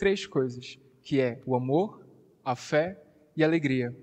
três 0.00 0.26
coisas, 0.26 0.78
que 1.02 1.20
é 1.20 1.38
o 1.44 1.54
amor, 1.54 2.02
a 2.42 2.56
fé 2.56 2.98
e 3.36 3.44
a 3.44 3.46
alegria. 3.46 3.94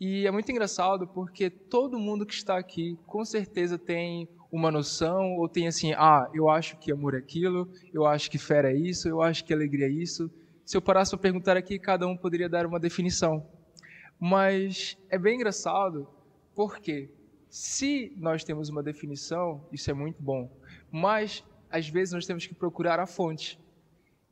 E 0.00 0.26
é 0.26 0.30
muito 0.30 0.50
engraçado 0.50 1.06
porque 1.06 1.50
todo 1.50 1.98
mundo 1.98 2.24
que 2.24 2.32
está 2.32 2.56
aqui 2.56 2.98
com 3.06 3.22
certeza 3.22 3.78
tem 3.78 4.26
uma 4.50 4.70
noção 4.70 5.36
ou 5.36 5.46
tem 5.46 5.68
assim, 5.68 5.92
ah, 5.92 6.26
eu 6.32 6.48
acho 6.48 6.78
que 6.78 6.90
amor 6.90 7.14
é 7.14 7.18
aquilo, 7.18 7.70
eu 7.92 8.06
acho 8.06 8.30
que 8.30 8.38
fé 8.38 8.72
é 8.72 8.74
isso, 8.74 9.06
eu 9.06 9.20
acho 9.20 9.44
que 9.44 9.52
alegria 9.52 9.86
é 9.86 9.90
isso. 9.90 10.30
Se 10.64 10.74
eu 10.74 10.80
parasse 10.80 11.10
para 11.10 11.18
perguntar 11.18 11.54
aqui, 11.54 11.78
cada 11.78 12.06
um 12.06 12.16
poderia 12.16 12.48
dar 12.48 12.64
uma 12.64 12.80
definição. 12.80 13.46
Mas 14.18 14.96
é 15.10 15.18
bem 15.18 15.34
engraçado 15.34 16.08
porque 16.54 17.10
se 17.50 18.10
nós 18.16 18.42
temos 18.42 18.70
uma 18.70 18.82
definição, 18.82 19.68
isso 19.70 19.90
é 19.90 19.94
muito 19.94 20.22
bom, 20.22 20.50
mas 20.90 21.44
às 21.70 21.88
vezes 21.90 22.14
nós 22.14 22.24
temos 22.24 22.46
que 22.46 22.54
procurar 22.54 22.98
a 22.98 23.06
fonte. 23.06 23.62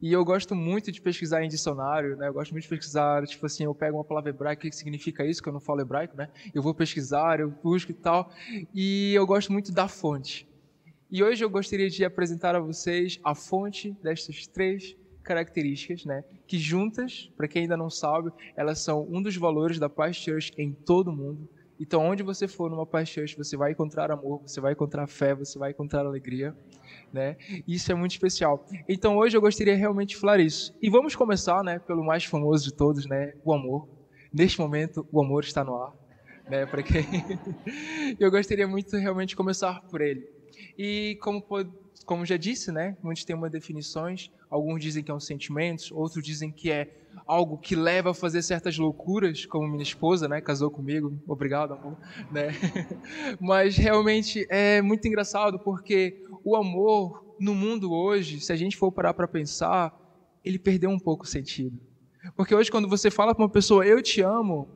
E 0.03 0.13
eu 0.13 0.25
gosto 0.25 0.57
muito 0.57 0.91
de 0.91 1.01
pesquisar 1.01 1.45
em 1.45 1.49
dicionário, 1.49 2.17
né? 2.17 2.27
Eu 2.27 2.33
gosto 2.33 2.51
muito 2.51 2.65
de 2.65 2.69
pesquisar, 2.69 3.25
tipo 3.25 3.47
assim, 3.47 3.63
eu 3.63 3.73
pego 3.73 3.99
uma 3.99 4.05
palavra 4.05 4.31
hebraica, 4.31 4.67
o 4.67 4.69
que 4.69 4.75
significa 4.75 5.25
isso, 5.25 5.41
que 5.41 5.49
eu 5.49 5.53
não 5.53 5.61
falo 5.61 5.81
hebraico, 5.81 6.17
né? 6.17 6.29
Eu 6.53 6.61
vou 6.61 6.75
pesquisar, 6.75 7.39
eu 7.39 7.49
busco 7.63 7.93
e 7.93 7.95
tal. 7.95 8.29
E 8.75 9.15
eu 9.15 9.25
gosto 9.25 9.53
muito 9.53 9.71
da 9.71 9.87
fonte. 9.87 10.45
E 11.09 11.23
hoje 11.23 11.45
eu 11.45 11.49
gostaria 11.49 11.89
de 11.89 12.05
apresentar 12.05 12.57
a 12.57 12.59
vocês 12.59 13.21
a 13.23 13.33
fonte 13.33 13.97
destas 14.03 14.45
três 14.49 14.97
características, 15.23 16.05
né? 16.05 16.25
Que 16.49 16.59
juntas, 16.59 17.31
para 17.37 17.47
quem 17.47 17.63
ainda 17.63 17.77
não 17.77 17.89
sabe, 17.89 18.33
elas 18.57 18.81
são 18.81 19.07
um 19.09 19.23
dos 19.23 19.37
valores 19.37 19.79
da 19.79 19.89
Paz 19.89 20.17
Church 20.17 20.53
em 20.59 20.73
todo 20.73 21.13
o 21.13 21.17
mundo. 21.17 21.49
Então, 21.79 22.05
onde 22.05 22.25
você 22.25 22.49
for 22.49 22.69
numa 22.69 22.85
Paz 22.85 23.09
Church, 23.09 23.37
você 23.37 23.57
vai 23.57 23.71
encontrar 23.71 24.11
amor, 24.11 24.43
você 24.45 24.61
vai 24.61 24.73
encontrar 24.73 25.07
fé, 25.07 25.33
você 25.33 25.61
vai 25.61 25.71
encontrar 25.71 26.05
alegria 26.05 26.57
né? 27.13 27.37
Isso 27.67 27.91
é 27.93 27.95
muito 27.95 28.13
especial. 28.13 28.67
Então 28.89 29.17
hoje 29.17 29.37
eu 29.37 29.41
gostaria 29.41 29.77
realmente 29.77 30.11
de 30.11 30.17
falar 30.17 30.41
isso. 30.41 30.75
E 30.81 30.89
vamos 30.89 31.15
começar, 31.15 31.63
né, 31.63 31.79
pelo 31.79 32.05
mais 32.05 32.25
famoso 32.25 32.65
de 32.65 32.75
todos, 32.75 33.07
né, 33.07 33.35
o 33.45 33.53
amor. 33.53 33.89
Neste 34.33 34.61
momento, 34.61 35.07
o 35.13 35.21
amor 35.21 35.45
está 35.45 35.63
no 35.63 35.77
ar, 35.77 35.93
né, 36.49 36.65
para 36.65 36.83
quem 36.83 37.05
Eu 38.19 38.31
gostaria 38.31 38.67
muito 38.67 38.97
realmente 38.97 39.31
de 39.31 39.37
começar 39.37 39.83
por 39.83 40.01
ele. 40.01 40.27
E 40.79 41.19
como 41.21 41.43
como 42.05 42.25
já 42.27 42.37
disse, 42.37 42.73
né, 42.73 42.97
muitos 43.03 43.25
têm 43.25 43.37
uma 43.37 43.51
definições, 43.51 44.31
alguns 44.51 44.81
dizem 44.81 45.03
que 45.03 45.11
é 45.11 45.15
um 45.15 45.21
sentimento, 45.21 45.85
outros 45.93 46.25
dizem 46.25 46.51
que 46.51 46.71
é 46.71 46.91
algo 47.27 47.59
que 47.59 47.75
leva 47.75 48.11
a 48.11 48.15
fazer 48.15 48.43
certas 48.43 48.77
loucuras, 48.79 49.47
como 49.47 49.69
minha 49.69 49.83
esposa, 49.83 50.29
né, 50.29 50.41
casou 50.41 50.71
comigo, 50.71 51.21
obrigado, 51.27 51.75
amor, 51.75 51.97
né? 52.31 52.49
Mas 53.41 53.77
realmente 53.77 54.47
é 54.49 54.81
muito 54.83 55.07
engraçado 55.07 55.59
porque 55.59 56.25
o 56.45 56.57
amor 56.57 57.37
no 57.39 57.55
mundo 57.55 57.93
hoje, 57.93 58.41
se 58.41 58.53
a 58.53 58.57
gente 58.57 58.77
for 58.77 58.91
parar 58.93 59.15
para 59.15 59.29
pensar, 59.29 59.93
ele 60.45 60.59
perdeu 60.59 60.91
um 60.91 60.99
pouco 60.99 61.25
o 61.25 61.29
sentido. 61.29 61.79
Porque 62.37 62.55
hoje 62.55 62.71
quando 62.71 62.89
você 62.89 63.11
fala 63.11 63.35
para 63.35 63.45
uma 63.45 63.51
pessoa 63.51 63.85
eu 63.85 64.01
te 64.03 64.21
amo, 64.21 64.69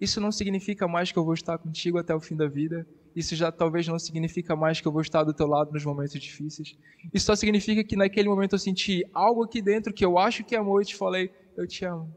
isso 0.00 0.20
não 0.20 0.30
significa 0.30 0.86
mais 0.86 1.10
que 1.10 1.18
eu 1.18 1.24
vou 1.24 1.34
estar 1.34 1.58
contigo 1.58 1.98
até 1.98 2.14
o 2.14 2.20
fim 2.20 2.36
da 2.36 2.46
vida. 2.46 2.86
Isso 3.16 3.34
já 3.34 3.50
talvez 3.50 3.88
não 3.88 3.98
significa 3.98 4.54
mais 4.54 4.78
que 4.78 4.86
eu 4.86 4.92
vou 4.92 5.00
estar 5.00 5.24
do 5.24 5.32
teu 5.32 5.46
lado 5.46 5.72
nos 5.72 5.82
momentos 5.82 6.20
difíceis. 6.20 6.76
Isso 7.14 7.24
só 7.24 7.34
significa 7.34 7.82
que 7.82 7.96
naquele 7.96 8.28
momento 8.28 8.54
eu 8.54 8.58
senti 8.58 9.02
algo 9.14 9.42
aqui 9.42 9.62
dentro 9.62 9.90
que 9.90 10.04
eu 10.04 10.18
acho 10.18 10.44
que 10.44 10.54
é 10.54 10.58
amor 10.58 10.82
e 10.82 10.84
te 10.84 10.94
falei, 10.94 11.30
eu 11.56 11.66
te 11.66 11.86
amo. 11.86 12.14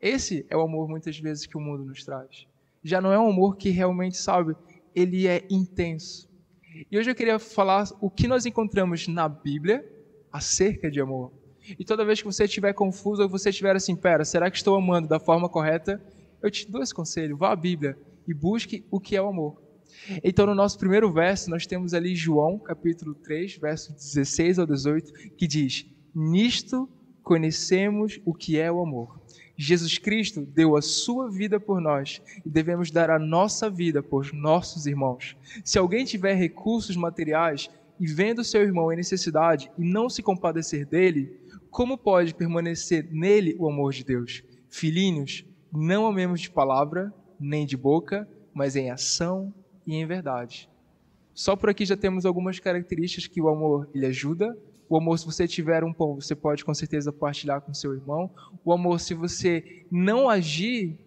Esse 0.00 0.46
é 0.48 0.56
o 0.56 0.62
amor 0.62 0.88
muitas 0.88 1.18
vezes 1.18 1.44
que 1.44 1.58
o 1.58 1.60
mundo 1.60 1.84
nos 1.84 2.02
traz. 2.06 2.46
Já 2.82 3.02
não 3.02 3.12
é 3.12 3.18
um 3.18 3.28
amor 3.28 3.58
que 3.58 3.68
realmente, 3.68 4.16
sabe, 4.16 4.56
ele 4.94 5.26
é 5.26 5.46
intenso. 5.50 6.26
E 6.90 6.96
hoje 6.96 7.10
eu 7.10 7.14
queria 7.14 7.38
falar 7.38 7.84
o 8.00 8.08
que 8.08 8.26
nós 8.26 8.46
encontramos 8.46 9.06
na 9.08 9.28
Bíblia 9.28 9.84
acerca 10.32 10.90
de 10.90 11.02
amor. 11.02 11.34
E 11.78 11.84
toda 11.84 12.02
vez 12.02 12.22
que 12.22 12.26
você 12.26 12.44
estiver 12.44 12.72
confuso 12.72 13.22
ou 13.22 13.28
você 13.28 13.50
estiver 13.50 13.76
assim, 13.76 13.94
pera, 13.94 14.24
será 14.24 14.50
que 14.50 14.56
estou 14.56 14.74
amando 14.74 15.06
da 15.06 15.20
forma 15.20 15.50
correta? 15.50 16.02
Eu 16.42 16.50
te 16.50 16.66
dou 16.66 16.82
esse 16.82 16.94
conselho, 16.94 17.36
vá 17.36 17.52
à 17.52 17.56
Bíblia 17.56 17.98
e 18.26 18.32
busque 18.32 18.86
o 18.90 18.98
que 18.98 19.14
é 19.14 19.20
o 19.20 19.28
amor. 19.28 19.69
Então, 20.22 20.46
no 20.46 20.54
nosso 20.54 20.78
primeiro 20.78 21.12
verso, 21.12 21.50
nós 21.50 21.66
temos 21.66 21.94
ali 21.94 22.14
João, 22.14 22.58
capítulo 22.58 23.14
3, 23.14 23.56
verso 23.56 23.92
16 23.92 24.58
ao 24.58 24.66
18, 24.66 25.12
que 25.36 25.46
diz: 25.46 25.86
Nisto 26.14 26.88
conhecemos 27.22 28.20
o 28.24 28.34
que 28.34 28.58
é 28.58 28.70
o 28.70 28.80
amor. 28.80 29.20
Jesus 29.56 29.98
Cristo 29.98 30.40
deu 30.46 30.74
a 30.74 30.80
sua 30.80 31.30
vida 31.30 31.60
por 31.60 31.82
nós 31.82 32.22
e 32.44 32.48
devemos 32.48 32.90
dar 32.90 33.10
a 33.10 33.18
nossa 33.18 33.68
vida 33.68 34.02
por 34.02 34.32
nossos 34.32 34.86
irmãos. 34.86 35.36
Se 35.62 35.78
alguém 35.78 36.04
tiver 36.04 36.32
recursos 36.32 36.96
materiais 36.96 37.68
e 38.00 38.06
vendo 38.06 38.42
seu 38.42 38.62
irmão 38.62 38.90
em 38.90 38.96
necessidade 38.96 39.70
e 39.78 39.84
não 39.84 40.08
se 40.08 40.22
compadecer 40.22 40.86
dele, 40.86 41.38
como 41.70 41.98
pode 41.98 42.34
permanecer 42.34 43.06
nele 43.12 43.54
o 43.58 43.68
amor 43.68 43.92
de 43.92 44.02
Deus? 44.02 44.42
Filhinhos, 44.70 45.44
não 45.70 46.06
amemos 46.06 46.40
de 46.40 46.50
palavra, 46.50 47.12
nem 47.38 47.66
de 47.66 47.76
boca, 47.76 48.26
mas 48.54 48.76
em 48.76 48.90
ação 48.90 49.52
e 49.86 49.94
em 49.96 50.06
verdade. 50.06 50.68
Só 51.34 51.56
por 51.56 51.70
aqui 51.70 51.84
já 51.84 51.96
temos 51.96 52.26
algumas 52.26 52.58
características 52.58 53.26
que 53.26 53.40
o 53.40 53.48
amor 53.48 53.88
ele 53.94 54.06
ajuda. 54.06 54.56
O 54.88 54.96
amor, 54.96 55.18
se 55.18 55.24
você 55.24 55.46
tiver 55.46 55.84
um 55.84 55.92
pão, 55.92 56.16
você 56.16 56.34
pode 56.34 56.64
com 56.64 56.74
certeza 56.74 57.12
partilhar 57.12 57.60
com 57.60 57.72
seu 57.72 57.94
irmão. 57.94 58.30
O 58.64 58.72
amor, 58.72 59.00
se 59.00 59.14
você 59.14 59.86
não 59.90 60.28
agir, 60.28 60.98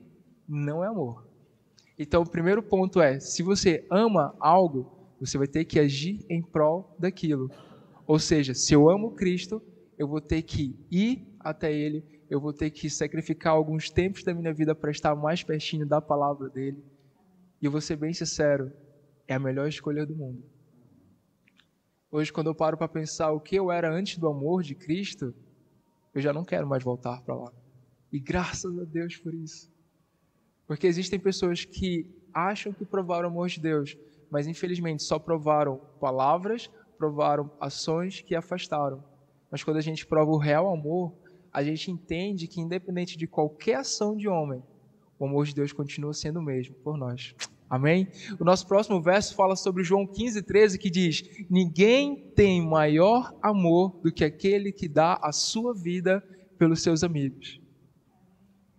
não 0.47 0.83
é 0.83 0.87
amor. 0.87 1.27
Então, 1.99 2.21
o 2.23 2.29
primeiro 2.29 2.63
ponto 2.63 3.01
é: 3.01 3.19
se 3.19 3.43
você 3.43 3.85
ama 3.91 4.35
algo, 4.39 4.91
você 5.19 5.37
vai 5.37 5.47
ter 5.47 5.65
que 5.65 5.79
agir 5.79 6.25
em 6.29 6.41
prol 6.41 6.95
daquilo. 6.97 7.51
Ou 8.07 8.19
seja, 8.19 8.53
se 8.53 8.73
eu 8.73 8.89
amo 8.89 9.11
Cristo, 9.11 9.61
eu 9.97 10.07
vou 10.07 10.19
ter 10.19 10.41
que 10.41 10.75
ir 10.89 11.27
até 11.39 11.71
Ele, 11.71 12.03
eu 12.29 12.39
vou 12.39 12.51
ter 12.51 12.69
que 12.71 12.89
sacrificar 12.89 13.53
alguns 13.53 13.89
tempos 13.89 14.23
da 14.23 14.33
minha 14.33 14.53
vida 14.53 14.73
para 14.73 14.91
estar 14.91 15.15
mais 15.15 15.43
pertinho 15.43 15.85
da 15.85 16.01
palavra 16.01 16.49
dele. 16.49 16.83
E 17.63 17.65
eu 17.65 17.71
vou 17.71 17.79
ser 17.79 17.95
bem 17.95 18.11
sincero, 18.13 18.73
é 19.25 19.35
a 19.35 19.39
melhor 19.39 19.69
escolha 19.69 20.05
do 20.05 20.13
mundo. 20.13 20.43
Hoje, 22.11 22.29
quando 22.29 22.47
eu 22.47 22.53
paro 22.53 22.77
para 22.77 22.89
pensar 22.89 23.31
o 23.31 23.39
que 23.39 23.55
eu 23.55 23.71
era 23.71 23.89
antes 23.89 24.17
do 24.17 24.27
amor 24.27 24.61
de 24.61 24.75
Cristo, 24.75 25.33
eu 26.13 26.21
já 26.21 26.33
não 26.33 26.43
quero 26.43 26.67
mais 26.67 26.83
voltar 26.83 27.21
para 27.21 27.33
lá. 27.33 27.53
E 28.11 28.19
graças 28.19 28.77
a 28.77 28.83
Deus 28.83 29.15
por 29.15 29.33
isso. 29.33 29.71
Porque 30.67 30.85
existem 30.85 31.17
pessoas 31.17 31.63
que 31.63 32.05
acham 32.33 32.73
que 32.73 32.83
provaram 32.83 33.29
o 33.29 33.31
amor 33.31 33.47
de 33.47 33.61
Deus, 33.61 33.95
mas 34.29 34.45
infelizmente 34.45 35.01
só 35.01 35.17
provaram 35.17 35.77
palavras, 36.01 36.69
provaram 36.97 37.49
ações 37.61 38.19
que 38.19 38.35
afastaram. 38.35 39.01
Mas 39.49 39.63
quando 39.63 39.77
a 39.77 39.81
gente 39.81 40.05
prova 40.05 40.31
o 40.31 40.37
real 40.37 40.69
amor, 40.69 41.13
a 41.49 41.63
gente 41.63 41.89
entende 41.89 42.45
que 42.45 42.59
independente 42.59 43.17
de 43.17 43.25
qualquer 43.25 43.75
ação 43.75 44.17
de 44.17 44.27
homem, 44.27 44.61
o 45.17 45.25
amor 45.25 45.45
de 45.45 45.55
Deus 45.55 45.71
continua 45.71 46.13
sendo 46.13 46.41
o 46.41 46.43
mesmo 46.43 46.75
por 46.83 46.97
nós. 46.97 47.33
Amém? 47.73 48.07
O 48.39 48.43
nosso 48.43 48.67
próximo 48.67 49.01
verso 49.01 49.33
fala 49.33 49.55
sobre 49.55 49.83
João 49.83 50.05
15, 50.05 50.43
13, 50.43 50.77
que 50.77 50.91
diz: 50.91 51.23
Ninguém 51.49 52.29
tem 52.35 52.61
maior 52.61 53.35
amor 53.41 53.99
do 54.03 54.11
que 54.11 54.23
aquele 54.23 54.71
que 54.71 54.87
dá 54.87 55.15
a 55.19 55.31
sua 55.31 55.73
vida 55.73 56.23
pelos 56.55 56.83
seus 56.83 57.03
amigos. 57.03 57.59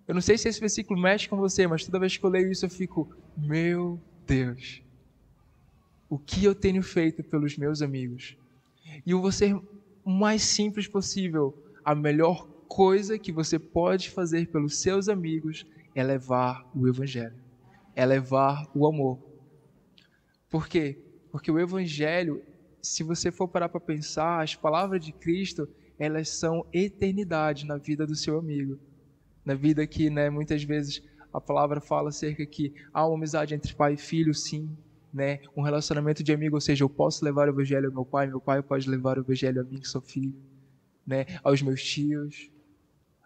Eu 0.06 0.14
não 0.14 0.20
sei 0.20 0.38
se 0.38 0.48
esse 0.48 0.60
versículo 0.60 1.00
mexe 1.00 1.28
com 1.28 1.36
você, 1.36 1.66
mas 1.66 1.84
toda 1.84 1.98
vez 1.98 2.16
que 2.16 2.24
eu 2.24 2.30
leio 2.30 2.52
isso 2.52 2.66
eu 2.66 2.70
fico, 2.70 3.12
meu 3.36 4.00
Deus, 4.24 4.80
o 6.08 6.16
que 6.16 6.44
eu 6.44 6.54
tenho 6.54 6.80
feito 6.80 7.24
pelos 7.24 7.58
meus 7.58 7.82
amigos? 7.82 8.38
E 9.04 9.10
eu 9.10 9.20
vou 9.20 9.32
ser 9.32 9.56
o 10.04 10.10
mais 10.10 10.44
simples 10.44 10.86
possível. 10.86 11.52
A 11.84 11.96
melhor 11.96 12.46
coisa 12.68 13.18
que 13.18 13.32
você 13.32 13.58
pode 13.58 14.08
fazer 14.10 14.46
pelos 14.52 14.80
seus 14.80 15.08
amigos 15.08 15.66
é 15.96 16.04
levar 16.04 16.64
o 16.76 16.86
Evangelho 16.86 17.43
é 17.94 18.04
levar 18.04 18.70
o 18.74 18.86
amor. 18.86 19.18
Por 20.48 20.68
quê? 20.68 20.98
Porque 21.30 21.50
o 21.50 21.58
Evangelho, 21.58 22.42
se 22.80 23.02
você 23.02 23.30
for 23.32 23.48
parar 23.48 23.68
para 23.68 23.80
pensar, 23.80 24.42
as 24.42 24.54
palavras 24.54 25.04
de 25.04 25.12
Cristo, 25.12 25.68
elas 25.98 26.28
são 26.28 26.66
eternidade 26.72 27.66
na 27.66 27.76
vida 27.76 28.06
do 28.06 28.14
seu 28.14 28.38
amigo. 28.38 28.78
Na 29.44 29.54
vida 29.54 29.86
que, 29.86 30.10
né, 30.10 30.30
muitas 30.30 30.62
vezes 30.62 31.02
a 31.32 31.40
palavra 31.40 31.80
fala 31.80 32.10
acerca 32.10 32.46
que 32.46 32.72
há 32.92 33.06
uma 33.06 33.16
amizade 33.16 33.54
entre 33.54 33.74
pai 33.74 33.94
e 33.94 33.96
filho, 33.96 34.32
sim, 34.32 34.70
né? 35.12 35.40
Um 35.56 35.62
relacionamento 35.62 36.22
de 36.22 36.32
amigo, 36.32 36.56
ou 36.56 36.60
seja, 36.60 36.84
eu 36.84 36.88
posso 36.88 37.24
levar 37.24 37.48
o 37.48 37.50
evangelho 37.50 37.88
ao 37.88 37.92
meu 37.92 38.04
pai, 38.04 38.26
meu 38.26 38.40
pai 38.40 38.62
pode 38.62 38.88
levar 38.88 39.18
o 39.18 39.22
evangelho 39.22 39.60
a 39.60 39.64
mim 39.64 39.80
que 39.80 39.88
sou 39.88 40.00
filho, 40.00 40.34
né? 41.06 41.26
Aos 41.42 41.60
meus 41.62 41.82
tios, 41.82 42.50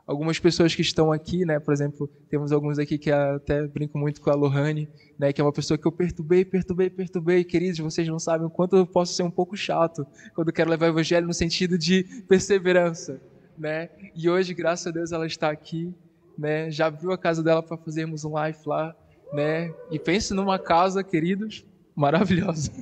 algumas 0.09 0.39
pessoas 0.39 0.75
que 0.75 0.81
estão 0.81 1.13
aqui, 1.13 1.45
né? 1.45 1.61
Por 1.61 1.75
exemplo, 1.75 2.09
temos 2.31 2.51
alguns 2.51 2.79
aqui 2.79 2.97
que 2.97 3.13
até 3.13 3.67
brinco 3.67 3.99
muito 3.99 4.23
com 4.23 4.31
a 4.31 4.35
Lohane, 4.35 4.89
né? 5.19 5.35
Que 5.35 5.41
é 5.43 5.45
uma 5.45 5.53
pessoa 5.53 5.77
que 5.77 5.87
eu 5.87 5.93
perturbei, 5.93 6.47
perturbei, 6.47 6.89
perturbei. 6.89 7.45
Queridos, 7.45 7.79
vocês 7.79 8.09
não 8.09 8.19
sabem 8.19 8.47
o 8.47 8.51
quanto 8.51 8.75
eu 8.75 8.87
posso 8.87 9.13
ser 9.13 9.23
um 9.23 9.31
pouco 9.31 9.55
chato 9.55 10.07
quando 10.35 10.51
quero 10.51 10.71
levar 10.71 10.87
o 10.87 10.89
evangelho 10.89 11.27
no 11.27 11.35
sentido 11.35 11.77
de 11.77 12.05
perseverança, 12.27 13.21
né? 13.59 13.91
E 14.17 14.31
hoje, 14.31 14.55
graças 14.55 14.87
a 14.87 14.91
Deus, 14.91 15.13
ela 15.13 15.27
está 15.27 15.51
aqui, 15.51 15.93
né? 16.39 16.71
Já 16.71 16.89
viu 16.89 17.13
a 17.13 17.19
casa 17.19 17.43
dela 17.43 17.63
para 17.63 17.77
fazermos 17.77 18.25
um 18.25 18.33
live 18.33 18.59
lá, 18.65 18.97
né? 19.31 19.75
E 19.91 19.99
pense 19.99 20.33
numa 20.33 20.59
casa, 20.59 21.05
queridos, 21.05 21.67
maravilhosa. 21.95 22.73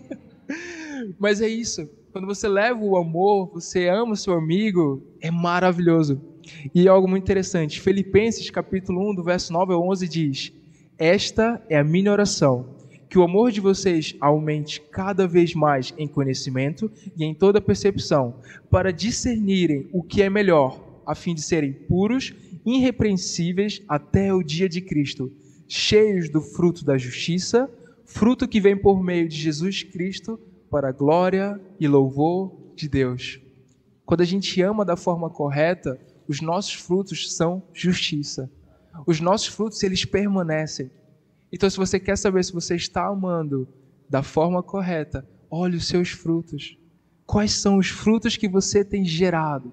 Mas 1.18 1.40
é 1.40 1.48
isso. 1.48 1.90
Quando 2.12 2.26
você 2.28 2.46
leva 2.46 2.78
o 2.78 2.96
amor, 2.96 3.50
você 3.52 3.88
ama 3.88 4.12
o 4.12 4.16
seu 4.16 4.34
amigo, 4.34 5.02
é 5.20 5.30
maravilhoso. 5.30 6.20
E 6.74 6.88
algo 6.88 7.08
muito 7.08 7.24
interessante, 7.24 7.80
Filipenses 7.80 8.50
capítulo 8.50 9.10
1, 9.10 9.14
do 9.16 9.24
verso 9.24 9.52
9 9.52 9.72
ao 9.72 9.88
11 9.88 10.08
diz: 10.08 10.52
Esta 10.98 11.62
é 11.68 11.78
a 11.78 11.84
minha 11.84 12.12
oração, 12.12 12.76
que 13.08 13.18
o 13.18 13.22
amor 13.22 13.50
de 13.50 13.60
vocês 13.60 14.14
aumente 14.20 14.80
cada 14.80 15.26
vez 15.26 15.54
mais 15.54 15.94
em 15.96 16.08
conhecimento 16.08 16.90
e 17.16 17.24
em 17.24 17.34
toda 17.34 17.60
percepção, 17.60 18.36
para 18.70 18.92
discernirem 18.92 19.88
o 19.92 20.02
que 20.02 20.22
é 20.22 20.30
melhor, 20.30 21.02
a 21.06 21.14
fim 21.14 21.34
de 21.34 21.42
serem 21.42 21.72
puros, 21.72 22.34
irrepreensíveis 22.64 23.82
até 23.88 24.34
o 24.34 24.42
dia 24.42 24.68
de 24.68 24.80
Cristo, 24.80 25.32
cheios 25.68 26.28
do 26.28 26.40
fruto 26.40 26.84
da 26.84 26.98
justiça, 26.98 27.70
fruto 28.04 28.48
que 28.48 28.60
vem 28.60 28.76
por 28.76 29.02
meio 29.02 29.28
de 29.28 29.36
Jesus 29.36 29.82
Cristo 29.82 30.38
para 30.70 30.88
a 30.88 30.92
glória 30.92 31.60
e 31.78 31.86
louvor 31.86 32.52
de 32.74 32.88
Deus. 32.88 33.40
Quando 34.04 34.20
a 34.20 34.24
gente 34.24 34.60
ama 34.62 34.84
da 34.84 34.96
forma 34.96 35.30
correta, 35.30 35.98
os 36.28 36.40
nossos 36.40 36.74
frutos 36.74 37.34
são 37.34 37.62
justiça. 37.72 38.50
Os 39.06 39.20
nossos 39.20 39.48
frutos, 39.48 39.82
eles 39.82 40.04
permanecem. 40.04 40.90
Então, 41.52 41.68
se 41.68 41.76
você 41.76 42.00
quer 42.00 42.16
saber 42.16 42.44
se 42.44 42.52
você 42.52 42.74
está 42.74 43.06
amando 43.06 43.68
da 44.08 44.22
forma 44.22 44.62
correta, 44.62 45.26
olhe 45.50 45.76
os 45.76 45.86
seus 45.86 46.10
frutos. 46.10 46.78
Quais 47.24 47.52
são 47.52 47.78
os 47.78 47.88
frutos 47.88 48.36
que 48.36 48.48
você 48.48 48.84
tem 48.84 49.04
gerado? 49.04 49.72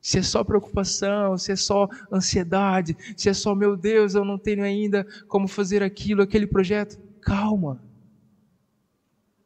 Se 0.00 0.18
é 0.18 0.22
só 0.22 0.44
preocupação, 0.44 1.36
se 1.36 1.50
é 1.50 1.56
só 1.56 1.88
ansiedade, 2.12 2.96
se 3.16 3.28
é 3.28 3.34
só, 3.34 3.54
meu 3.54 3.76
Deus, 3.76 4.14
eu 4.14 4.24
não 4.24 4.38
tenho 4.38 4.62
ainda 4.62 5.04
como 5.26 5.48
fazer 5.48 5.82
aquilo, 5.82 6.22
aquele 6.22 6.46
projeto. 6.46 6.96
Calma. 7.20 7.82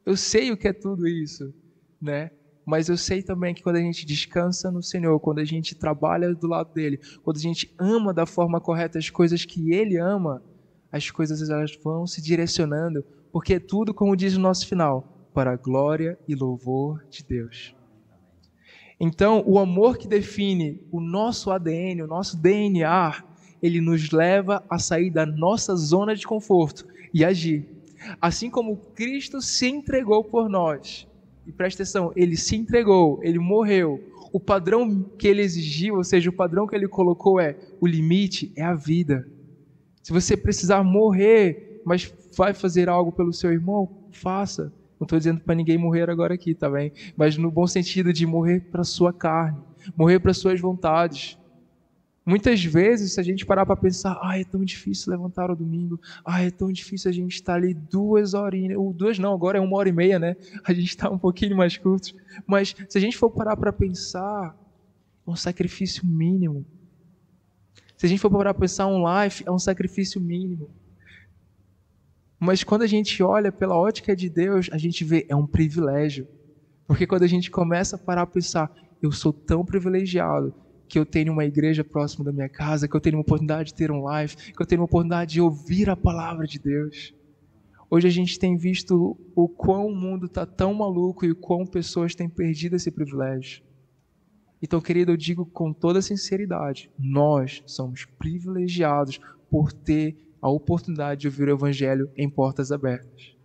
Eu 0.05 0.17
sei 0.17 0.51
o 0.51 0.57
que 0.57 0.69
é 0.69 0.73
tudo 0.73 1.07
isso, 1.07 1.55
né? 2.01 2.31
Mas 2.71 2.89
eu 2.89 2.97
sei 2.97 3.21
também 3.21 3.53
que 3.53 3.65
quando 3.65 3.77
a 3.77 3.81
gente 3.81 4.07
descansa 4.07 4.71
no 4.71 4.81
Senhor, 4.81 5.19
quando 5.19 5.41
a 5.41 5.45
gente 5.45 5.75
trabalha 5.75 6.33
do 6.33 6.47
lado 6.47 6.73
dele, 6.73 7.01
quando 7.25 7.37
a 7.37 7.41
gente 7.41 7.75
ama 7.77 8.15
da 8.15 8.25
forma 8.25 8.61
correta 8.61 8.97
as 8.97 9.11
coisas 9.11 9.45
que 9.45 9.73
ele 9.73 9.97
ama, 9.97 10.41
as 10.93 11.11
coisas 11.11 11.51
elas 11.51 11.77
vão 11.83 12.07
se 12.07 12.23
direcionando, 12.23 13.05
porque 13.33 13.55
é 13.55 13.59
tudo, 13.59 13.93
como 13.93 14.15
diz 14.15 14.37
o 14.37 14.41
nosso 14.41 14.69
final, 14.69 15.29
para 15.35 15.51
a 15.51 15.57
glória 15.57 16.17
e 16.29 16.35
louvor 16.37 17.05
de 17.11 17.25
Deus. 17.25 17.75
Então, 19.01 19.43
o 19.45 19.59
amor 19.59 19.99
que 19.99 20.07
define 20.07 20.81
o 20.93 21.01
nosso 21.01 21.51
ADN, 21.51 22.03
o 22.03 22.07
nosso 22.07 22.37
DNA, 22.37 23.25
ele 23.61 23.81
nos 23.81 24.13
leva 24.13 24.65
a 24.71 24.79
sair 24.79 25.11
da 25.11 25.27
nossa 25.27 25.75
zona 25.75 26.15
de 26.15 26.25
conforto 26.25 26.87
e 27.13 27.25
agir. 27.25 27.69
Assim 28.21 28.49
como 28.49 28.77
Cristo 28.95 29.43
se 29.43 29.67
entregou 29.67 30.23
por 30.23 30.49
nós, 30.49 31.10
e 31.51 31.53
presta 31.53 31.83
atenção, 31.83 32.13
ele 32.15 32.37
se 32.37 32.55
entregou, 32.55 33.19
ele 33.25 33.41
morreu. 33.41 34.01
O 34.33 34.39
padrão 34.39 35.03
que 35.19 35.27
ele 35.27 35.43
exigiu, 35.43 35.97
ou 35.97 36.05
seja, 36.05 36.31
o 36.31 36.33
padrão 36.33 36.65
que 36.65 36.77
ele 36.77 36.87
colocou 36.87 37.41
é: 37.41 37.59
o 37.81 37.89
limite 37.89 38.53
é 38.57 38.63
a 38.63 38.73
vida. 38.73 39.29
Se 40.01 40.13
você 40.13 40.37
precisar 40.37 40.85
morrer, 40.85 41.83
mas 41.85 42.15
vai 42.37 42.55
fazer 42.55 42.89
algo 42.89 43.11
pelo 43.11 43.33
seu 43.33 43.51
irmão, 43.53 44.07
faça. 44.13 44.73
Não 45.01 45.05
estou 45.05 45.19
dizendo 45.19 45.41
para 45.41 45.57
ninguém 45.57 45.77
morrer 45.77 46.09
agora 46.09 46.35
aqui, 46.35 46.55
tá 46.55 46.71
bem? 46.71 46.93
Mas 47.17 47.37
no 47.37 47.51
bom 47.51 47.67
sentido 47.67 48.13
de 48.13 48.25
morrer 48.25 48.61
para 48.71 48.85
sua 48.85 49.13
carne, 49.13 49.59
morrer 49.97 50.21
para 50.21 50.33
suas 50.33 50.61
vontades. 50.61 51.37
Muitas 52.31 52.63
vezes, 52.65 53.15
se 53.15 53.19
a 53.19 53.25
gente 53.25 53.45
parar 53.45 53.67
para 53.67 53.75
pensar, 53.75 54.17
ah, 54.23 54.39
é 54.39 54.45
tão 54.45 54.65
difícil 54.65 55.11
levantar 55.11 55.51
o 55.51 55.57
domingo, 55.57 56.01
ah, 56.25 56.41
é 56.41 56.49
tão 56.49 56.71
difícil 56.71 57.11
a 57.11 57.13
gente 57.13 57.35
estar 57.35 57.55
ali 57.55 57.75
duas 57.75 58.35
horinhas, 58.35 58.79
ou 58.79 58.93
duas 58.93 59.19
não, 59.19 59.35
agora 59.35 59.59
é 59.59 59.61
uma 59.61 59.77
hora 59.77 59.89
e 59.89 59.93
meia, 59.93 60.17
né? 60.17 60.37
A 60.63 60.73
gente 60.73 60.91
está 60.91 61.11
um 61.11 61.19
pouquinho 61.19 61.57
mais 61.57 61.77
curto. 61.77 62.15
Mas 62.47 62.77
se 62.89 62.97
a 62.97 63.01
gente 63.01 63.19
for 63.19 63.31
parar 63.31 63.57
para 63.57 63.73
pensar, 63.73 64.57
é 65.27 65.29
um 65.29 65.35
sacrifício 65.35 66.07
mínimo. 66.07 66.65
Se 67.97 68.07
a 68.07 68.09
gente 68.09 68.21
for 68.21 68.31
parar 68.31 68.55
para 68.55 68.61
pensar, 68.61 68.87
um 68.87 69.03
life 69.05 69.43
é 69.45 69.51
um 69.51 69.59
sacrifício 69.59 70.21
mínimo. 70.21 70.71
Mas 72.39 72.63
quando 72.63 72.83
a 72.83 72.87
gente 72.87 73.21
olha 73.25 73.51
pela 73.51 73.77
ótica 73.77 74.15
de 74.15 74.29
Deus, 74.29 74.71
a 74.71 74.79
gente 74.79 75.03
vê, 75.03 75.27
é 75.29 75.35
um 75.35 75.49
privilégio. 75.49 76.29
Porque 76.87 77.09
quando 77.09 77.25
a 77.25 77.27
gente 77.29 77.51
começa 77.51 77.97
a 77.97 77.99
parar 77.99 78.25
para 78.25 78.35
pensar, 78.35 78.73
eu 79.03 79.11
sou 79.11 79.33
tão 79.33 79.65
privilegiado 79.65 80.55
que 80.91 80.99
eu 80.99 81.07
tenho 81.07 81.33
uma 81.33 81.45
igreja 81.45 81.85
próxima 81.85 82.25
da 82.25 82.33
minha 82.33 82.49
casa, 82.49 82.89
que 82.89 82.97
eu 82.97 83.01
tenho 83.01 83.17
uma 83.17 83.23
oportunidade 83.23 83.69
de 83.69 83.75
ter 83.75 83.93
um 83.93 84.03
live, 84.03 84.35
que 84.35 84.61
eu 84.61 84.67
tenho 84.67 84.81
uma 84.81 84.87
oportunidade 84.87 85.35
de 85.35 85.41
ouvir 85.41 85.89
a 85.89 85.95
palavra 85.97 86.49
de 86.49 86.59
Deus. 86.59 87.15
Hoje 87.89 88.09
a 88.09 88.11
gente 88.11 88.37
tem 88.41 88.57
visto 88.57 89.17
o 89.37 89.49
quão 89.49 89.87
o 89.87 89.95
mundo 89.95 90.27
está 90.27 90.45
tão 90.45 90.75
maluco 90.75 91.25
e 91.25 91.31
o 91.31 91.37
quão 91.37 91.65
pessoas 91.65 92.17
têm 92.17 92.29
perdido 92.29 92.75
esse 92.75 92.91
privilégio. 92.91 93.63
Então, 94.61 94.81
querido, 94.81 95.13
eu 95.13 95.17
digo 95.17 95.47
com 95.47 95.73
toda 95.73 96.03
sinceridade: 96.03 96.91
nós 96.99 97.63
somos 97.67 98.05
privilegiados 98.19 99.21
por 99.49 99.73
ter 99.73 100.17
a 100.43 100.51
oportunidade 100.51 101.21
de 101.21 101.29
ouvir 101.29 101.49
o 101.49 101.55
Evangelho 101.55 102.11
em 102.17 102.29
portas 102.29 102.73
abertas. 102.73 103.37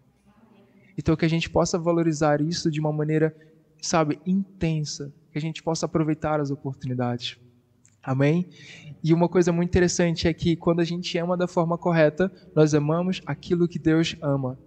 Então, 0.98 1.16
que 1.16 1.26
a 1.26 1.30
gente 1.30 1.48
possa 1.48 1.78
valorizar 1.78 2.42
isso 2.42 2.72
de 2.72 2.80
uma 2.80 2.92
maneira, 2.92 3.36
sabe, 3.82 4.20
intensa, 4.26 5.14
que 5.36 5.40
a 5.40 5.42
gente 5.42 5.62
possa 5.62 5.86
aproveitar 5.86 6.40
as 6.40 6.50
oportunidades. 6.50 7.38
Amém? 8.02 8.48
E 9.04 9.14
uma 9.14 9.28
coisa 9.28 9.52
muito 9.52 9.68
interessante 9.68 10.30
é 10.30 10.34
que 10.34 10.56
quando 10.56 10.80
a 10.80 10.86
gente 10.86 11.18
ama 11.18 11.36
da 11.36 11.46
forma 11.46 11.78
correta, 11.78 12.32
nós 12.56 12.74
amamos 12.74 13.22
aquilo 13.26 13.68
que 13.68 13.78
Deus 13.78 14.16
ama. 14.22 14.58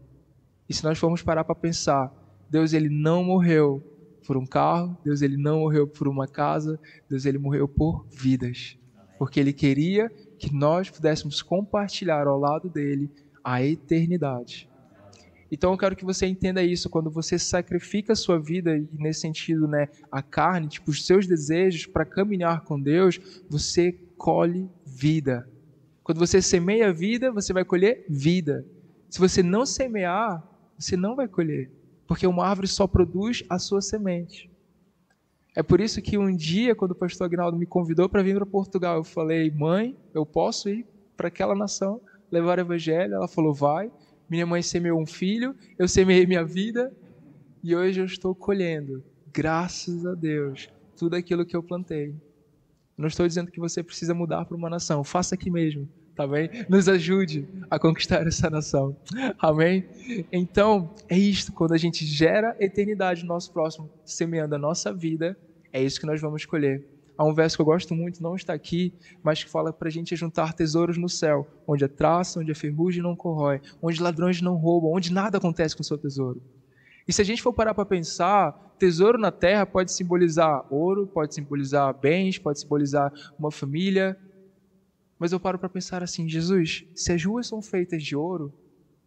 E 0.69 0.75
se 0.75 0.85
nós 0.85 0.99
formos 0.99 1.23
parar 1.23 1.43
para 1.43 1.55
pensar, 1.55 2.13
Deus 2.51 2.75
ele 2.75 2.91
não 2.91 3.25
morreu 3.25 3.83
por 4.27 4.37
um 4.37 4.45
carro, 4.45 4.95
Deus 5.03 5.23
ele 5.23 5.39
não 5.39 5.61
morreu 5.61 5.89
por 5.89 6.07
uma 6.07 6.29
casa, 6.29 6.79
Deus 7.09 7.25
ele 7.25 7.39
morreu 7.39 7.67
por 7.67 8.07
vidas. 8.11 8.77
Porque 9.19 9.41
ele 9.41 9.55
queria 9.55 10.11
que 10.39 10.53
nós 10.53 10.91
pudéssemos 10.91 11.41
compartilhar 11.41 12.27
ao 12.27 12.39
lado 12.39 12.69
dele 12.69 13.11
a 13.43 13.63
eternidade. 13.63 14.68
Então 15.51 15.73
eu 15.73 15.79
quero 15.79 15.97
que 15.97 16.05
você 16.05 16.27
entenda 16.27 16.63
isso, 16.63 16.91
quando 16.91 17.11
você 17.11 17.39
sacrifica 17.39 18.13
a 18.13 18.17
sua 18.17 18.39
vida, 18.39 18.77
e 18.77 18.89
nesse 18.93 19.21
sentido, 19.21 19.67
né, 19.67 19.89
a 20.13 20.23
carne, 20.23 20.69
tipo, 20.69 20.91
os 20.91 21.07
seus 21.07 21.27
desejos 21.27 21.87
para 21.87 22.05
caminhar 22.05 22.63
com 22.63 22.79
Deus, 22.79 23.19
você 23.49 23.93
colhe 24.17 24.69
vida. 24.85 25.49
Quando 26.03 26.19
você 26.19 26.43
semeia 26.43 26.93
vida, 26.93 27.31
você 27.33 27.53
vai 27.53 27.65
colher 27.65 28.05
vida. 28.09 28.67
Se 29.09 29.19
você 29.19 29.43
não 29.43 29.65
semear, 29.65 30.47
você 30.79 30.97
não 30.97 31.17
vai 31.17 31.27
colher, 31.27 31.71
porque 32.07 32.27
uma 32.27 32.47
árvore 32.47 32.69
só 32.69 32.87
produz 32.87 33.43
a 33.49 33.59
sua 33.59 33.81
semente. 33.81 34.51
É 35.57 35.63
por 35.63 35.81
isso 35.81 36.01
que 36.01 36.17
um 36.17 36.35
dia, 36.35 36.75
quando 36.75 36.93
o 36.93 36.95
pastor 36.95 37.27
Agnaldo 37.27 37.59
me 37.59 37.67
convidou 37.67 38.09
para 38.09 38.23
vir 38.23 38.37
para 38.37 38.47
Portugal, 38.47 38.99
eu 38.99 39.05
falei, 39.05 39.51
mãe, 39.51 39.97
eu 40.15 40.25
posso 40.25 40.69
ir 40.69 40.87
para 41.17 41.29
aquela 41.29 41.55
nação, 41.55 42.01
levar 42.31 42.59
o 42.59 42.61
evangelho? 42.61 43.15
Ela 43.15 43.27
falou, 43.27 43.53
vai. 43.53 43.91
Minha 44.29 44.45
mãe 44.45 44.61
semeou 44.61 45.01
um 45.01 45.07
filho, 45.07 45.55
eu 45.79 45.89
semeei 45.89 46.27
minha 46.27 46.45
vida 46.45 46.93
e 47.63 47.75
hoje 47.75 48.01
eu 48.01 48.05
estou 48.05 48.35
colhendo, 48.35 49.03
graças 49.33 50.05
a 50.05 50.15
Deus, 50.15 50.69
tudo 50.97 51.17
aquilo 51.17 51.47
que 51.47 51.57
eu 51.57 51.63
plantei. 51.63 52.15
Não 52.97 53.09
estou 53.09 53.27
dizendo 53.27 53.51
que 53.51 53.61
você 53.61 53.83
precisa 53.83 54.13
mudar 54.13 54.45
para 54.45 54.57
uma 54.57 54.69
nação, 54.69 55.03
faça 55.03 55.35
aqui 55.35 55.51
mesmo, 55.51 55.89
tá 56.15 56.27
bem? 56.27 56.51
Nos 56.69 56.89
ajude 56.89 57.49
a 57.71 57.79
conquistar 57.79 58.27
essa 58.27 58.51
nação, 58.51 58.95
amém? 59.39 59.87
Então, 60.31 60.95
é 61.09 61.17
isto, 61.17 61.53
quando 61.53 61.73
a 61.73 61.79
gente 61.79 62.05
gera 62.05 62.55
eternidade 62.61 63.23
no 63.23 63.29
nosso 63.29 63.51
próximo, 63.53 63.89
semeando 64.05 64.55
a 64.55 64.59
nossa 64.59 64.93
vida, 64.93 65.39
é 65.73 65.83
isso 65.83 65.99
que 65.99 66.07
nós 66.07 66.21
vamos 66.21 66.45
colher. 66.45 66.98
Há 67.19 67.25
um 67.25 67.35
verso 67.35 67.57
que 67.57 67.61
eu 67.63 67.67
gosto 67.67 67.97
muito, 67.97 68.23
não 68.23 68.37
está 68.37 68.55
aqui, 68.55 68.95
mas 69.25 69.43
que 69.43 69.51
fala 69.51 69.73
para 69.73 69.89
a 69.89 69.91
gente 69.91 70.15
juntar 70.15 70.55
tesouros 70.55 70.97
no 70.97 71.09
céu, 71.09 71.45
onde 71.67 71.85
a 71.85 71.89
traça, 71.89 72.39
onde 72.39 72.53
a 72.53 72.55
ferrugem 72.55 73.03
não 73.03 73.17
corrói, 73.17 73.61
onde 73.83 74.01
ladrões 74.01 74.41
não 74.41 74.55
roubam, 74.55 74.93
onde 74.93 75.13
nada 75.13 75.37
acontece 75.39 75.75
com 75.75 75.83
o 75.83 75.85
seu 75.85 75.99
tesouro. 75.99 76.41
E 77.09 77.13
se 77.13 77.21
a 77.21 77.25
gente 77.25 77.43
for 77.43 77.53
parar 77.53 77.75
para 77.75 77.85
pensar, 77.85 78.53
tesouro 78.79 79.19
na 79.19 79.33
terra 79.33 79.67
pode 79.67 79.93
simbolizar 79.93 80.65
ouro, 80.71 81.09
pode 81.09 81.35
simbolizar 81.35 81.93
bens, 81.93 82.39
pode 82.39 82.61
simbolizar 82.61 83.13
uma 83.37 83.51
família. 83.51 84.17
Mas 85.19 85.33
eu 85.33 85.41
paro 85.41 85.59
para 85.59 85.69
pensar 85.69 86.05
assim, 86.05 86.29
Jesus, 86.29 86.85
se 86.95 87.13
as 87.13 87.25
ruas 87.25 87.49
são 87.49 87.61
feitas 87.61 88.05
de 88.05 88.15
ouro, 88.15 88.55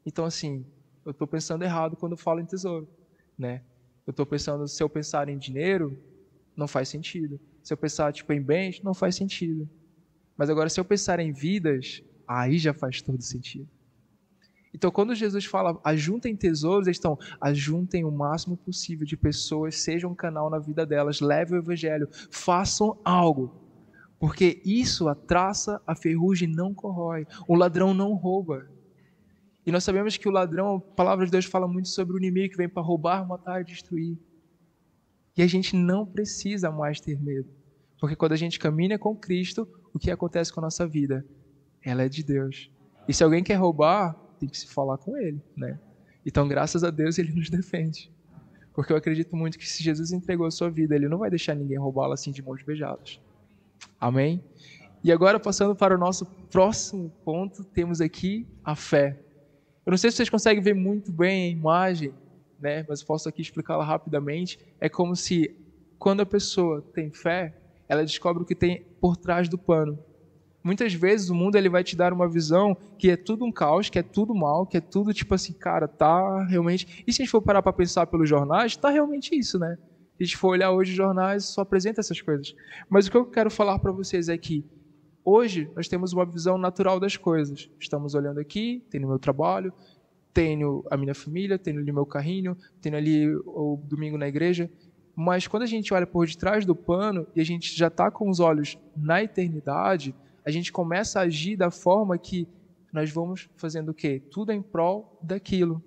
então 0.05 0.25
assim, 0.25 0.65
eu 1.05 1.11
estou 1.11 1.25
pensando 1.25 1.63
errado 1.63 1.95
quando 1.95 2.17
falo 2.17 2.41
em 2.41 2.45
tesouro, 2.45 2.89
né? 3.37 3.61
Eu 4.05 4.11
estou 4.11 4.25
pensando, 4.25 4.67
se 4.67 4.83
eu 4.83 4.89
pensar 4.89 5.29
em 5.29 5.37
dinheiro, 5.37 5.97
não 6.57 6.67
faz 6.67 6.89
sentido. 6.89 7.39
Se 7.63 7.73
eu 7.73 7.77
pensar 7.77 8.11
tipo 8.11 8.31
em 8.33 8.41
bens, 8.41 8.81
não 8.81 8.93
faz 8.93 9.15
sentido. 9.15 9.69
Mas 10.37 10.49
agora 10.49 10.69
se 10.69 10.79
eu 10.79 10.85
pensar 10.85 11.19
em 11.19 11.31
vidas, 11.31 12.03
aí 12.27 12.57
já 12.57 12.73
faz 12.73 13.01
todo 13.01 13.21
sentido. 13.21 13.69
Então, 14.73 14.89
quando 14.89 15.13
Jesus 15.13 15.45
fala 15.45 15.79
ajuntem 15.83 16.35
tesouros, 16.35 16.87
eles 16.87 16.97
estão 16.97 17.17
ajuntem 17.41 18.05
o 18.05 18.11
máximo 18.11 18.55
possível 18.55 19.05
de 19.05 19.17
pessoas, 19.17 19.81
sejam 19.81 20.11
um 20.11 20.15
canal 20.15 20.49
na 20.49 20.59
vida 20.59 20.85
delas, 20.85 21.19
levem 21.19 21.59
o 21.59 21.61
evangelho, 21.61 22.07
façam 22.31 22.97
algo. 23.03 23.53
Porque 24.17 24.61
isso 24.63 25.09
a 25.09 25.15
traça, 25.15 25.81
a 25.85 25.95
ferrugem 25.95 26.47
não 26.47 26.73
corrói, 26.73 27.25
o 27.47 27.55
ladrão 27.55 27.93
não 27.93 28.13
rouba. 28.13 28.69
E 29.65 29.71
nós 29.71 29.83
sabemos 29.83 30.15
que 30.15 30.27
o 30.27 30.31
ladrão, 30.31 30.75
a 30.77 30.79
palavra 30.79 31.25
de 31.25 31.31
Deus 31.31 31.45
fala 31.45 31.67
muito 31.67 31.89
sobre 31.89 32.15
o 32.15 32.17
inimigo 32.17 32.51
que 32.51 32.57
vem 32.57 32.69
para 32.69 32.81
roubar, 32.81 33.27
matar 33.27 33.61
e 33.61 33.65
destruir. 33.65 34.17
E 35.35 35.41
a 35.41 35.47
gente 35.47 35.75
não 35.75 36.05
precisa 36.05 36.71
mais 36.71 36.99
ter 36.99 37.19
medo. 37.21 37.49
Porque 37.99 38.15
quando 38.15 38.33
a 38.33 38.37
gente 38.37 38.59
caminha 38.59 38.97
com 38.97 39.15
Cristo, 39.15 39.67
o 39.93 39.99
que 39.99 40.11
acontece 40.11 40.51
com 40.51 40.59
a 40.59 40.63
nossa 40.63 40.87
vida? 40.87 41.25
Ela 41.83 42.03
é 42.03 42.09
de 42.09 42.23
Deus. 42.23 42.71
E 43.07 43.13
se 43.13 43.23
alguém 43.23 43.43
quer 43.43 43.55
roubar, 43.55 44.13
tem 44.39 44.49
que 44.49 44.57
se 44.57 44.67
falar 44.67 44.97
com 44.97 45.17
ele, 45.17 45.41
né? 45.55 45.79
Então, 46.25 46.47
graças 46.47 46.83
a 46.83 46.89
Deus, 46.89 47.17
ele 47.17 47.31
nos 47.31 47.49
defende. 47.51 48.11
Porque 48.73 48.91
eu 48.91 48.97
acredito 48.97 49.35
muito 49.35 49.57
que 49.57 49.67
se 49.67 49.83
Jesus 49.83 50.11
entregou 50.11 50.47
a 50.47 50.51
sua 50.51 50.69
vida, 50.69 50.95
ele 50.95 51.07
não 51.07 51.17
vai 51.17 51.29
deixar 51.29 51.55
ninguém 51.55 51.77
roubá-la 51.77 52.13
assim 52.13 52.31
de 52.31 52.41
mãos 52.41 52.63
beijadas. 52.63 53.19
Amém? 53.99 54.43
E 55.03 55.11
agora, 55.11 55.39
passando 55.39 55.75
para 55.75 55.95
o 55.95 55.97
nosso 55.97 56.25
próximo 56.25 57.11
ponto, 57.25 57.63
temos 57.63 58.01
aqui 58.01 58.47
a 58.63 58.75
fé. 58.75 59.19
Eu 59.85 59.91
não 59.91 59.97
sei 59.97 60.11
se 60.11 60.17
vocês 60.17 60.29
conseguem 60.29 60.63
ver 60.63 60.75
muito 60.75 61.11
bem 61.11 61.47
a 61.47 61.49
imagem, 61.49 62.13
né? 62.61 62.85
mas 62.87 63.03
posso 63.03 63.27
aqui 63.27 63.41
explicá-la 63.41 63.83
rapidamente. 63.83 64.59
É 64.79 64.87
como 64.87 65.15
se, 65.15 65.55
quando 65.97 66.21
a 66.21 66.25
pessoa 66.25 66.81
tem 66.93 67.11
fé, 67.11 67.55
ela 67.87 68.03
descobre 68.03 68.43
o 68.43 68.45
que 68.45 68.55
tem 68.55 68.85
por 69.01 69.17
trás 69.17 69.49
do 69.49 69.57
pano. 69.57 69.99
Muitas 70.63 70.93
vezes 70.93 71.29
o 71.29 71.35
mundo 71.35 71.55
ele 71.55 71.69
vai 71.69 71.83
te 71.83 71.95
dar 71.95 72.13
uma 72.13 72.29
visão 72.29 72.77
que 72.97 73.09
é 73.09 73.17
tudo 73.17 73.43
um 73.43 73.51
caos, 73.51 73.89
que 73.89 73.97
é 73.97 74.03
tudo 74.03 74.35
mal, 74.35 74.65
que 74.65 74.77
é 74.77 74.81
tudo 74.81 75.13
tipo 75.13 75.33
assim, 75.33 75.53
cara, 75.53 75.87
tá 75.87 76.45
realmente. 76.45 77.03
E 77.07 77.11
se 77.11 77.21
a 77.21 77.25
gente 77.25 77.31
for 77.31 77.41
parar 77.41 77.63
para 77.63 77.73
pensar 77.73 78.05
pelos 78.05 78.29
jornais, 78.29 78.77
tá 78.77 78.89
realmente 78.89 79.35
isso, 79.35 79.57
né? 79.57 79.77
Se 80.17 80.23
a 80.23 80.23
gente 80.23 80.37
for 80.37 80.49
olhar 80.49 80.71
hoje 80.71 80.91
os 80.91 80.97
jornais, 80.97 81.45
só 81.45 81.61
apresenta 81.61 81.99
essas 81.99 82.21
coisas. 82.21 82.55
Mas 82.87 83.07
o 83.07 83.11
que 83.11 83.17
eu 83.17 83.25
quero 83.25 83.49
falar 83.49 83.79
para 83.79 83.91
vocês 83.91 84.29
é 84.29 84.37
que 84.37 84.63
hoje 85.25 85.67
nós 85.75 85.87
temos 85.87 86.13
uma 86.13 86.25
visão 86.25 86.59
natural 86.59 86.99
das 86.99 87.17
coisas. 87.17 87.69
Estamos 87.79 88.13
olhando 88.13 88.39
aqui, 88.39 88.85
tenho 88.91 89.05
o 89.05 89.09
meu 89.09 89.17
trabalho, 89.19 89.73
tenho 90.33 90.85
a 90.89 90.97
minha 90.97 91.13
família, 91.13 91.57
tenho 91.57 91.79
ali 91.79 91.91
meu 91.91 92.05
carrinho, 92.05 92.57
tenho 92.81 92.95
ali 92.95 93.27
o 93.45 93.79
domingo 93.83 94.17
na 94.17 94.27
igreja. 94.27 94.69
Mas 95.15 95.47
quando 95.47 95.63
a 95.63 95.67
gente 95.67 95.93
olha 95.93 96.07
por 96.07 96.25
detrás 96.25 96.65
do 96.65 96.75
pano 96.75 97.27
e 97.35 97.41
a 97.41 97.45
gente 97.45 97.75
já 97.75 97.87
está 97.87 98.09
com 98.09 98.29
os 98.29 98.39
olhos 98.39 98.77
na 98.95 99.21
eternidade, 99.21 100.15
a 100.45 100.51
gente 100.51 100.71
começa 100.71 101.19
a 101.19 101.23
agir 101.23 101.55
da 101.55 101.69
forma 101.69 102.17
que 102.17 102.47
nós 102.91 103.11
vamos 103.11 103.49
fazendo 103.55 103.89
o 103.89 103.93
quê? 103.93 104.21
Tudo 104.31 104.51
em 104.51 104.61
prol 104.61 105.17
daquilo. 105.21 105.83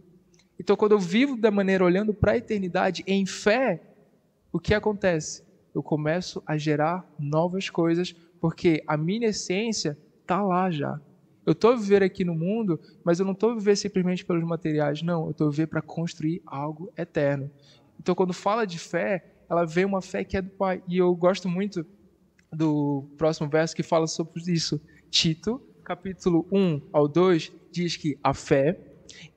Então, 0.59 0.77
quando 0.77 0.93
eu 0.93 0.99
vivo 0.99 1.37
da 1.37 1.51
maneira 1.51 1.85
olhando 1.85 2.15
para 2.15 2.33
a 2.33 2.37
eternidade 2.37 3.03
em 3.07 3.27
fé, 3.27 3.83
o 4.53 4.61
que 4.61 4.73
acontece? 4.73 5.43
Eu 5.75 5.83
começo 5.83 6.43
a 6.47 6.57
gerar 6.57 7.05
novas 7.19 7.69
coisas, 7.69 8.15
porque 8.41 8.83
a 8.87 8.97
minha 8.97 9.29
essência 9.29 9.99
está 10.23 10.41
lá 10.43 10.71
já. 10.71 11.01
Eu 11.47 11.53
estou 11.53 11.73
a 11.73 11.77
viver 11.77 12.03
aqui 12.03 12.25
no 12.25 12.35
mundo, 12.35 12.81
mas 13.05 13.21
eu 13.21 13.27
não 13.27 13.33
estou 13.33 13.51
a 13.51 13.55
viver 13.55 13.77
simplesmente 13.77 14.25
pelos 14.25 14.45
materiais, 14.45 15.03
não. 15.03 15.27
Eu 15.27 15.31
estou 15.33 15.49
a 15.49 15.51
viver 15.51 15.67
para 15.67 15.83
construir 15.83 16.43
algo 16.47 16.93
eterno. 16.97 17.51
Então, 18.01 18.15
quando 18.15 18.33
fala 18.33 18.67
de 18.67 18.79
fé, 18.79 19.25
ela 19.49 19.65
vê 19.65 19.85
uma 19.85 20.01
fé 20.01 20.25
que 20.25 20.37
é 20.37 20.43
do 20.43 20.51
Pai. 20.51 20.83
E 20.89 20.99
eu 20.99 21.15
gosto 21.15 21.49
muito 21.49 21.87
do 22.53 23.05
próximo 23.19 23.49
verso 23.49 23.77
que 23.77 23.83
fala 23.83 24.07
sobre 24.07 24.41
isso. 24.47 24.81
Tito, 25.11 25.61
capítulo 25.85 26.47
1 26.51 26.81
ao 26.93 27.07
2, 27.07 27.53
diz 27.71 27.97
que 27.97 28.19
a 28.23 28.33
fé 28.33 28.79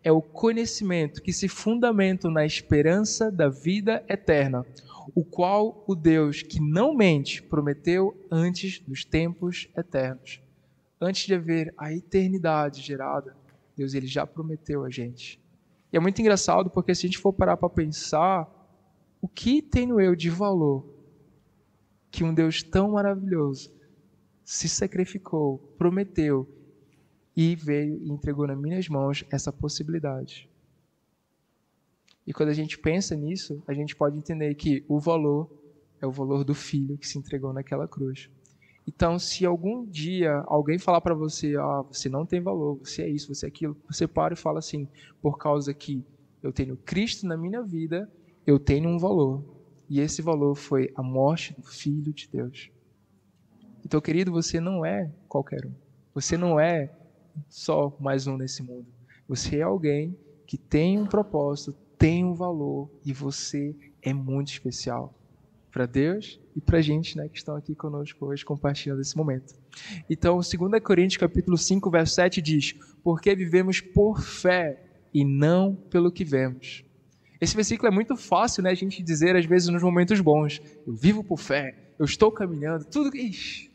é 0.03 0.11
o 0.11 0.21
conhecimento 0.21 1.21
que 1.21 1.33
se 1.33 1.47
fundamenta 1.47 2.29
na 2.29 2.45
esperança 2.45 3.31
da 3.31 3.49
vida 3.49 4.03
eterna, 4.07 4.65
o 5.13 5.23
qual 5.23 5.83
o 5.87 5.95
Deus 5.95 6.41
que 6.41 6.59
não 6.59 6.95
mente 6.95 7.43
prometeu 7.43 8.15
antes 8.31 8.79
dos 8.79 9.03
tempos 9.03 9.69
eternos. 9.77 10.41
Antes 10.99 11.25
de 11.25 11.33
haver 11.33 11.73
a 11.77 11.93
eternidade 11.93 12.81
gerada, 12.81 13.35
Deus 13.75 13.93
ele 13.93 14.07
já 14.07 14.25
prometeu 14.25 14.83
a 14.83 14.89
gente. 14.89 15.39
E 15.91 15.97
é 15.97 15.99
muito 15.99 16.19
engraçado 16.19 16.69
porque 16.69 16.93
se 16.95 17.05
a 17.05 17.09
gente 17.09 17.19
for 17.19 17.31
parar 17.31 17.57
para 17.57 17.69
pensar, 17.69 18.49
o 19.21 19.27
que 19.27 19.61
tenho 19.61 19.99
eu 19.99 20.15
de 20.15 20.29
valor 20.29 20.85
que 22.09 22.23
um 22.23 22.33
Deus 22.33 22.63
tão 22.63 22.91
maravilhoso 22.91 23.71
se 24.43 24.67
sacrificou, 24.67 25.59
prometeu 25.77 26.47
e 27.35 27.55
veio 27.55 28.01
e 28.01 28.09
entregou 28.09 28.47
nas 28.47 28.57
minhas 28.57 28.89
mãos 28.89 29.23
essa 29.29 29.51
possibilidade. 29.51 30.49
E 32.25 32.33
quando 32.33 32.49
a 32.49 32.53
gente 32.53 32.77
pensa 32.79 33.15
nisso, 33.15 33.61
a 33.67 33.73
gente 33.73 33.95
pode 33.95 34.17
entender 34.17 34.55
que 34.55 34.83
o 34.87 34.99
valor 34.99 35.49
é 36.01 36.07
o 36.07 36.11
valor 36.11 36.43
do 36.43 36.55
filho 36.55 36.97
que 36.97 37.07
se 37.07 37.17
entregou 37.17 37.53
naquela 37.53 37.87
cruz. 37.87 38.29
Então, 38.87 39.19
se 39.19 39.45
algum 39.45 39.85
dia 39.85 40.41
alguém 40.47 40.79
falar 40.79 41.01
para 41.01 41.13
você, 41.13 41.57
ah, 41.57 41.81
você 41.91 42.07
não 42.07 42.25
tem 42.25 42.39
valor, 42.39 42.77
você 42.77 43.03
é 43.03 43.09
isso, 43.09 43.33
você 43.33 43.45
é 43.45 43.49
aquilo, 43.49 43.75
você 43.85 44.07
para 44.07 44.33
e 44.33 44.37
fala 44.37 44.59
assim, 44.59 44.87
por 45.21 45.37
causa 45.37 45.73
que 45.73 46.05
eu 46.41 46.53
tenho 46.53 46.77
Cristo 46.77 47.27
na 47.27 47.35
minha 47.35 47.61
vida, 47.61 48.09
eu 48.45 48.57
tenho 48.57 48.87
um 48.87 48.97
valor. 48.97 49.43
E 49.89 49.99
esse 49.99 50.21
valor 50.21 50.55
foi 50.55 50.89
a 50.95 51.03
morte 51.03 51.53
do 51.53 51.63
Filho 51.63 52.13
de 52.13 52.29
Deus. 52.31 52.71
Então, 53.85 53.99
querido, 53.99 54.31
você 54.31 54.59
não 54.59 54.85
é 54.85 55.11
qualquer 55.27 55.65
um. 55.65 55.73
Você 56.13 56.37
não 56.37 56.57
é 56.57 56.89
só 57.49 57.95
mais 57.99 58.25
um 58.25 58.37
nesse 58.37 58.63
mundo. 58.63 58.87
Você 59.27 59.57
é 59.57 59.63
alguém 59.63 60.17
que 60.45 60.57
tem 60.57 60.97
um 60.97 61.05
propósito, 61.05 61.73
tem 61.97 62.23
um 62.23 62.33
valor 62.33 62.89
e 63.05 63.11
você 63.11 63.75
é 64.01 64.13
muito 64.13 64.47
especial 64.47 65.16
para 65.77 65.85
Deus 65.85 66.39
e 66.55 66.59
para 66.59 66.79
a 66.79 66.81
gente, 66.81 67.15
né, 67.15 67.29
que 67.29 67.37
estão 67.37 67.55
aqui 67.55 67.75
conosco 67.75 68.25
hoje 68.25 68.43
compartilhando 68.43 68.99
esse 68.99 69.15
momento. 69.15 69.53
Então, 70.09 70.39
2 70.39 70.81
Coríntios 70.83 71.17
capítulo 71.17 71.55
5, 71.55 71.91
verso 71.91 72.15
7 72.15 72.41
diz: 72.41 72.73
"Porque 73.03 73.35
vivemos 73.35 73.79
por 73.79 74.19
fé 74.19 74.83
e 75.13 75.23
não 75.23 75.75
pelo 75.75 76.11
que 76.11 76.25
vemos." 76.25 76.83
Esse 77.39 77.55
versículo 77.55 77.89
é 77.89 77.91
muito 77.91 78.17
fácil, 78.17 78.63
né, 78.63 78.71
a 78.71 78.73
gente 78.73 79.03
dizer 79.03 79.35
às 79.35 79.45
vezes 79.45 79.69
nos 79.69 79.83
momentos 79.83 80.19
bons. 80.19 80.59
Eu 80.87 80.95
vivo 80.95 81.23
por 81.23 81.37
fé, 81.37 81.93
eu 81.99 82.05
estou 82.05 82.31
caminhando, 82.31 82.83
tudo 82.83 83.15
ixi, 83.15 83.69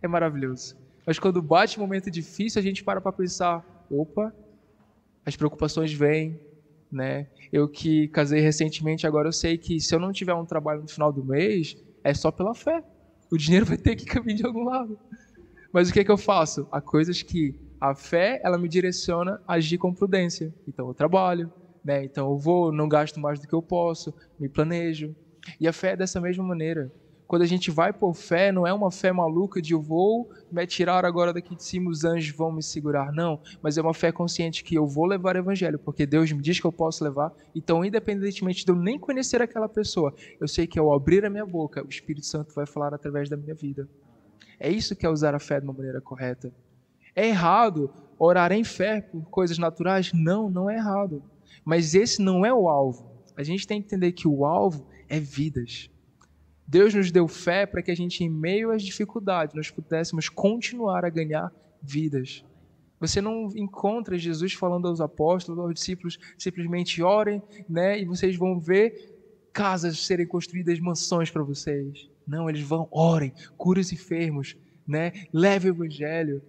é 0.00 0.08
maravilhoso. 0.08 0.74
Mas 1.06 1.18
quando 1.18 1.42
bate 1.42 1.78
um 1.78 1.82
momento 1.82 2.10
difícil, 2.10 2.60
a 2.60 2.62
gente 2.62 2.82
para 2.82 2.98
para 2.98 3.12
pensar, 3.12 3.62
opa, 3.90 4.34
as 5.26 5.36
preocupações 5.36 5.92
vêm, 5.92 6.40
né? 6.92 7.26
Eu 7.50 7.68
que 7.68 8.08
casei 8.08 8.40
recentemente, 8.40 9.06
agora 9.06 9.28
eu 9.28 9.32
sei 9.32 9.58
que 9.58 9.80
se 9.80 9.94
eu 9.94 10.00
não 10.00 10.12
tiver 10.12 10.34
um 10.34 10.46
trabalho 10.46 10.82
no 10.82 10.88
final 10.88 11.12
do 11.12 11.24
mês, 11.24 11.74
é 12.04 12.14
só 12.14 12.30
pela 12.30 12.54
fé. 12.54 12.82
O 13.30 13.36
dinheiro 13.36 13.64
vai 13.66 13.78
ter 13.78 13.96
que 13.96 14.04
caminhar 14.04 14.36
de 14.36 14.46
algum 14.46 14.64
lado. 14.64 14.98
Mas 15.72 15.88
o 15.88 15.92
que 15.92 16.00
é 16.00 16.04
que 16.04 16.10
eu 16.10 16.18
faço? 16.18 16.66
Há 16.70 16.80
coisas 16.80 17.22
que 17.22 17.54
a 17.80 17.94
fé, 17.94 18.40
ela 18.44 18.58
me 18.58 18.68
direciona 18.68 19.40
a 19.46 19.54
agir 19.54 19.78
com 19.78 19.92
prudência. 19.92 20.54
Então 20.68 20.86
eu 20.86 20.94
trabalho, 20.94 21.50
né? 21.84 22.04
Então 22.04 22.30
eu 22.30 22.38
vou, 22.38 22.70
não 22.72 22.88
gasto 22.88 23.18
mais 23.18 23.40
do 23.40 23.48
que 23.48 23.54
eu 23.54 23.62
posso, 23.62 24.14
me 24.38 24.48
planejo. 24.48 25.16
E 25.58 25.66
a 25.66 25.72
fé 25.72 25.92
é 25.92 25.96
dessa 25.96 26.20
mesma 26.20 26.44
maneira. 26.44 26.92
Quando 27.32 27.44
a 27.44 27.46
gente 27.46 27.70
vai 27.70 27.94
por 27.94 28.12
fé, 28.12 28.52
não 28.52 28.66
é 28.66 28.74
uma 28.74 28.90
fé 28.90 29.10
maluca 29.10 29.62
de 29.62 29.72
eu 29.72 29.80
vou 29.80 30.28
me 30.50 30.66
tirar 30.66 31.02
agora 31.06 31.32
daqui 31.32 31.56
de 31.56 31.64
cima, 31.64 31.90
os 31.90 32.04
anjos 32.04 32.36
vão 32.36 32.52
me 32.52 32.62
segurar. 32.62 33.10
Não, 33.10 33.40
mas 33.62 33.78
é 33.78 33.80
uma 33.80 33.94
fé 33.94 34.12
consciente 34.12 34.62
que 34.62 34.74
eu 34.74 34.86
vou 34.86 35.06
levar 35.06 35.34
o 35.36 35.38
evangelho, 35.38 35.78
porque 35.78 36.04
Deus 36.04 36.30
me 36.30 36.42
diz 36.42 36.60
que 36.60 36.66
eu 36.66 36.70
posso 36.70 37.02
levar. 37.02 37.32
Então, 37.54 37.82
independentemente 37.82 38.66
de 38.66 38.70
eu 38.70 38.76
nem 38.76 38.98
conhecer 38.98 39.40
aquela 39.40 39.66
pessoa, 39.66 40.14
eu 40.38 40.46
sei 40.46 40.66
que 40.66 40.78
ao 40.78 40.92
abrir 40.92 41.24
a 41.24 41.30
minha 41.30 41.46
boca, 41.46 41.82
o 41.82 41.88
Espírito 41.88 42.26
Santo 42.26 42.54
vai 42.54 42.66
falar 42.66 42.92
através 42.92 43.30
da 43.30 43.36
minha 43.38 43.54
vida. 43.54 43.88
É 44.60 44.70
isso 44.70 44.94
que 44.94 45.06
é 45.06 45.08
usar 45.08 45.34
a 45.34 45.38
fé 45.38 45.58
de 45.58 45.64
uma 45.64 45.72
maneira 45.72 46.02
correta. 46.02 46.52
É 47.16 47.28
errado 47.28 47.90
orar 48.18 48.52
em 48.52 48.62
fé 48.62 49.00
por 49.00 49.22
coisas 49.30 49.56
naturais? 49.56 50.12
Não, 50.12 50.50
não 50.50 50.68
é 50.68 50.76
errado. 50.76 51.22
Mas 51.64 51.94
esse 51.94 52.20
não 52.20 52.44
é 52.44 52.52
o 52.52 52.68
alvo. 52.68 53.10
A 53.34 53.42
gente 53.42 53.66
tem 53.66 53.80
que 53.80 53.86
entender 53.86 54.12
que 54.12 54.28
o 54.28 54.44
alvo 54.44 54.86
é 55.08 55.18
vidas. 55.18 55.88
Deus 56.66 56.94
nos 56.94 57.10
deu 57.10 57.28
fé 57.28 57.66
para 57.66 57.82
que 57.82 57.90
a 57.90 57.94
gente, 57.94 58.24
em 58.24 58.28
meio 58.28 58.70
às 58.70 58.82
dificuldades, 58.82 59.54
nós 59.54 59.70
pudéssemos 59.70 60.28
continuar 60.28 61.04
a 61.04 61.10
ganhar 61.10 61.52
vidas. 61.82 62.44
Você 63.00 63.20
não 63.20 63.48
encontra 63.56 64.16
Jesus 64.16 64.52
falando 64.52 64.86
aos 64.86 65.00
apóstolos, 65.00 65.60
aos 65.60 65.74
discípulos, 65.74 66.18
simplesmente 66.38 67.02
orem, 67.02 67.42
né, 67.68 68.00
e 68.00 68.04
vocês 68.04 68.36
vão 68.36 68.60
ver 68.60 69.18
casas 69.52 69.98
serem 69.98 70.26
construídas, 70.26 70.78
mansões 70.78 71.30
para 71.30 71.42
vocês. 71.42 72.08
Não, 72.26 72.48
eles 72.48 72.62
vão, 72.62 72.88
orem, 72.90 73.32
cure 73.56 73.80
os 73.80 73.92
enfermos, 73.92 74.56
né, 74.86 75.12
leve 75.32 75.68
o 75.68 75.74
evangelho. 75.74 76.40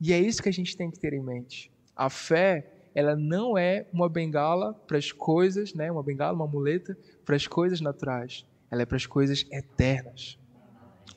E 0.00 0.12
é 0.12 0.18
isso 0.18 0.42
que 0.42 0.48
a 0.48 0.52
gente 0.52 0.76
tem 0.76 0.90
que 0.90 0.98
ter 0.98 1.12
em 1.12 1.22
mente. 1.22 1.70
A 1.94 2.08
fé 2.08 2.78
ela 2.98 3.14
não 3.14 3.56
é 3.56 3.86
uma 3.92 4.08
bengala 4.08 4.74
para 4.74 4.98
as 4.98 5.12
coisas, 5.12 5.72
né? 5.72 5.88
uma 5.88 6.02
bengala, 6.02 6.34
uma 6.34 6.48
muleta 6.48 6.98
para 7.24 7.36
as 7.36 7.46
coisas 7.46 7.80
naturais. 7.80 8.44
Ela 8.70 8.82
é 8.82 8.86
para 8.86 8.96
as 8.96 9.06
coisas 9.06 9.44
eternas. 9.50 10.38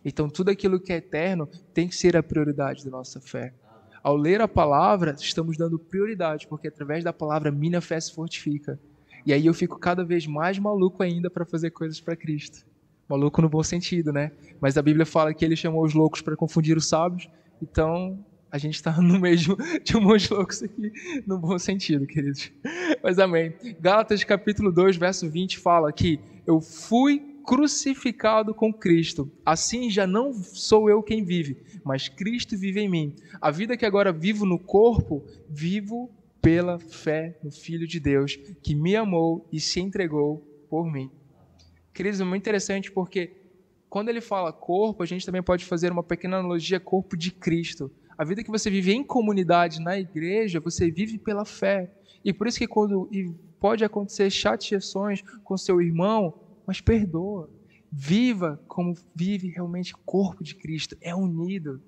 Então, 0.03 0.29
tudo 0.29 0.50
aquilo 0.50 0.79
que 0.79 0.91
é 0.91 0.98
eterno 0.98 1.48
tem 1.74 1.88
que 1.88 1.96
ser 1.96 2.17
a 2.17 2.24
prioridade 2.24 2.84
da 2.84 2.91
nossa 2.91 3.20
fé. 3.20 3.53
Ao 4.03 4.15
ler 4.15 4.41
a 4.41 4.48
palavra, 4.48 5.15
estamos 5.20 5.58
dando 5.58 5.77
prioridade, 5.77 6.48
porque 6.48 6.67
através 6.67 7.03
da 7.03 7.13
palavra 7.13 7.51
minha 7.51 7.81
fé 7.81 8.00
se 8.00 8.13
fortifica. 8.13 8.79
E 9.25 9.31
aí 9.31 9.46
eu 9.46 9.53
fico 9.53 9.77
cada 9.77 10.03
vez 10.03 10.25
mais 10.25 10.58
maluco 10.58 11.03
ainda 11.03 11.29
para 11.29 11.46
fazer 11.46 11.70
coisas 11.70 12.01
para 12.01 12.15
Cristo. 12.15 12.65
Maluco 13.08 13.41
no 13.41 13.50
bom 13.50 13.62
sentido, 13.62 14.12
né? 14.12 14.31
Mas 14.60 14.77
a 14.77 14.81
Bíblia 14.81 15.05
fala 15.05 15.34
que 15.34 15.46
ele 15.46 15.55
chamou 15.55 15.84
os 15.84 15.93
loucos 15.93 16.22
para 16.22 16.36
confundir 16.36 16.75
os 16.75 16.88
sábios. 16.88 17.29
Então, 17.62 18.17
a 18.51 18.58
gente 18.58 18.75
está 18.75 19.00
no 19.00 19.20
meio 19.20 19.38
de 19.84 19.98
um 19.98 20.01
monte 20.01 20.27
de 20.27 20.34
loucos 20.34 20.63
aqui, 20.63 20.91
no 21.27 21.38
bom 21.38 21.60
sentido, 21.60 22.08
queridos. 22.08 22.51
Mas 23.03 23.20
amém. 23.20 23.53
Gálatas 23.79 24.24
capítulo 24.24 24.72
2, 24.72 24.98
verso 24.98 25.29
20 25.29 25.60
fala 25.60 25.91
que 25.91 26.20
eu 26.48 26.60
fui 26.60 27.31
crucificado 27.42 28.54
com 28.54 28.74
Cristo. 28.74 29.32
Assim 29.46 29.90
já 29.90 30.06
não 30.08 30.34
sou 30.34 30.90
eu 30.90 31.02
quem 31.02 31.24
vive, 31.24 31.58
mas 31.84 32.08
Cristo 32.08 32.58
vive 32.58 32.80
em 32.80 32.90
mim. 32.90 33.16
A 33.42 33.52
vida 33.52 33.76
que 33.76 33.86
agora 33.86 34.12
vivo 34.12 34.46
no 34.46 34.60
corpo, 34.60 35.24
vivo 35.50 36.10
pela 36.42 36.80
fé 36.80 37.38
no 37.44 37.52
Filho 37.52 37.88
de 37.88 38.00
Deus, 38.00 38.36
que 38.64 38.74
me 38.74 38.96
amou 38.96 39.48
e 39.52 39.60
se 39.60 39.80
entregou 39.80 40.38
por 40.70 40.92
mim. 40.92 41.12
Queridos, 41.94 42.22
é 42.22 42.24
muito 42.24 42.42
interessante 42.42 42.92
porque 42.92 43.32
quando 43.90 44.10
ele 44.10 44.22
fala 44.22 44.54
corpo, 44.54 45.04
a 45.04 45.06
gente 45.06 45.26
também 45.26 45.44
pode 45.44 45.66
fazer 45.66 45.92
uma 45.92 46.02
pequena 46.02 46.38
analogia 46.38 46.80
corpo 46.80 47.18
de 47.18 47.30
Cristo. 47.30 47.92
A 48.18 48.24
vida 48.24 48.44
que 48.44 48.50
você 48.50 48.70
vive 48.70 48.94
em 48.94 49.04
comunidade, 49.04 49.82
na 49.82 50.00
igreja, 50.00 50.60
você 50.60 50.90
vive 50.90 51.18
pela 51.18 51.44
fé. 51.44 51.92
E 52.24 52.32
por 52.32 52.48
isso 52.48 52.58
que 52.58 52.68
quando 52.68 53.10
pode 53.60 53.84
acontecer 53.84 54.30
chateações 54.30 55.22
com 55.44 55.58
seu 55.58 55.82
irmão, 55.82 56.34
mas 56.72 56.80
perdoa. 56.80 57.50
Viva 57.92 58.58
como 58.66 58.96
vive 59.13 59.50
realmente 59.50 59.94
o 59.94 59.98
corpo 59.98 60.42
de 60.42 60.56
Cristo, 60.56 60.96
é 61.01 61.13
unido. 61.13 61.82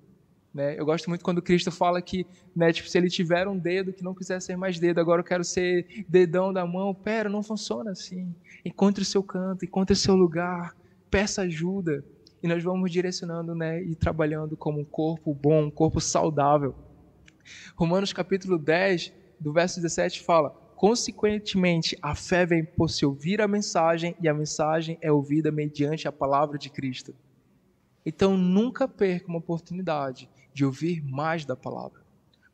Né? 0.53 0.77
Eu 0.77 0.85
gosto 0.85 1.09
muito 1.09 1.23
quando 1.23 1.41
Cristo 1.41 1.71
fala 1.71 2.01
que, 2.01 2.27
né, 2.53 2.73
tipo, 2.73 2.89
se 2.89 2.97
ele 2.97 3.09
tiver 3.09 3.47
um 3.47 3.57
dedo 3.57 3.93
que 3.93 4.03
não 4.03 4.13
quiser 4.13 4.41
ser 4.41 4.57
mais 4.57 4.77
dedo, 4.77 4.99
agora 4.99 5.21
eu 5.21 5.25
quero 5.25 5.43
ser 5.45 6.05
dedão 6.09 6.51
da 6.51 6.65
mão. 6.67 6.93
Pera, 6.93 7.29
não 7.29 7.41
funciona 7.41 7.91
assim. 7.91 8.35
Encontre 8.65 9.01
o 9.01 9.05
seu 9.05 9.23
canto, 9.23 9.63
encontre 9.63 9.93
o 9.93 9.97
seu 9.97 10.15
lugar 10.15 10.75
peça 11.09 11.43
ajuda 11.43 12.03
e 12.41 12.47
nós 12.47 12.61
vamos 12.61 12.91
direcionando 12.91 13.53
né, 13.55 13.81
e 13.83 13.95
trabalhando 13.95 14.57
como 14.57 14.79
um 14.79 14.83
corpo 14.83 15.33
bom, 15.33 15.65
um 15.65 15.71
corpo 15.71 16.01
saudável. 16.01 16.75
Romanos 17.75 18.11
capítulo 18.11 18.57
10, 18.57 19.13
do 19.39 19.53
verso 19.53 19.79
17 19.79 20.23
fala: 20.23 20.62
Consequentemente, 20.75 21.97
a 22.01 22.15
fé 22.15 22.45
vem 22.45 22.65
por 22.65 22.89
se 22.89 23.05
ouvir 23.05 23.41
a 23.41 23.47
mensagem, 23.47 24.15
e 24.19 24.27
a 24.27 24.33
mensagem 24.33 24.97
é 25.01 25.11
ouvida 25.11 25.51
mediante 25.51 26.07
a 26.07 26.11
palavra 26.11 26.57
de 26.57 26.69
Cristo. 26.69 27.15
Então, 28.05 28.37
nunca 28.37 28.87
perca 28.87 29.27
uma 29.29 29.39
oportunidade 29.39 30.29
de 30.53 30.65
ouvir 30.65 31.01
mais 31.03 31.45
da 31.45 31.55
palavra. 31.55 32.01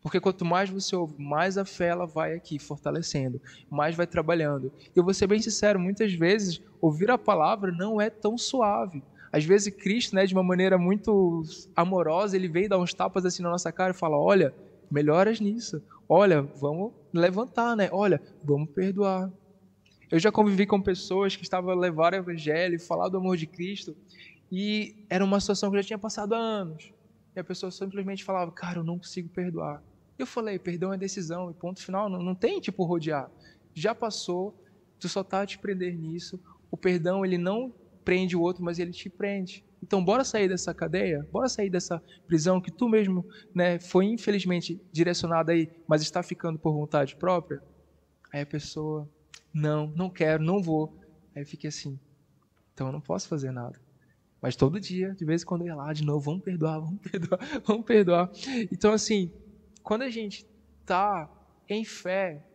Porque 0.02 0.20
quanto 0.20 0.46
mais 0.46 0.70
você 0.70 0.96
ouve, 0.96 1.16
mais 1.22 1.58
a 1.58 1.66
fé 1.66 1.88
ela 1.88 2.06
vai 2.06 2.34
aqui 2.34 2.58
fortalecendo, 2.60 3.42
mais 3.70 3.96
vai 3.96 4.08
trabalhando. 4.08 4.72
E 4.96 5.00
eu 5.00 5.04
vou 5.04 5.14
ser 5.14 5.28
bem 5.28 5.42
sincero, 5.42 5.80
muitas 5.80 6.14
vezes 6.14 6.62
ouvir 6.82 7.12
a 7.12 7.18
palavra 7.18 7.72
não 7.72 8.00
é 8.00 8.10
tão 8.10 8.38
suave. 8.38 9.04
Às 9.32 9.44
vezes 9.44 9.74
Cristo, 9.76 10.16
né, 10.16 10.26
de 10.26 10.34
uma 10.34 10.44
maneira 10.44 10.78
muito 10.78 11.42
amorosa, 11.76 12.36
ele 12.36 12.48
vem 12.48 12.68
dar 12.68 12.80
uns 12.80 12.94
tapas 12.94 13.26
assim 13.26 13.44
na 13.44 13.50
nossa 13.50 13.72
cara 13.72 13.92
e 13.92 13.98
fala: 13.98 14.18
"Olha, 14.18 14.56
melhoras 14.90 15.40
nisso. 15.40 15.82
Olha, 16.10 16.42
vamos 16.56 16.94
levantar, 17.14 17.76
né? 17.78 17.88
Olha, 17.92 18.22
vamos 18.44 18.70
perdoar." 18.74 19.32
Eu 20.12 20.20
já 20.20 20.32
convivi 20.32 20.66
com 20.68 20.82
pessoas 20.82 21.36
que 21.36 21.44
estavam 21.44 21.76
levar 21.76 22.14
o 22.14 22.18
evangelho, 22.18 22.80
falar 22.82 23.10
do 23.10 23.18
amor 23.18 23.38
de 23.38 23.48
Cristo, 23.48 23.98
e 24.52 24.96
era 25.10 25.24
uma 25.26 25.40
situação 25.42 25.72
que 25.72 25.78
já 25.78 25.84
tinha 25.84 26.00
passado 26.00 26.34
há 26.36 26.40
anos. 26.40 26.94
E 27.36 27.40
a 27.40 27.44
pessoa 27.44 27.72
simplesmente 27.72 28.24
falava: 28.26 28.52
"Cara, 28.54 28.80
eu 28.80 28.84
não 28.86 29.00
consigo 29.00 29.30
perdoar." 29.30 29.84
Eu 30.20 30.28
falei, 30.28 30.60
perdão 30.60 30.94
é 30.94 30.98
decisão, 30.98 31.52
e 31.52 31.56
ponto 31.56 31.82
final, 31.84 32.10
não, 32.10 32.22
não 32.24 32.36
tem 32.36 32.60
tipo 32.62 32.84
rodear. 32.86 33.32
Já 33.76 33.96
passou, 33.96 34.56
tu 35.00 35.10
só 35.10 35.24
tá 35.24 35.42
a 35.44 35.48
te 35.48 35.60
prender 35.60 35.98
nisso. 35.98 36.40
O 36.72 36.78
perdão, 36.78 37.26
ele 37.26 37.38
não 37.38 37.74
prende 38.06 38.36
o 38.38 38.42
outro, 38.42 38.64
mas 38.64 38.80
ele 38.80 38.92
te 38.94 39.10
prende. 39.10 39.64
Então, 39.82 40.04
bora 40.04 40.24
sair 40.24 40.48
dessa 40.48 40.74
cadeia, 40.74 41.28
bora 41.32 41.48
sair 41.48 41.70
dessa 41.70 42.02
prisão 42.28 42.60
que 42.60 42.72
tu 42.72 42.90
mesmo 42.90 43.26
né, 43.56 43.80
foi 43.80 44.06
infelizmente 44.06 44.82
direcionado 44.92 45.52
aí, 45.52 45.70
mas 45.88 46.02
está 46.02 46.22
ficando 46.22 46.60
por 46.60 46.74
vontade 46.74 47.16
própria. 47.16 47.62
Aí 48.32 48.42
a 48.42 48.46
pessoa, 48.46 49.10
não, 49.54 49.88
não 49.96 50.10
quero, 50.10 50.44
não 50.44 50.62
vou. 50.62 50.98
Aí 51.36 51.46
fica 51.46 51.68
assim, 51.68 52.00
então 52.74 52.88
eu 52.88 52.94
não 52.94 53.02
posso 53.02 53.28
fazer 53.28 53.52
nada. 53.52 53.80
Mas 54.42 54.56
todo 54.56 54.80
dia, 54.80 55.14
de 55.16 55.26
vez 55.26 55.42
em 55.42 55.46
quando 55.46 55.62
eu 55.62 55.68
ia 55.68 55.76
lá 55.76 55.92
de 55.92 56.04
novo, 56.04 56.26
vamos 56.26 56.44
perdoar, 56.44 56.80
vamos 56.82 57.00
perdoar, 57.02 57.40
vamos 57.66 57.86
perdoar. 57.86 58.32
Então, 58.72 58.94
assim, 58.94 59.32
quando 59.84 60.04
a 60.04 60.10
gente 60.10 60.46
está 60.82 61.30
em 61.68 61.84
fé, 61.84 62.46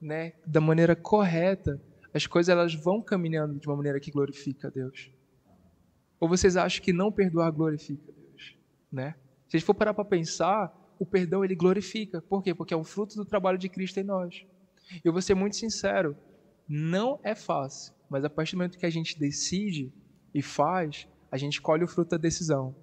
né, 0.00 0.34
da 0.46 0.60
maneira 0.60 0.94
correta, 0.94 1.80
as 2.12 2.26
coisas 2.26 2.48
elas 2.48 2.74
vão 2.74 3.02
caminhando 3.02 3.58
de 3.58 3.66
uma 3.66 3.76
maneira 3.76 3.98
que 3.98 4.10
glorifica 4.10 4.68
a 4.68 4.70
Deus. 4.70 5.10
Ou 6.20 6.28
vocês 6.28 6.56
acham 6.56 6.82
que 6.82 6.92
não 6.92 7.10
perdoar 7.12 7.50
glorifica 7.50 8.12
Deus, 8.12 8.56
né? 8.90 9.14
Se 9.48 9.56
a 9.56 9.58
gente 9.58 9.66
for 9.66 9.74
parar 9.74 9.94
para 9.94 10.04
pensar, 10.04 10.72
o 10.98 11.04
perdão 11.04 11.44
ele 11.44 11.54
glorifica. 11.54 12.22
Por 12.22 12.42
quê? 12.42 12.54
Porque 12.54 12.72
é 12.72 12.76
um 12.76 12.84
fruto 12.84 13.16
do 13.16 13.24
trabalho 13.24 13.58
de 13.58 13.68
Cristo 13.68 13.98
em 13.98 14.04
nós. 14.04 14.46
Eu 15.04 15.12
vou 15.12 15.22
ser 15.22 15.34
muito 15.34 15.56
sincero, 15.56 16.16
não 16.68 17.18
é 17.22 17.34
fácil, 17.34 17.94
mas 18.08 18.24
a 18.24 18.30
partir 18.30 18.52
do 18.52 18.58
momento 18.58 18.78
que 18.78 18.86
a 18.86 18.90
gente 18.90 19.18
decide 19.18 19.92
e 20.34 20.42
faz, 20.42 21.08
a 21.30 21.36
gente 21.36 21.60
colhe 21.60 21.84
o 21.84 21.88
fruto 21.88 22.10
da 22.10 22.16
decisão. 22.16 22.74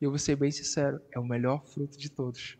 E 0.00 0.04
eu 0.04 0.10
vou 0.10 0.18
ser 0.18 0.36
bem 0.36 0.50
sincero, 0.50 1.00
é 1.12 1.18
o 1.18 1.24
melhor 1.24 1.64
fruto 1.64 1.98
de 1.98 2.10
todos. 2.10 2.58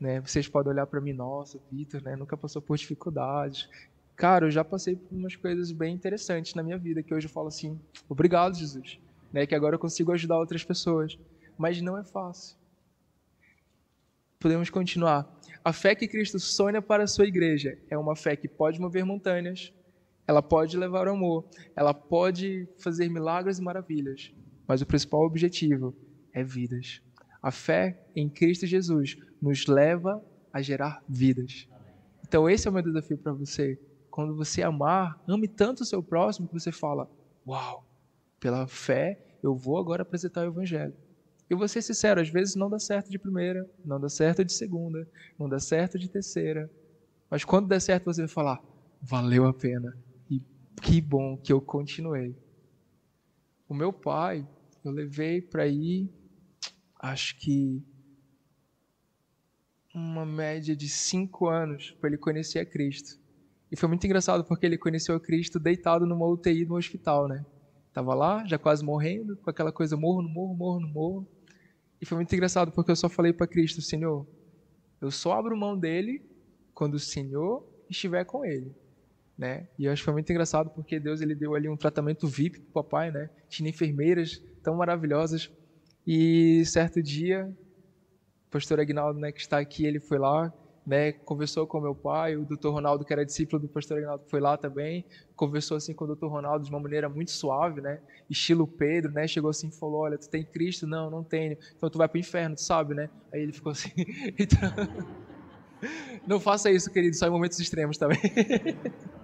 Né? 0.00 0.20
Vocês 0.20 0.48
podem 0.48 0.72
olhar 0.72 0.86
para 0.86 1.00
mim, 1.00 1.12
nossa, 1.12 1.60
Vitor, 1.70 2.02
né? 2.02 2.16
nunca 2.16 2.36
passou 2.36 2.60
por 2.60 2.76
dificuldades. 2.76 3.68
Cara, 4.16 4.46
eu 4.46 4.50
já 4.50 4.64
passei 4.64 4.96
por 4.96 5.14
umas 5.14 5.36
coisas 5.36 5.72
bem 5.72 5.94
interessantes 5.94 6.54
na 6.54 6.62
minha 6.62 6.78
vida, 6.78 7.02
que 7.02 7.14
hoje 7.14 7.26
eu 7.26 7.30
falo 7.30 7.48
assim, 7.48 7.80
obrigado, 8.08 8.56
Jesus. 8.56 8.98
Né? 9.32 9.46
Que 9.46 9.54
agora 9.54 9.74
eu 9.74 9.78
consigo 9.78 10.12
ajudar 10.12 10.38
outras 10.38 10.64
pessoas. 10.64 11.18
Mas 11.56 11.80
não 11.80 11.98
é 11.98 12.04
fácil. 12.04 12.56
Podemos 14.38 14.70
continuar. 14.70 15.28
A 15.64 15.72
fé 15.72 15.94
que 15.94 16.08
Cristo 16.08 16.40
sonha 16.40 16.82
para 16.82 17.04
a 17.04 17.06
sua 17.06 17.26
igreja 17.26 17.78
é 17.88 17.96
uma 17.96 18.16
fé 18.16 18.34
que 18.34 18.48
pode 18.48 18.80
mover 18.80 19.04
montanhas, 19.04 19.72
ela 20.26 20.42
pode 20.42 20.76
levar 20.76 21.06
ao 21.06 21.14
amor, 21.14 21.48
ela 21.76 21.94
pode 21.94 22.68
fazer 22.78 23.08
milagres 23.08 23.58
e 23.58 23.62
maravilhas, 23.62 24.32
mas 24.66 24.82
o 24.82 24.86
principal 24.86 25.24
objetivo 25.24 25.94
é 26.32 26.42
vidas. 26.42 27.00
A 27.40 27.50
fé 27.50 28.04
em 28.14 28.28
Cristo 28.28 28.66
Jesus 28.66 29.16
nos 29.40 29.66
leva 29.66 30.24
a 30.52 30.60
gerar 30.60 31.02
vidas. 31.08 31.68
Então, 32.26 32.48
esse 32.48 32.66
é 32.66 32.70
o 32.70 32.74
meu 32.74 32.82
desafio 32.82 33.18
para 33.18 33.32
você. 33.32 33.78
Quando 34.12 34.36
você 34.36 34.62
amar, 34.62 35.18
ame 35.26 35.48
tanto 35.48 35.80
o 35.80 35.86
seu 35.86 36.02
próximo 36.02 36.46
que 36.46 36.52
você 36.52 36.70
fala: 36.70 37.08
Uau, 37.46 37.82
pela 38.38 38.68
fé 38.68 39.18
eu 39.42 39.56
vou 39.56 39.78
agora 39.78 40.02
apresentar 40.02 40.42
o 40.42 40.50
Evangelho. 40.50 40.94
E 41.48 41.54
vou 41.54 41.66
ser 41.66 41.80
sincero: 41.80 42.20
às 42.20 42.28
vezes 42.28 42.54
não 42.54 42.68
dá 42.68 42.78
certo 42.78 43.10
de 43.10 43.18
primeira, 43.18 43.66
não 43.82 43.98
dá 43.98 44.10
certo 44.10 44.44
de 44.44 44.52
segunda, 44.52 45.08
não 45.38 45.48
dá 45.48 45.58
certo 45.58 45.98
de 45.98 46.10
terceira. 46.10 46.70
Mas 47.30 47.42
quando 47.42 47.68
der 47.68 47.80
certo, 47.80 48.04
você 48.04 48.20
vai 48.20 48.28
falar: 48.28 48.60
Valeu 49.00 49.46
a 49.46 49.54
pena. 49.54 49.96
E 50.30 50.42
que 50.82 51.00
bom 51.00 51.38
que 51.38 51.50
eu 51.50 51.62
continuei. 51.62 52.36
O 53.66 53.72
meu 53.72 53.94
pai, 53.94 54.46
eu 54.84 54.92
levei 54.92 55.40
para 55.40 55.66
ir 55.66 56.10
acho 57.00 57.34
que 57.38 57.82
uma 59.94 60.26
média 60.26 60.76
de 60.76 60.88
cinco 60.88 61.48
anos 61.48 61.96
para 61.98 62.10
ele 62.10 62.18
conhecer 62.18 62.58
a 62.58 62.66
Cristo. 62.66 63.21
E 63.72 63.76
foi 63.76 63.88
muito 63.88 64.04
engraçado 64.04 64.44
porque 64.44 64.66
ele 64.66 64.76
conheceu 64.76 65.18
Cristo 65.18 65.58
deitado 65.58 66.04
numa 66.04 66.26
UTI 66.26 66.66
no 66.66 66.76
hospital, 66.76 67.26
né? 67.26 67.42
Tava 67.90 68.14
lá, 68.14 68.44
já 68.44 68.58
quase 68.58 68.84
morrendo, 68.84 69.34
com 69.38 69.48
aquela 69.48 69.72
coisa 69.72 69.96
morro 69.96 70.20
no 70.20 70.28
morro, 70.28 70.54
morro 70.54 70.80
no 70.80 70.88
morro. 70.88 71.26
E 71.98 72.04
foi 72.04 72.16
muito 72.16 72.34
engraçado 72.34 72.70
porque 72.70 72.90
eu 72.90 72.96
só 72.96 73.08
falei 73.08 73.32
para 73.32 73.46
Cristo, 73.46 73.80
Senhor, 73.80 74.26
eu 75.00 75.10
só 75.10 75.32
abro 75.32 75.56
mão 75.56 75.74
dele 75.74 76.22
quando 76.74 76.94
o 76.94 76.98
Senhor 76.98 77.66
estiver 77.88 78.26
com 78.26 78.44
ele, 78.44 78.76
né? 79.38 79.66
E 79.78 79.86
eu 79.86 79.92
acho 79.92 80.02
que 80.02 80.04
foi 80.04 80.12
muito 80.12 80.30
engraçado 80.30 80.68
porque 80.68 81.00
Deus 81.00 81.22
ele 81.22 81.34
deu 81.34 81.54
ali 81.54 81.66
um 81.66 81.76
tratamento 81.76 82.28
VIP 82.28 82.60
pro 82.60 82.82
papai, 82.82 83.10
né? 83.10 83.30
Tinha 83.48 83.70
enfermeiras 83.70 84.42
tão 84.62 84.76
maravilhosas 84.76 85.50
e 86.06 86.62
certo 86.66 87.02
dia, 87.02 87.50
o 88.48 88.50
pastor 88.50 88.80
Agnaldo, 88.80 89.18
né, 89.18 89.32
que 89.32 89.40
está 89.40 89.58
aqui, 89.58 89.86
ele 89.86 89.98
foi 89.98 90.18
lá, 90.18 90.52
né, 90.86 91.12
conversou 91.12 91.66
com 91.66 91.80
meu 91.80 91.94
pai, 91.94 92.36
o 92.36 92.44
doutor 92.44 92.72
Ronaldo, 92.72 93.04
que 93.04 93.12
era 93.12 93.24
discípulo 93.24 93.62
do 93.62 93.68
pastor 93.68 93.98
Agnaldo, 93.98 94.24
foi 94.26 94.40
lá 94.40 94.56
também, 94.56 95.04
conversou 95.36 95.76
assim 95.76 95.94
com 95.94 96.04
o 96.04 96.06
doutor 96.06 96.28
Ronaldo 96.28 96.64
de 96.64 96.70
uma 96.70 96.80
maneira 96.80 97.08
muito 97.08 97.30
suave, 97.30 97.80
né, 97.80 98.00
estilo 98.28 98.66
Pedro, 98.66 99.12
né, 99.12 99.26
chegou 99.26 99.50
assim 99.50 99.68
e 99.68 99.72
falou, 99.72 100.00
olha, 100.00 100.18
tu 100.18 100.28
tem 100.28 100.44
Cristo? 100.44 100.86
Não, 100.86 101.10
não 101.10 101.22
tenho, 101.22 101.56
então 101.76 101.88
tu 101.88 101.98
vai 101.98 102.08
para 102.08 102.16
o 102.16 102.20
inferno, 102.20 102.56
tu 102.56 102.62
sabe, 102.62 102.94
né, 102.94 103.08
aí 103.32 103.42
ele 103.42 103.52
ficou 103.52 103.72
assim, 103.72 103.90
então... 104.38 104.70
não 106.26 106.40
faça 106.40 106.70
isso, 106.70 106.90
querido, 106.90 107.16
só 107.16 107.26
em 107.26 107.30
momentos 107.30 107.58
extremos 107.60 107.96
também. 107.96 108.18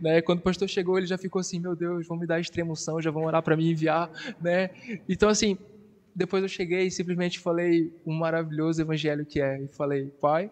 né? 0.00 0.22
Quando 0.22 0.38
o 0.38 0.42
pastor 0.42 0.68
chegou, 0.68 0.96
ele 0.96 1.06
já 1.06 1.18
ficou 1.18 1.40
assim: 1.40 1.58
Meu 1.58 1.74
Deus, 1.74 2.06
vão 2.06 2.16
me 2.16 2.26
dar 2.26 2.40
extremoção, 2.40 3.00
já 3.00 3.10
vão 3.10 3.24
orar 3.24 3.42
para 3.42 3.56
me 3.56 3.70
enviar. 3.70 4.10
Né? 4.40 4.70
Então, 5.08 5.28
assim, 5.28 5.58
depois 6.16 6.42
eu 6.42 6.48
cheguei 6.48 6.86
e 6.86 6.90
simplesmente 6.90 7.38
falei 7.38 7.94
um 8.06 8.14
maravilhoso 8.14 8.80
evangelho 8.80 9.26
que 9.26 9.40
é. 9.40 9.62
E 9.62 9.68
falei: 9.68 10.06
Pai, 10.20 10.50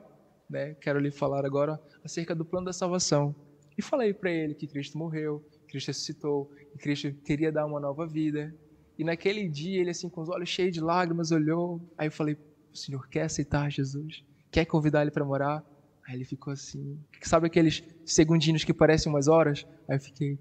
né, 0.48 0.74
quero 0.74 0.98
lhe 0.98 1.10
falar 1.10 1.46
agora 1.46 1.80
acerca 2.04 2.34
do 2.34 2.44
plano 2.44 2.66
da 2.66 2.72
salvação. 2.72 3.34
E 3.76 3.82
falei 3.82 4.12
para 4.12 4.30
ele 4.30 4.54
que 4.54 4.66
Cristo 4.66 4.98
morreu, 4.98 5.42
Cristo 5.66 5.88
ressuscitou, 5.88 6.50
que 6.72 6.78
Cristo 6.78 7.12
queria 7.24 7.50
dar 7.50 7.64
uma 7.64 7.80
nova 7.80 8.06
vida. 8.06 8.54
E 8.98 9.02
naquele 9.02 9.48
dia, 9.48 9.80
ele, 9.80 9.90
assim, 9.90 10.08
com 10.08 10.20
os 10.20 10.28
olhos 10.28 10.48
cheios 10.50 10.72
de 10.72 10.80
lágrimas, 10.80 11.32
olhou. 11.32 11.80
Aí 11.96 12.08
eu 12.08 12.12
falei: 12.12 12.36
O 12.70 12.76
Senhor 12.76 13.08
quer 13.08 13.22
aceitar 13.22 13.70
Jesus? 13.70 14.22
Quer 14.50 14.66
convidar 14.66 15.00
ele 15.00 15.10
para 15.10 15.24
morar? 15.24 15.64
Aí 16.06 16.16
ele 16.16 16.24
ficou 16.24 16.52
assim, 16.52 16.98
sabe 17.22 17.46
aqueles 17.46 17.82
segundinhos 18.04 18.62
que 18.62 18.74
parecem 18.74 19.10
umas 19.10 19.26
horas? 19.26 19.66
Aí 19.88 19.96
eu 19.96 20.00
fiquei, 20.00 20.38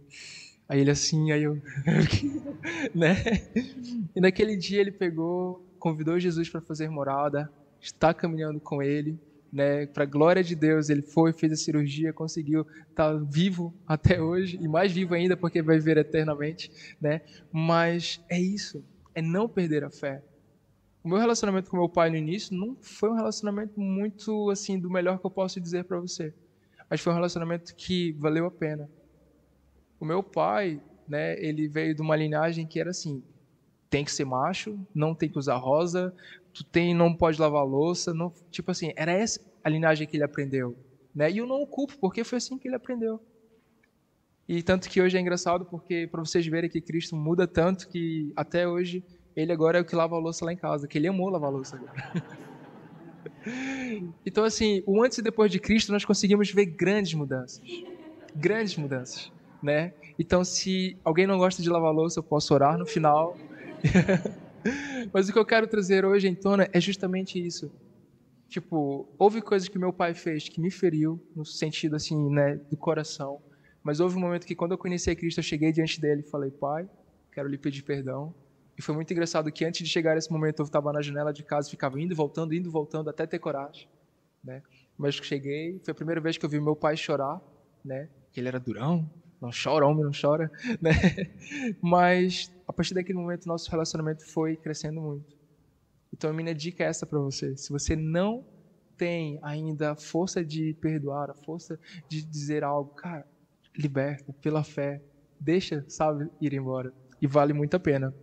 Aí 0.67 0.80
ele 0.80 0.91
assim, 0.91 1.32
aí 1.32 1.43
eu, 1.43 1.56
né? 2.95 3.15
E 4.15 4.21
naquele 4.21 4.56
dia 4.56 4.82
ele 4.82 4.91
pegou, 4.91 5.65
convidou 5.78 6.19
Jesus 6.19 6.49
para 6.49 6.62
fazer 6.62 6.89
morada, 6.89 7.52
está 7.82 8.13
caminhando 8.13 8.60
com 8.60 8.82
ele, 8.82 9.19
né? 9.52 9.86
Para 9.86 10.06
glória 10.06 10.43
de 10.43 10.56
Deus, 10.56 10.89
ele 10.89 11.02
foi, 11.02 11.32
fez 11.32 11.52
a 11.52 11.56
cirurgia, 11.56 12.12
conseguiu 12.12 12.62
estar 12.89 13.13
tá 13.13 13.17
vivo 13.30 13.73
até 13.86 14.21
hoje 14.21 14.58
e 14.60 14.67
mais 14.67 14.91
vivo 14.91 15.13
ainda 15.13 15.38
porque 15.38 15.62
vai 15.62 15.78
viver 15.78 15.97
eternamente, 15.97 16.71
né? 16.99 17.21
Mas 17.52 18.19
é 18.30 18.39
isso, 18.39 18.84
é 19.13 19.21
não 19.21 19.47
perder 19.47 19.84
a 19.84 19.91
fé. 19.91 20.23
O 21.04 21.10
meu 21.10 21.17
relacionamento 21.17 21.69
com 21.69 21.78
meu 21.78 21.89
pai 21.89 22.10
no 22.10 22.15
início 22.15 22.56
não 22.56 22.78
foi 22.82 23.10
um 23.10 23.15
relacionamento 23.15 23.80
muito 23.80 24.49
assim 24.49 24.80
do 24.80 24.89
melhor 24.89 25.19
que 25.19 25.26
eu 25.26 25.32
posso 25.32 25.60
dizer 25.60 25.84
para 25.84 25.99
você, 25.99 26.34
mas 26.89 27.02
foi 27.02 27.12
um 27.12 27.15
relacionamento 27.15 27.76
que 27.76 28.13
valeu 28.13 28.45
a 28.45 28.52
pena. 28.52 28.89
O 30.04 30.06
meu 30.06 30.22
pai, 30.22 30.82
né, 31.08 31.39
ele 31.39 31.66
veio 31.66 31.96
de 31.96 32.02
uma 32.02 32.13
linhagem 32.18 32.68
que 32.68 32.78
era 32.78 32.89
assim: 32.89 33.24
tem 33.89 34.04
que 34.04 34.12
ser 34.12 34.26
macho, 34.26 34.78
não 34.94 35.16
tem 35.16 35.30
que 35.30 35.39
usar 35.39 35.56
rosa, 35.56 36.13
tu 36.54 36.62
tem 36.62 36.94
não 36.94 37.16
pode 37.16 37.39
lavar 37.39 37.66
louça, 37.66 38.13
não, 38.13 38.30
tipo 38.52 38.70
assim, 38.70 38.92
era 38.98 39.13
essa 39.13 39.39
a 39.63 39.70
linhagem 39.70 40.06
que 40.06 40.18
ele 40.18 40.26
aprendeu, 40.26 40.76
né? 41.16 41.32
E 41.32 41.38
eu 41.38 41.48
não 41.48 41.62
o 41.62 41.66
culpo, 41.66 41.98
porque 42.02 42.26
foi 42.26 42.38
assim 42.38 42.58
que 42.58 42.68
ele 42.68 42.76
aprendeu. 42.76 43.18
E 44.46 44.62
tanto 44.62 44.89
que 44.89 45.02
hoje 45.02 45.16
é 45.18 45.22
engraçado 45.22 45.63
porque 45.63 46.06
para 46.12 46.20
vocês 46.20 46.46
verem 46.46 46.70
que 46.70 46.82
Cristo 46.82 47.16
muda 47.16 47.48
tanto 47.48 47.88
que 47.88 48.34
até 48.36 48.68
hoje 48.68 49.06
ele 49.34 49.54
agora 49.54 49.78
é 49.78 49.82
o 49.82 49.86
que 49.86 49.96
lava 49.96 50.18
a 50.18 50.20
louça 50.20 50.44
lá 50.44 50.52
em 50.52 50.58
casa, 50.58 50.86
que 50.86 50.98
ele 50.98 51.08
amou 51.08 51.30
lavar 51.30 51.48
a 51.48 51.54
louça 51.54 51.78
agora. 51.78 51.94
então, 54.26 54.44
assim, 54.44 54.84
o 54.86 55.02
antes 55.02 55.20
e 55.20 55.22
depois 55.22 55.50
de 55.50 55.62
Cristo, 55.62 55.94
nós 55.94 56.04
conseguimos 56.04 56.52
ver 56.52 56.66
grandes 56.66 57.13
mudanças. 57.13 57.62
Grandes 58.36 58.76
mudanças, 58.76 59.32
né? 59.63 59.93
Então, 60.19 60.43
se 60.43 60.97
alguém 61.04 61.26
não 61.26 61.38
gosta 61.38 61.63
de 61.63 61.69
lavar 61.69 61.89
a 61.89 61.93
louça, 61.93 62.19
eu 62.19 62.23
posso 62.23 62.54
orar 62.54 62.78
no 62.78 62.86
final. 62.86 63.38
Mas 65.12 65.28
o 65.28 65.34
que 65.34 65.39
eu 65.39 65.45
quero 65.45 65.65
trazer 65.67 66.06
hoje 66.06 66.28
em 66.28 66.36
tona 66.36 66.69
é 66.71 66.80
justamente 66.80 67.43
isso. 67.43 67.71
Tipo, 68.47 69.08
houve 69.17 69.41
coisas 69.41 69.67
que 69.67 69.80
meu 69.80 69.91
pai 69.91 70.13
fez 70.13 70.47
que 70.47 70.62
me 70.62 70.69
feriu, 70.69 71.19
no 71.36 71.43
sentido, 71.43 71.95
assim, 71.95 72.30
né, 72.30 72.60
do 72.69 72.78
coração. 72.78 73.41
Mas 73.82 73.99
houve 73.99 74.15
um 74.15 74.19
momento 74.19 74.45
que, 74.45 74.56
quando 74.56 74.73
eu 74.73 74.78
conheci 74.78 75.15
Cristo, 75.15 75.39
eu 75.39 75.43
cheguei 75.43 75.71
diante 75.71 75.99
dele 75.99 76.21
e 76.21 76.30
falei, 76.30 76.52
pai, 76.52 76.88
quero 77.32 77.47
lhe 77.47 77.58
pedir 77.58 77.82
perdão 77.82 78.34
e 78.78 78.82
foi 78.82 78.95
muito 78.95 79.12
engraçado 79.12 79.52
que 79.52 79.63
antes 79.65 79.86
de 79.86 79.91
chegar 79.91 80.17
esse 80.17 80.32
momento 80.32 80.60
eu 80.60 80.65
estava 80.65 80.91
na 80.91 81.02
janela 81.02 81.32
de 81.32 81.43
casa, 81.43 81.69
ficava 81.69 81.99
indo, 81.99 82.15
voltando, 82.15 82.54
indo, 82.54 82.71
voltando, 82.71 83.10
até 83.10 83.26
ter 83.26 83.39
coragem, 83.39 83.88
né? 84.43 84.63
Mas 84.97 85.15
cheguei, 85.15 85.80
foi 85.84 85.91
a 85.91 85.95
primeira 85.95 86.19
vez 86.19 86.38
que 86.38 86.45
eu 86.45 86.49
vi 86.49 86.60
meu 86.60 86.76
pai 86.76 86.97
chorar, 86.97 87.41
né? 87.86 88.10
Ele 88.36 88.47
era 88.47 88.60
durão, 88.60 89.10
não 89.43 89.51
chora, 89.51 89.86
homem 89.86 90.06
não 90.06 90.12
chora, 90.12 90.49
né? 90.82 90.91
Mas 91.82 92.51
a 92.65 92.71
partir 92.71 92.93
daquele 92.93 93.19
momento 93.19 93.45
nosso 93.45 93.69
relacionamento 93.69 94.25
foi 94.25 94.56
crescendo 94.56 95.01
muito. 95.01 95.36
Então 96.13 96.29
a 96.29 96.34
minha 96.34 96.56
dica 96.56 96.84
é 96.84 96.88
essa 96.88 97.06
para 97.06 97.19
você. 97.19 97.58
Se 97.58 97.69
você 97.71 97.95
não 97.95 98.45
tem 98.97 99.38
ainda 99.41 99.91
a 99.91 99.95
força 99.95 100.45
de 100.45 100.73
perdoar, 100.75 101.29
a 101.29 101.34
força 101.34 101.77
de 102.08 102.23
dizer 102.23 102.63
algo, 102.63 102.91
cara, 102.91 103.27
liberta 103.77 104.32
pela 104.41 104.63
fé, 104.63 105.01
deixa, 105.39 105.84
sabe, 105.89 106.29
ir 106.39 106.53
embora. 106.53 106.93
E 107.21 107.27
vale 107.27 107.51
muito 107.51 107.75
a 107.75 107.79
pena. 107.79 108.15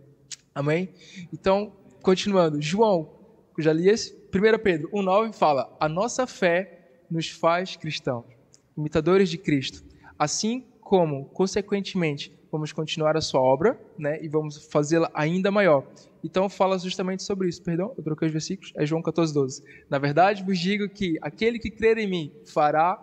Amém? 0.55 0.89
Então, 1.31 1.73
continuando. 2.01 2.59
João, 2.61 3.13
já 3.59 3.71
li 3.71 3.89
esse. 3.89 4.15
1 4.33 4.63
Pedro 4.63 4.89
1,9 4.89 5.33
fala: 5.33 5.75
A 5.79 5.87
nossa 5.87 6.25
fé 6.25 7.03
nos 7.09 7.29
faz 7.29 7.75
cristãos, 7.75 8.25
imitadores 8.75 9.29
de 9.29 9.37
Cristo. 9.37 9.83
Assim 10.17 10.70
como, 10.91 11.23
consequentemente, 11.27 12.37
vamos 12.51 12.73
continuar 12.73 13.15
a 13.15 13.21
sua 13.21 13.39
obra, 13.39 13.79
né, 13.97 14.21
e 14.21 14.27
vamos 14.27 14.67
fazê-la 14.69 15.09
ainda 15.13 15.49
maior. 15.49 15.87
Então 16.21 16.49
fala 16.49 16.77
justamente 16.77 17.23
sobre 17.23 17.47
isso. 17.47 17.63
Perdão, 17.63 17.93
eu 17.97 18.03
troquei 18.03 18.27
os 18.27 18.33
versículos. 18.33 18.73
É 18.75 18.85
João 18.85 19.01
14, 19.01 19.33
12. 19.33 19.63
Na 19.89 19.97
verdade, 19.97 20.43
vos 20.43 20.59
digo 20.59 20.89
que 20.89 21.17
aquele 21.21 21.59
que 21.59 21.71
crer 21.71 21.97
em 21.97 22.09
mim 22.09 22.33
fará 22.43 23.01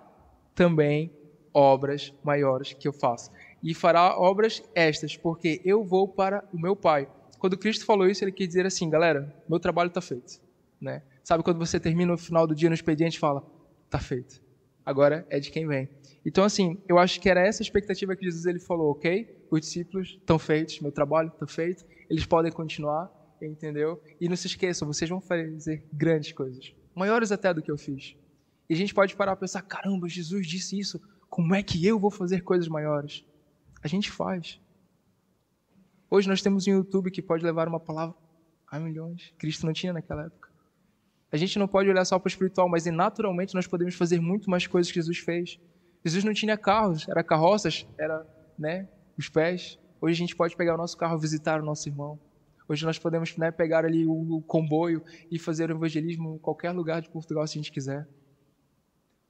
também 0.55 1.11
obras 1.55 2.13
maiores 2.23 2.75
que 2.75 2.87
eu 2.87 2.93
faço. 2.93 3.31
E 3.63 3.73
fará 3.73 4.21
obras 4.21 4.63
estas, 4.75 5.17
porque 5.17 5.63
eu 5.65 5.83
vou 5.83 6.07
para 6.07 6.47
o 6.53 6.61
meu 6.61 6.77
Pai. 6.77 7.09
Quando 7.39 7.57
Cristo 7.57 7.87
falou 7.87 8.07
isso, 8.07 8.23
ele 8.23 8.33
quis 8.33 8.49
dizer 8.49 8.67
assim, 8.67 8.91
galera, 8.91 9.35
meu 9.49 9.59
trabalho 9.59 9.89
está 9.89 10.03
feito, 10.03 10.43
né? 10.79 11.03
Sabe 11.25 11.43
quando 11.43 11.59
você 11.59 11.81
termina 11.81 12.13
no 12.13 12.19
final 12.19 12.47
do 12.47 12.55
dia 12.55 12.69
no 12.69 12.75
expediente 12.75 13.17
e 13.17 13.19
fala, 13.19 13.43
está 13.87 13.99
feito. 13.99 14.47
Agora 14.89 15.27
é 15.29 15.39
de 15.39 15.51
quem 15.51 15.67
vem. 15.67 15.87
Então 16.25 16.43
assim, 16.43 16.83
eu 16.89 16.99
acho 16.99 17.21
que 17.21 17.29
era 17.29 17.47
essa 17.47 17.61
expectativa 17.61 18.17
que 18.17 18.25
Jesus 18.25 18.47
ele 18.47 18.59
falou, 18.59 18.93
ok? 18.93 19.47
Os 19.51 19.61
discípulos 19.61 20.17
estão 20.19 20.39
feitos, 20.39 20.81
meu 20.81 20.91
trabalho 20.91 21.29
está 21.29 21.47
feito, 21.47 21.85
eles 22.09 22.25
podem 22.25 22.51
continuar, 22.51 23.13
entendeu? 23.43 24.03
E 24.19 24.31
não 24.31 24.35
se 24.35 24.47
esqueçam, 24.47 24.89
vocês 24.89 25.11
vão 25.11 25.21
fazer 25.21 25.85
grandes 25.93 26.33
coisas, 26.33 26.75
maiores 26.95 27.31
até 27.31 27.53
do 27.53 27.61
que 27.61 27.71
eu 27.71 27.77
fiz. 27.77 28.17
E 28.67 28.73
a 28.73 28.77
gente 28.79 28.95
pode 28.95 29.15
parar 29.15 29.33
para 29.33 29.41
pensar, 29.41 29.61
caramba, 29.61 30.09
Jesus 30.09 30.47
disse 30.47 30.79
isso, 30.79 30.99
como 31.29 31.55
é 31.55 31.63
que 31.63 31.87
eu 31.87 31.99
vou 31.99 32.11
fazer 32.11 32.41
coisas 32.41 32.67
maiores? 32.67 33.27
A 33.83 33.89
gente 33.89 34.11
faz. 34.11 34.59
Hoje 36.11 36.27
nós 36.27 36.41
temos 36.41 36.67
um 36.67 36.71
YouTube 36.71 37.11
que 37.11 37.21
pode 37.21 37.45
levar 37.45 37.69
uma 37.69 37.79
palavra 37.79 38.17
a 38.67 38.81
milhões. 38.81 39.35
Cristo 39.37 39.67
não 39.67 39.75
tinha 39.75 39.93
naquela 39.93 40.25
época. 40.25 40.48
A 41.31 41.37
gente 41.37 41.59
não 41.59 41.69
pode 41.69 41.91
olhar 41.91 42.05
só 42.05 42.19
para 42.19 42.27
o 42.27 42.31
espiritual, 42.31 42.69
mas 42.69 42.87
naturalmente 42.87 43.55
nós 43.55 43.67
podemos 43.67 43.95
fazer 43.95 44.21
muito 44.21 44.49
mais 44.49 44.67
coisas 44.67 44.91
que 44.91 44.99
Jesus 44.99 45.19
fez. 45.19 45.61
Jesus 46.05 46.25
não 46.25 46.33
tinha 46.33 46.57
carros, 46.57 47.07
era 47.09 47.23
carroças, 47.23 47.87
era 47.99 48.27
né, 48.59 48.89
os 49.17 49.29
pés. 49.29 49.79
Hoje 50.01 50.15
a 50.15 50.17
gente 50.17 50.35
pode 50.35 50.57
pegar 50.57 50.75
o 50.75 50.79
nosso 50.79 50.97
carro 50.97 51.19
visitar 51.19 51.61
o 51.61 51.65
nosso 51.65 51.89
irmão. 51.89 52.19
Hoje 52.67 52.85
nós 52.85 52.99
podemos 52.99 53.37
né, 53.37 53.51
pegar 53.51 53.85
ali 53.85 54.07
o, 54.07 54.37
o 54.37 54.43
comboio 54.43 55.03
e 55.31 55.39
fazer 55.39 55.71
o 55.71 55.75
evangelismo 55.75 56.37
em 56.37 56.39
qualquer 56.39 56.71
lugar 56.71 57.03
de 57.03 57.11
Portugal 57.11 57.47
se 57.47 57.59
a 57.59 57.61
gente 57.61 57.73
quiser. 57.73 58.07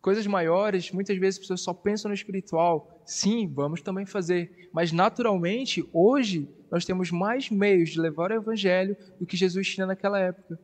Coisas 0.01 0.27
maiores, 0.27 0.93
muitas 0.93 1.17
vezes 1.19 1.37
as 1.37 1.41
pessoas 1.41 1.61
só 1.61 1.75
pensam 1.75 2.09
no 2.09 2.15
espiritual. 2.15 3.03
Sim, 3.05 3.49
vamos 3.53 3.83
também 3.83 4.07
fazer. 4.07 4.69
Mas 4.73 4.93
naturalmente, 4.93 5.89
hoje, 5.93 6.49
nós 6.71 6.85
temos 6.85 7.11
mais 7.11 7.51
meios 7.51 7.91
de 7.91 8.01
levar 8.01 8.31
o 8.31 8.35
evangelho 8.35 8.97
do 9.19 9.27
que 9.27 9.37
Jesus 9.37 9.69
tinha 9.69 9.87
naquela 9.87 10.21
época. 10.21 10.59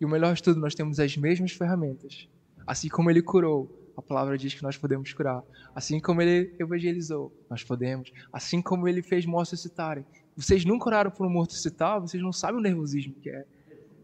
E 0.00 0.04
o 0.04 0.08
melhor 0.08 0.34
de 0.34 0.42
tudo, 0.42 0.60
nós 0.60 0.74
temos 0.74 1.00
as 1.00 1.16
mesmas 1.16 1.52
ferramentas. 1.52 2.28
Assim 2.66 2.88
como 2.88 3.10
ele 3.10 3.22
curou, 3.22 3.92
a 3.96 4.02
palavra 4.02 4.36
diz 4.36 4.52
que 4.52 4.62
nós 4.62 4.76
podemos 4.76 5.12
curar. 5.12 5.42
Assim 5.74 5.98
como 5.98 6.20
ele 6.20 6.54
evangelizou, 6.58 7.32
nós 7.48 7.64
podemos. 7.64 8.12
Assim 8.32 8.60
como 8.60 8.86
ele 8.86 9.02
fez 9.02 9.24
mortos 9.24 9.52
ressuscitarem. 9.52 10.04
Vocês 10.36 10.64
nunca 10.66 10.88
oraram 10.88 11.10
por 11.10 11.26
um 11.26 11.30
morto 11.30 11.52
ressuscitar, 11.52 12.00
vocês 12.00 12.22
não 12.22 12.32
sabem 12.32 12.60
o 12.60 12.62
nervosismo 12.62 13.14
que 13.14 13.30
é. 13.30 13.46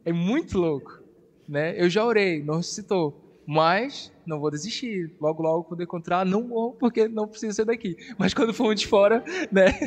É 0.05 0.13
muito 0.13 0.59
louco. 0.59 1.03
Né? 1.47 1.75
Eu 1.81 1.91
já 1.91 2.05
orei, 2.05 2.43
não 2.43 2.57
ressuscitou. 2.57 3.19
Mas 3.47 4.13
não 4.25 4.41
vou 4.41 4.51
desistir. 4.51 5.13
Logo, 5.21 5.43
logo, 5.43 5.65
quando 5.65 5.83
encontrar, 5.83 6.25
não 6.25 6.43
morro, 6.43 6.73
porque 6.79 7.07
não 7.09 7.29
preciso 7.29 7.55
ser 7.55 7.65
daqui. 7.67 7.97
Mas 8.17 8.33
quando 8.33 8.55
for 8.55 8.71
um 8.71 8.75
de 8.75 8.87
fora, 8.87 9.23
né? 9.53 9.79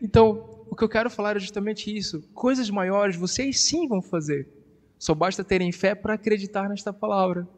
Então, 0.00 0.64
o 0.70 0.76
que 0.76 0.84
eu 0.84 0.88
quero 0.88 1.10
falar 1.10 1.36
é 1.36 1.40
justamente 1.40 1.94
isso. 1.94 2.22
Coisas 2.32 2.70
maiores 2.70 3.16
vocês 3.16 3.60
sim 3.60 3.86
vão 3.88 4.00
fazer. 4.00 4.48
Só 4.98 5.14
basta 5.14 5.44
terem 5.44 5.70
fé 5.70 5.94
para 5.94 6.14
acreditar 6.14 6.68
nesta 6.68 6.92
palavra. 6.92 7.48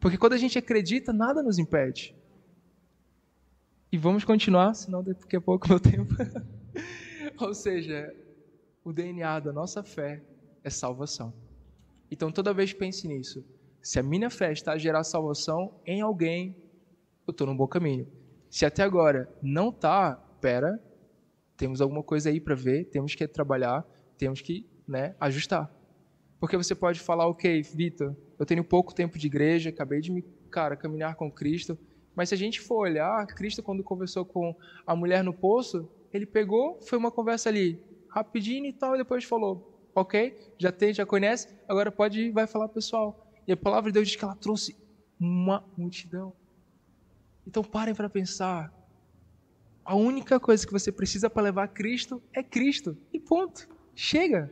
Porque 0.00 0.16
quando 0.16 0.34
a 0.34 0.38
gente 0.38 0.58
acredita, 0.58 1.12
nada 1.12 1.42
nos 1.42 1.58
impede. 1.58 2.14
E 3.90 3.98
vamos 3.98 4.24
continuar, 4.24 4.74
senão 4.74 5.02
daqui 5.02 5.36
a 5.36 5.40
pouco 5.40 5.66
meu 5.70 5.80
tempo. 5.80 6.14
Ou 7.38 7.54
seja, 7.54 8.14
o 8.84 8.92
DNA 8.92 9.40
da 9.40 9.52
nossa 9.52 9.82
fé 9.82 10.22
é 10.62 10.70
salvação. 10.70 11.32
Então 12.10 12.30
toda 12.30 12.54
vez 12.54 12.72
pense 12.72 13.06
nisso. 13.08 13.44
Se 13.82 13.98
a 13.98 14.02
minha 14.02 14.30
fé 14.30 14.52
está 14.52 14.72
a 14.72 14.78
gerar 14.78 15.04
salvação 15.04 15.80
em 15.84 16.00
alguém, 16.00 16.56
eu 17.26 17.32
estou 17.32 17.46
no 17.46 17.54
bom 17.54 17.66
caminho. 17.66 18.06
Se 18.48 18.64
até 18.64 18.82
agora 18.82 19.28
não 19.42 19.70
está, 19.70 20.14
pera, 20.40 20.80
temos 21.56 21.80
alguma 21.80 22.02
coisa 22.02 22.30
aí 22.30 22.40
para 22.40 22.54
ver, 22.54 22.84
temos 22.86 23.14
que 23.14 23.26
trabalhar, 23.26 23.84
temos 24.16 24.40
que 24.40 24.66
né, 24.86 25.14
ajustar. 25.18 25.75
Porque 26.38 26.56
você 26.56 26.74
pode 26.74 27.00
falar, 27.00 27.26
ok, 27.26 27.62
Vitor, 27.62 28.14
eu 28.38 28.44
tenho 28.44 28.62
pouco 28.62 28.94
tempo 28.94 29.18
de 29.18 29.26
igreja, 29.26 29.70
acabei 29.70 30.00
de 30.00 30.12
me, 30.12 30.22
cara, 30.50 30.76
caminhar 30.76 31.14
com 31.14 31.30
Cristo, 31.30 31.78
mas 32.14 32.28
se 32.28 32.34
a 32.34 32.38
gente 32.38 32.60
for 32.60 32.78
olhar, 32.78 33.26
Cristo 33.26 33.62
quando 33.62 33.82
conversou 33.82 34.24
com 34.24 34.54
a 34.86 34.94
mulher 34.94 35.24
no 35.24 35.32
poço, 35.32 35.88
ele 36.12 36.26
pegou, 36.26 36.80
foi 36.82 36.98
uma 36.98 37.10
conversa 37.10 37.48
ali, 37.48 37.82
rapidinho 38.08 38.66
e 38.66 38.72
tal, 38.72 38.94
e 38.94 38.98
depois 38.98 39.24
falou, 39.24 39.90
ok, 39.94 40.36
já 40.58 40.70
tem, 40.70 40.92
já 40.92 41.06
conhece, 41.06 41.48
agora 41.68 41.90
pode 41.90 42.20
ir, 42.20 42.30
vai 42.30 42.46
falar 42.46 42.68
pessoal. 42.68 43.26
E 43.46 43.52
a 43.52 43.56
palavra 43.56 43.90
de 43.90 43.94
Deus 43.94 44.08
diz 44.08 44.16
que 44.16 44.24
ela 44.24 44.34
trouxe 44.34 44.76
uma 45.18 45.64
multidão. 45.76 46.32
Então 47.46 47.62
parem 47.62 47.94
para 47.94 48.10
pensar. 48.10 48.72
A 49.84 49.94
única 49.94 50.40
coisa 50.40 50.66
que 50.66 50.72
você 50.72 50.90
precisa 50.90 51.30
para 51.30 51.44
levar 51.44 51.68
Cristo 51.68 52.20
é 52.32 52.42
Cristo. 52.42 52.96
E 53.12 53.20
ponto. 53.20 53.68
Chega. 53.94 54.50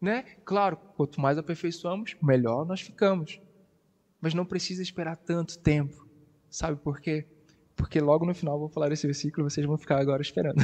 Né? 0.00 0.22
Claro, 0.44 0.76
quanto 0.96 1.20
mais 1.20 1.38
aperfeiçoamos, 1.38 2.16
melhor 2.22 2.64
nós 2.64 2.80
ficamos. 2.80 3.40
Mas 4.20 4.34
não 4.34 4.44
precisa 4.44 4.82
esperar 4.82 5.16
tanto 5.16 5.58
tempo. 5.58 6.06
Sabe 6.50 6.76
por 6.80 7.00
quê? 7.00 7.26
porque 7.78 8.00
logo 8.00 8.26
no 8.26 8.34
final 8.34 8.56
eu 8.56 8.58
vou 8.58 8.68
falar 8.68 8.92
esse 8.92 9.06
versículo, 9.06 9.48
vocês 9.48 9.64
vão 9.64 9.78
ficar 9.78 10.00
agora 10.00 10.20
esperando. 10.20 10.56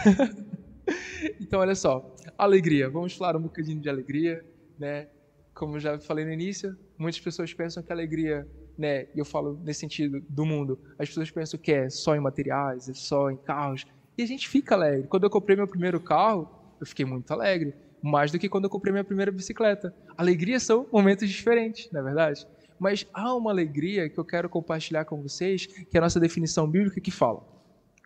então, 1.41 1.61
olha 1.61 1.77
só, 1.77 2.13
alegria. 2.37 2.91
Vamos 2.91 3.17
falar 3.17 3.37
um 3.37 3.43
bocadinho 3.43 3.81
de 3.81 3.89
alegria, 3.89 4.45
né? 4.77 5.09
Como 5.55 5.79
já 5.79 5.97
falei 6.01 6.25
no 6.25 6.33
início, 6.33 6.77
muitas 6.99 7.21
pessoas 7.21 7.55
pensam 7.55 7.83
que 7.85 7.93
alegria, 7.93 8.47
né? 8.77 9.07
E 9.15 9.21
eu 9.21 9.25
falo 9.25 9.59
nesse 9.63 9.81
sentido 9.81 10.21
do 10.29 10.45
mundo. 10.45 10.77
As 10.99 11.09
pessoas 11.09 11.31
pensam 11.31 11.59
que 11.59 11.73
é 11.73 11.89
só 11.89 12.17
em 12.17 12.21
materiais, 12.21 12.89
é 12.89 12.95
só 12.95 13.31
em 13.31 13.37
carros. 13.37 13.87
E 14.19 14.23
a 14.23 14.27
gente 14.27 14.49
fica 14.49 14.75
alegre. 14.75 15.07
Quando 15.07 15.23
eu 15.23 15.31
comprei 15.31 15.57
meu 15.57 15.69
primeiro 15.69 16.01
carro, 16.01 16.51
eu 16.81 16.87
fiquei 16.87 17.05
muito 17.05 17.31
alegre, 17.31 17.73
mais 18.05 18.31
do 18.31 18.39
que 18.39 18.51
quando 18.51 18.65
eu 18.65 18.71
comprei 18.71 18.93
minha 18.93 19.03
primeira 19.03 19.33
bicicleta. 19.33 19.95
Alegria 20.15 20.61
são 20.61 20.87
momentos 20.93 21.27
diferentes, 21.27 21.91
não 21.91 22.03
é 22.03 22.05
verdade? 22.05 22.47
Mas 22.79 23.07
há 23.15 23.35
uma 23.35 23.51
alegria 23.51 24.11
que 24.11 24.19
eu 24.21 24.25
quero 24.27 24.47
compartilhar 24.47 25.07
com 25.07 25.23
vocês, 25.23 25.65
que 25.65 25.97
é 25.97 25.99
a 25.99 26.03
nossa 26.03 26.21
definição 26.21 26.69
bíblica 26.69 27.01
que 27.01 27.11
fala 27.11 27.43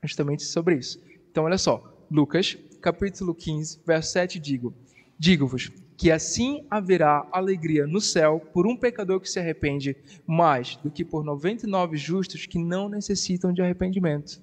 justamente 0.05 0.45
sobre 0.45 0.77
isso. 0.77 1.03
Então, 1.29 1.43
olha 1.45 1.59
só, 1.59 1.83
Lucas, 2.09 2.57
capítulo 2.81 3.35
15, 3.35 3.81
verso 3.85 4.13
7, 4.13 4.39
digo: 4.39 4.73
Digo-vos 5.19 5.73
que 5.97 6.13
assim 6.13 6.65
haverá 6.71 7.29
alegria 7.33 7.85
no 7.85 8.01
céu 8.01 8.39
por 8.55 8.69
um 8.69 8.77
pecador 8.77 9.19
que 9.19 9.29
se 9.29 9.41
arrepende, 9.41 9.97
mais 10.25 10.77
do 10.77 10.93
que 10.93 11.05
por 11.05 11.25
99 11.25 11.97
justos 11.97 12.47
que 12.47 12.57
não 12.57 12.89
necessitam 12.89 13.53
de 13.53 13.63
arrependimento. 13.63 14.41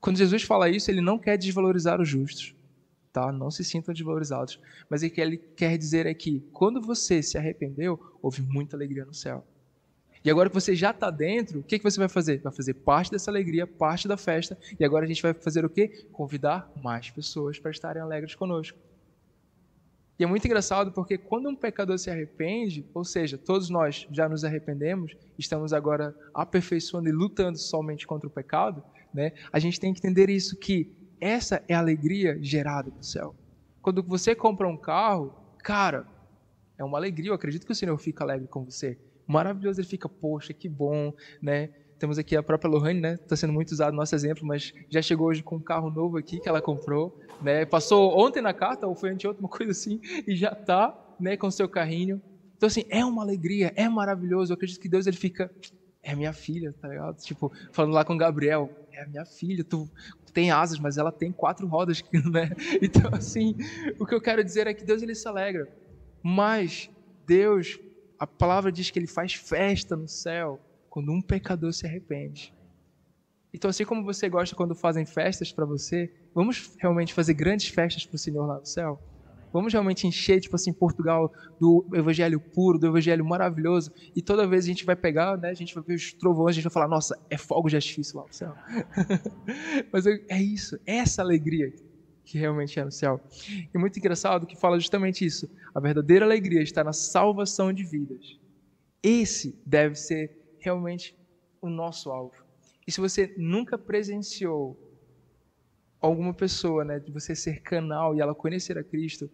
Quando 0.00 0.16
Jesus 0.16 0.44
fala 0.44 0.70
isso, 0.70 0.92
ele 0.92 1.00
não 1.00 1.18
quer 1.18 1.36
desvalorizar 1.36 2.00
os 2.00 2.08
justos, 2.08 2.54
tá? 3.14 3.30
Não 3.30 3.48
se 3.48 3.64
sintam 3.64 3.94
desvalorizados, 3.94 4.60
mas 4.90 5.04
o 5.04 5.08
que 5.08 5.20
ele 5.20 5.38
quer 5.38 5.78
dizer 5.78 6.04
é 6.04 6.12
que 6.12 6.40
quando 6.52 6.82
você 6.82 7.22
se 7.22 7.38
arrependeu, 7.38 7.98
houve 8.20 8.42
muita 8.42 8.76
alegria 8.76 9.04
no 9.04 9.14
céu. 9.14 9.46
E 10.24 10.30
agora 10.30 10.48
que 10.48 10.54
você 10.54 10.74
já 10.74 10.90
está 10.90 11.10
dentro, 11.10 11.60
o 11.60 11.62
que, 11.62 11.78
que 11.78 11.84
você 11.84 11.98
vai 11.98 12.08
fazer? 12.08 12.40
Vai 12.40 12.52
fazer 12.52 12.74
parte 12.74 13.12
dessa 13.12 13.30
alegria, 13.30 13.66
parte 13.66 14.08
da 14.08 14.16
festa. 14.16 14.58
E 14.80 14.84
agora 14.84 15.04
a 15.04 15.08
gente 15.08 15.22
vai 15.22 15.32
fazer 15.32 15.64
o 15.64 15.70
quê? 15.70 16.06
Convidar 16.10 16.72
mais 16.82 17.10
pessoas 17.10 17.58
para 17.58 17.70
estarem 17.70 18.02
alegres 18.02 18.34
conosco. 18.34 18.76
E 20.18 20.24
é 20.24 20.26
muito 20.26 20.44
engraçado 20.46 20.92
porque 20.92 21.18
quando 21.18 21.48
um 21.48 21.54
pecador 21.54 21.98
se 21.98 22.10
arrepende, 22.10 22.84
ou 22.94 23.04
seja, 23.04 23.36
todos 23.36 23.68
nós 23.68 24.08
já 24.10 24.28
nos 24.28 24.44
arrependemos, 24.44 25.14
estamos 25.38 25.72
agora 25.72 26.16
aperfeiçoando 26.32 27.08
e 27.08 27.12
lutando 27.12 27.58
somente 27.58 28.06
contra 28.06 28.26
o 28.26 28.30
pecado, 28.30 28.82
né? 29.12 29.32
A 29.52 29.58
gente 29.58 29.78
tem 29.78 29.92
que 29.92 30.00
entender 30.00 30.30
isso 30.30 30.56
que 30.56 31.03
essa 31.20 31.62
é 31.68 31.74
a 31.74 31.78
alegria 31.78 32.38
gerada 32.42 32.90
no 32.90 33.02
céu. 33.02 33.34
Quando 33.80 34.02
você 34.02 34.34
compra 34.34 34.66
um 34.66 34.76
carro, 34.76 35.34
cara, 35.62 36.06
é 36.78 36.84
uma 36.84 36.98
alegria. 36.98 37.30
Eu 37.30 37.34
acredito 37.34 37.66
que 37.66 37.72
o 37.72 37.74
Senhor 37.74 37.96
fica 37.98 38.24
alegre 38.24 38.48
com 38.48 38.64
você 38.64 38.98
maravilhoso. 39.26 39.80
Ele 39.80 39.88
fica, 39.88 40.08
poxa, 40.08 40.52
que 40.52 40.68
bom, 40.68 41.12
né? 41.40 41.70
Temos 41.98 42.18
aqui 42.18 42.36
a 42.36 42.42
própria 42.42 42.70
Lohane, 42.70 43.00
né? 43.00 43.14
Está 43.14 43.36
sendo 43.36 43.52
muito 43.52 43.70
usado 43.72 43.94
nosso 43.94 44.14
exemplo, 44.14 44.46
mas 44.46 44.72
já 44.90 45.00
chegou 45.00 45.28
hoje 45.28 45.42
com 45.42 45.56
um 45.56 45.60
carro 45.60 45.90
novo 45.90 46.18
aqui 46.18 46.40
que 46.40 46.48
ela 46.48 46.60
comprou, 46.60 47.18
né? 47.40 47.64
Passou 47.64 48.18
ontem 48.18 48.42
na 48.42 48.52
carta, 48.52 48.86
ou 48.86 48.94
foi 48.94 49.10
anteontem, 49.10 49.40
uma 49.40 49.48
coisa 49.50 49.72
assim, 49.72 50.00
e 50.26 50.34
já 50.34 50.52
está, 50.52 50.94
né, 51.18 51.36
com 51.36 51.50
seu 51.50 51.68
carrinho. 51.68 52.20
Então, 52.56 52.66
assim, 52.66 52.84
é 52.88 53.04
uma 53.04 53.22
alegria, 53.22 53.72
é 53.76 53.88
maravilhoso. 53.88 54.52
Eu 54.52 54.54
acredito 54.54 54.80
que 54.80 54.88
Deus, 54.88 55.06
ele 55.06 55.16
fica, 55.16 55.50
é 56.04 56.14
minha 56.14 56.32
filha, 56.32 56.72
tá 56.80 56.88
ligado? 56.88 57.16
Tipo, 57.16 57.52
falando 57.72 57.92
lá 57.92 58.04
com 58.04 58.16
Gabriel, 58.16 58.70
é 58.92 59.04
minha 59.06 59.24
filha, 59.24 59.64
tu, 59.64 59.90
tu 60.24 60.32
tem 60.32 60.50
asas, 60.50 60.78
mas 60.78 60.98
ela 60.98 61.10
tem 61.10 61.32
quatro 61.32 61.66
rodas, 61.66 62.02
né? 62.30 62.50
Então, 62.80 63.10
assim, 63.12 63.56
o 63.98 64.06
que 64.06 64.14
eu 64.14 64.20
quero 64.20 64.44
dizer 64.44 64.66
é 64.66 64.74
que 64.74 64.84
Deus, 64.84 65.02
ele 65.02 65.14
se 65.14 65.26
alegra. 65.26 65.68
Mas 66.22 66.88
Deus 67.26 67.78
a 68.18 68.26
palavra 68.26 68.72
diz 68.72 68.90
que 68.90 68.98
ele 68.98 69.06
faz 69.06 69.34
festa 69.34 69.96
no 69.96 70.08
céu 70.08 70.60
quando 70.88 71.12
um 71.12 71.20
pecador 71.20 71.72
se 71.72 71.86
arrepende. 71.86 72.54
Então, 73.52 73.68
assim 73.68 73.84
como 73.84 74.04
você 74.04 74.28
gosta 74.28 74.56
quando 74.56 74.74
fazem 74.74 75.04
festas 75.04 75.52
para 75.52 75.64
você, 75.64 76.10
vamos 76.34 76.74
realmente 76.78 77.12
fazer 77.12 77.34
grandes 77.34 77.68
festas 77.68 78.06
para 78.06 78.16
o 78.16 78.18
Senhor 78.18 78.46
lá 78.46 78.58
no 78.58 78.66
céu? 78.66 79.00
Vamos 79.54 79.72
realmente 79.72 80.04
encher, 80.04 80.40
tipo 80.40 80.56
assim, 80.56 80.72
Portugal 80.72 81.32
do 81.60 81.86
evangelho 81.94 82.40
puro, 82.40 82.76
do 82.76 82.88
evangelho 82.88 83.24
maravilhoso, 83.24 83.92
e 84.14 84.20
toda 84.20 84.48
vez 84.48 84.64
a 84.64 84.66
gente 84.66 84.84
vai 84.84 84.96
pegar, 84.96 85.38
né, 85.38 85.50
a 85.50 85.54
gente 85.54 85.72
vai 85.72 85.84
ver 85.84 85.94
os 85.94 86.12
trovões, 86.12 86.50
a 86.50 86.54
gente 86.54 86.64
vai 86.64 86.72
falar, 86.72 86.88
nossa, 86.88 87.16
é 87.30 87.38
fogo 87.38 87.68
de 87.68 87.76
artifício 87.76 88.18
lá 88.18 88.24
no 88.26 88.32
céu. 88.32 88.52
Mas 89.92 90.06
é 90.06 90.42
isso, 90.42 90.76
é 90.84 90.96
essa 90.96 91.22
alegria 91.22 91.72
que 92.24 92.36
realmente 92.36 92.80
é 92.80 92.84
no 92.84 92.90
céu. 92.90 93.20
E 93.72 93.78
muito 93.78 93.96
engraçado 93.96 94.44
que 94.44 94.58
fala 94.58 94.76
justamente 94.76 95.24
isso. 95.24 95.48
A 95.72 95.78
verdadeira 95.78 96.24
alegria 96.24 96.60
está 96.60 96.82
na 96.82 96.92
salvação 96.92 97.72
de 97.72 97.84
vidas. 97.84 98.40
Esse 99.00 99.56
deve 99.64 99.94
ser 99.94 100.36
realmente 100.58 101.16
o 101.62 101.70
nosso 101.70 102.10
alvo. 102.10 102.34
E 102.84 102.90
se 102.90 103.00
você 103.00 103.32
nunca 103.38 103.78
presenciou 103.78 104.76
alguma 106.00 106.34
pessoa, 106.34 106.84
né, 106.84 106.98
de 106.98 107.12
você 107.12 107.36
ser 107.36 107.62
canal 107.62 108.16
e 108.16 108.20
ela 108.20 108.34
conhecer 108.34 108.76
a 108.76 108.82
Cristo, 108.82 109.30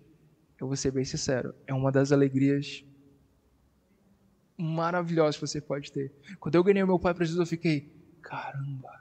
eu 0.61 0.67
vou 0.67 0.77
ser 0.77 0.91
bem 0.91 1.05
sincero, 1.05 1.55
é 1.67 1.73
uma 1.73 1.91
das 1.91 2.13
alegrias 2.13 2.85
maravilhosas 4.59 5.37
que 5.37 5.41
você 5.41 5.61
pode 5.61 5.91
ter. 5.91 6.13
Quando 6.39 6.55
eu 6.55 6.63
ganhei 6.63 6.85
meu 6.85 6.99
pai 6.99 7.15
para 7.15 7.25
Jesus, 7.25 7.41
eu 7.41 7.47
fiquei, 7.47 7.91
caramba, 8.21 9.01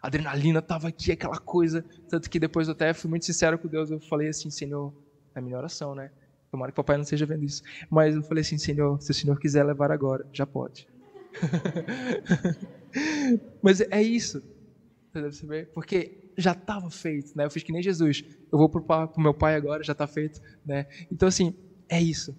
a 0.00 0.06
adrenalina 0.06 0.60
estava 0.60 0.88
aqui, 0.88 1.12
aquela 1.12 1.38
coisa. 1.38 1.84
Tanto 2.08 2.30
que 2.30 2.38
depois 2.38 2.68
eu 2.68 2.72
até 2.72 2.94
fui 2.94 3.10
muito 3.10 3.26
sincero 3.26 3.58
com 3.58 3.66
Deus. 3.66 3.90
Eu 3.90 4.00
falei 4.00 4.28
assim, 4.28 4.50
Senhor, 4.50 4.94
é 5.34 5.40
a 5.40 5.42
minha 5.42 5.58
oração, 5.58 5.94
né? 5.94 6.10
Tomara 6.50 6.72
que 6.72 6.76
papai 6.76 6.96
não 6.96 7.02
esteja 7.02 7.26
vendo 7.26 7.44
isso. 7.44 7.62
Mas 7.90 8.14
eu 8.14 8.22
falei 8.22 8.42
assim, 8.42 8.56
Senhor, 8.56 9.00
se 9.02 9.10
o 9.10 9.14
Senhor 9.14 9.38
quiser 9.38 9.64
levar 9.64 9.90
agora, 9.90 10.24
já 10.32 10.46
pode. 10.46 10.88
Mas 13.62 13.80
é 13.80 14.02
isso. 14.02 14.42
Você 15.12 15.22
deve 15.22 15.34
saber? 15.34 15.68
Porque 15.72 16.29
já 16.36 16.52
estava 16.52 16.90
feito, 16.90 17.36
né? 17.36 17.44
Eu 17.44 17.50
fiz 17.50 17.62
que 17.62 17.72
nem 17.72 17.82
Jesus. 17.82 18.24
Eu 18.52 18.58
vou 18.58 18.68
para 18.68 19.10
o 19.16 19.20
meu 19.20 19.34
pai 19.34 19.54
agora, 19.54 19.82
já 19.82 19.92
está 19.92 20.06
feito, 20.06 20.40
né? 20.64 20.86
Então, 21.10 21.28
assim, 21.28 21.54
é 21.88 22.00
isso. 22.00 22.36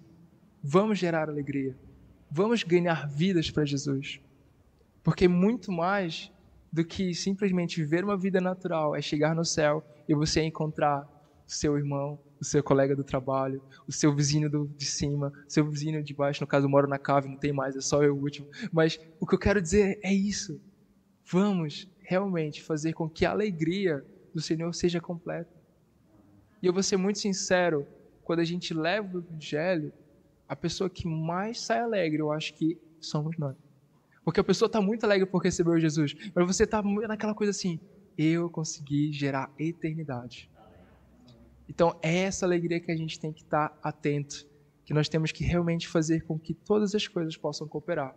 Vamos 0.62 0.98
gerar 0.98 1.28
alegria. 1.28 1.76
Vamos 2.30 2.62
ganhar 2.62 3.08
vidas 3.08 3.50
para 3.50 3.64
Jesus. 3.64 4.20
Porque 5.02 5.28
muito 5.28 5.70
mais 5.72 6.32
do 6.72 6.84
que 6.84 7.14
simplesmente 7.14 7.80
viver 7.82 8.02
uma 8.02 8.16
vida 8.16 8.40
natural, 8.40 8.96
é 8.96 9.02
chegar 9.02 9.34
no 9.34 9.44
céu 9.44 9.84
e 10.08 10.14
você 10.14 10.42
encontrar 10.42 11.06
o 11.46 11.52
seu 11.52 11.76
irmão, 11.76 12.18
o 12.40 12.44
seu 12.44 12.62
colega 12.62 12.96
do 12.96 13.04
trabalho, 13.04 13.62
o 13.86 13.92
seu 13.92 14.14
vizinho 14.14 14.48
do, 14.48 14.66
de 14.68 14.86
cima, 14.86 15.32
o 15.46 15.52
seu 15.52 15.68
vizinho 15.68 16.02
de 16.02 16.14
baixo. 16.14 16.42
No 16.42 16.46
caso, 16.46 16.64
eu 16.64 16.70
moro 16.70 16.88
na 16.88 16.98
cave, 16.98 17.28
não 17.28 17.36
tem 17.36 17.52
mais, 17.52 17.76
é 17.76 17.80
só 17.80 18.02
eu 18.02 18.16
o 18.16 18.20
último. 18.20 18.48
Mas 18.72 18.98
o 19.20 19.26
que 19.26 19.34
eu 19.34 19.38
quero 19.38 19.60
dizer 19.60 20.00
é 20.02 20.12
isso. 20.12 20.58
Vamos 21.30 21.86
realmente 22.02 22.62
fazer 22.62 22.92
com 22.92 23.08
que 23.08 23.24
a 23.24 23.30
alegria 23.30 24.04
do 24.34 24.40
Senhor 24.40 24.72
seja 24.74 25.00
completa. 25.00 25.50
E 26.62 26.66
eu 26.66 26.72
vou 26.72 26.82
ser 26.82 26.96
muito 26.96 27.18
sincero, 27.18 27.86
quando 28.22 28.40
a 28.40 28.44
gente 28.44 28.72
leva 28.72 29.16
o 29.16 29.20
evangelho, 29.20 29.92
a 30.48 30.54
pessoa 30.54 30.88
que 30.88 31.06
mais 31.06 31.60
sai 31.60 31.80
alegre, 31.80 32.20
eu 32.20 32.30
acho 32.30 32.54
que 32.54 32.78
somos 33.00 33.36
nós. 33.36 33.56
Porque 34.24 34.40
a 34.40 34.44
pessoa 34.44 34.66
está 34.66 34.80
muito 34.80 35.04
alegre 35.04 35.26
por 35.26 35.42
receber 35.42 35.80
Jesus. 35.80 36.14
Mas 36.34 36.46
você 36.46 36.64
está 36.64 36.82
naquela 36.82 37.34
coisa 37.34 37.50
assim: 37.50 37.80
eu 38.16 38.48
consegui 38.48 39.12
gerar 39.12 39.50
eternidade. 39.58 40.50
Então, 41.68 41.98
é 42.02 42.18
essa 42.18 42.44
alegria 42.44 42.80
que 42.80 42.92
a 42.92 42.96
gente 42.96 43.18
tem 43.18 43.32
que 43.32 43.42
estar 43.42 43.70
tá 43.70 43.88
atento. 43.88 44.46
Que 44.84 44.92
nós 44.92 45.08
temos 45.08 45.32
que 45.32 45.42
realmente 45.44 45.88
fazer 45.88 46.24
com 46.26 46.38
que 46.38 46.54
todas 46.54 46.94
as 46.94 47.08
coisas 47.08 47.36
possam 47.36 47.66
cooperar. 47.66 48.14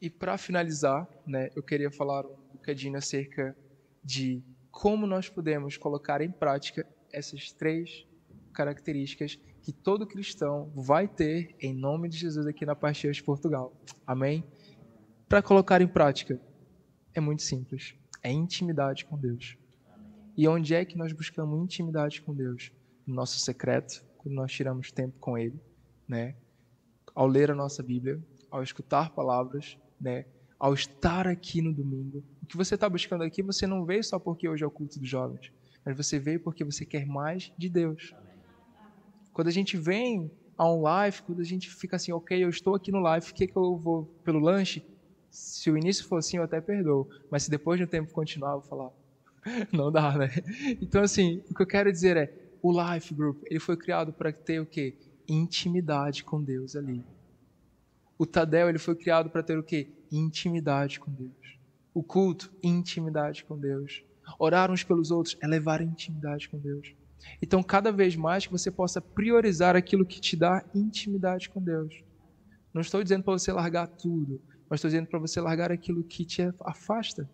E 0.00 0.08
para 0.08 0.38
finalizar, 0.38 1.06
né, 1.26 1.50
eu 1.54 1.62
queria 1.62 1.90
falar 1.90 2.24
um 2.24 2.54
bocadinho 2.54 2.96
acerca 2.96 3.54
de 4.02 4.42
como 4.70 5.06
nós 5.06 5.28
podemos 5.28 5.76
colocar 5.76 6.22
em 6.22 6.30
prática 6.30 6.86
essas 7.12 7.52
três 7.52 8.06
características 8.52 9.38
que 9.62 9.72
todo 9.72 10.06
cristão 10.06 10.72
vai 10.74 11.06
ter 11.06 11.54
em 11.60 11.74
nome 11.74 12.08
de 12.08 12.16
Jesus 12.16 12.46
aqui 12.46 12.64
na 12.64 12.74
Paixão 12.74 13.10
de 13.10 13.22
Portugal. 13.22 13.76
Amém? 14.06 14.42
Para 15.28 15.42
colocar 15.42 15.82
em 15.82 15.86
prática, 15.86 16.40
é 17.14 17.20
muito 17.20 17.42
simples. 17.42 17.94
É 18.22 18.30
intimidade 18.30 19.04
com 19.04 19.18
Deus. 19.18 19.56
E 20.36 20.48
onde 20.48 20.74
é 20.74 20.84
que 20.84 20.96
nós 20.96 21.12
buscamos 21.12 21.62
intimidade 21.62 22.22
com 22.22 22.34
Deus? 22.34 22.72
No 23.06 23.14
nosso 23.14 23.38
secreto, 23.38 24.02
quando 24.16 24.34
nós 24.34 24.50
tiramos 24.50 24.90
tempo 24.90 25.18
com 25.18 25.36
Ele, 25.36 25.60
né? 26.08 26.36
Ao 27.14 27.26
ler 27.26 27.50
a 27.50 27.54
nossa 27.54 27.82
Bíblia, 27.82 28.22
ao 28.50 28.62
escutar 28.62 29.10
palavras, 29.10 29.76
né? 30.00 30.24
Ao 30.58 30.74
estar 30.74 31.26
aqui 31.26 31.60
no 31.60 31.72
domingo. 31.72 32.24
O 32.42 32.46
que 32.46 32.56
você 32.56 32.74
está 32.74 32.88
buscando 32.88 33.24
aqui, 33.24 33.42
você 33.42 33.66
não 33.66 33.84
veio 33.84 34.02
só 34.02 34.18
porque 34.18 34.48
hoje 34.48 34.64
é 34.64 34.66
o 34.66 34.70
culto 34.70 34.98
dos 34.98 35.08
jovens, 35.08 35.52
mas 35.84 35.96
você 35.96 36.18
veio 36.18 36.40
porque 36.40 36.64
você 36.64 36.84
quer 36.84 37.06
mais 37.06 37.52
de 37.56 37.68
Deus. 37.68 38.14
Quando 39.32 39.48
a 39.48 39.52
gente 39.52 39.76
vem 39.76 40.30
a 40.56 40.70
um 40.70 40.82
live, 40.82 41.22
quando 41.22 41.40
a 41.40 41.44
gente 41.44 41.70
fica 41.70 41.96
assim, 41.96 42.12
ok, 42.12 42.44
eu 42.44 42.50
estou 42.50 42.74
aqui 42.74 42.92
no 42.92 43.00
live, 43.00 43.30
o 43.30 43.34
que, 43.34 43.46
que 43.46 43.56
eu 43.56 43.78
vou 43.78 44.04
pelo 44.24 44.38
lanche? 44.38 44.84
Se 45.30 45.70
o 45.70 45.78
início 45.78 46.04
for 46.04 46.18
assim, 46.18 46.36
eu 46.36 46.42
até 46.42 46.60
perdoo. 46.60 47.08
Mas 47.30 47.44
se 47.44 47.50
depois 47.50 47.78
de 47.78 47.84
um 47.84 47.86
tempo 47.86 48.12
continuar, 48.12 48.50
eu 48.50 48.60
vou 48.60 48.68
falar, 48.68 48.90
não 49.72 49.90
dá, 49.90 50.18
né? 50.18 50.28
Então, 50.82 51.02
assim, 51.02 51.42
o 51.48 51.54
que 51.54 51.62
eu 51.62 51.66
quero 51.66 51.90
dizer 51.90 52.16
é, 52.16 52.34
o 52.60 52.70
Life 52.72 53.14
Group, 53.14 53.42
ele 53.46 53.60
foi 53.60 53.76
criado 53.76 54.12
para 54.12 54.32
ter 54.32 54.60
o 54.60 54.66
quê? 54.66 54.94
Intimidade 55.26 56.24
com 56.24 56.42
Deus 56.42 56.76
ali. 56.76 57.02
O 58.20 58.26
Tadel, 58.26 58.68
ele 58.68 58.78
foi 58.78 58.94
criado 58.94 59.30
para 59.30 59.42
ter 59.42 59.56
o 59.56 59.62
quê? 59.62 59.94
Intimidade 60.12 61.00
com 61.00 61.10
Deus. 61.10 61.58
O 61.94 62.02
culto, 62.02 62.52
intimidade 62.62 63.42
com 63.46 63.58
Deus. 63.58 64.04
Orar 64.38 64.70
uns 64.70 64.84
pelos 64.84 65.10
outros 65.10 65.38
é 65.42 65.46
levar 65.46 65.80
intimidade 65.80 66.46
com 66.50 66.58
Deus. 66.58 66.94
Então, 67.40 67.62
cada 67.62 67.90
vez 67.90 68.14
mais 68.16 68.44
que 68.44 68.52
você 68.52 68.70
possa 68.70 69.00
priorizar 69.00 69.74
aquilo 69.74 70.04
que 70.04 70.20
te 70.20 70.36
dá 70.36 70.62
intimidade 70.74 71.48
com 71.48 71.62
Deus. 71.62 72.04
Não 72.74 72.82
estou 72.82 73.02
dizendo 73.02 73.24
para 73.24 73.32
você 73.32 73.54
largar 73.54 73.86
tudo, 73.86 74.38
mas 74.68 74.76
estou 74.80 74.90
dizendo 74.90 75.08
para 75.08 75.18
você 75.18 75.40
largar 75.40 75.72
aquilo 75.72 76.04
que 76.04 76.26
te 76.26 76.42
afasta. 76.60 77.26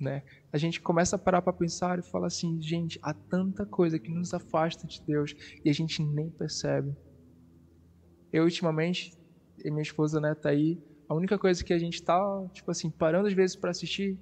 Né? 0.00 0.22
A 0.50 0.56
gente 0.56 0.80
começa 0.80 1.16
a 1.16 1.18
parar 1.18 1.42
para 1.42 1.52
pensar 1.52 1.98
e 1.98 2.02
fala 2.02 2.28
assim, 2.28 2.58
gente, 2.58 2.98
há 3.02 3.12
tanta 3.12 3.66
coisa 3.66 3.98
que 3.98 4.10
nos 4.10 4.32
afasta 4.32 4.86
de 4.86 5.02
Deus 5.02 5.36
e 5.62 5.68
a 5.68 5.74
gente 5.74 6.02
nem 6.02 6.30
percebe. 6.30 6.96
Eu 8.32 8.44
ultimamente, 8.44 9.12
e 9.64 9.70
minha 9.70 9.82
esposa 9.82 10.20
né, 10.20 10.34
tá 10.34 10.50
aí, 10.50 10.78
a 11.08 11.14
única 11.14 11.38
coisa 11.38 11.64
que 11.64 11.72
a 11.72 11.78
gente 11.78 11.94
está, 11.94 12.18
tipo 12.52 12.70
assim, 12.70 12.90
parando 12.90 13.26
às 13.26 13.32
vezes 13.32 13.56
para 13.56 13.70
assistir 13.70 14.18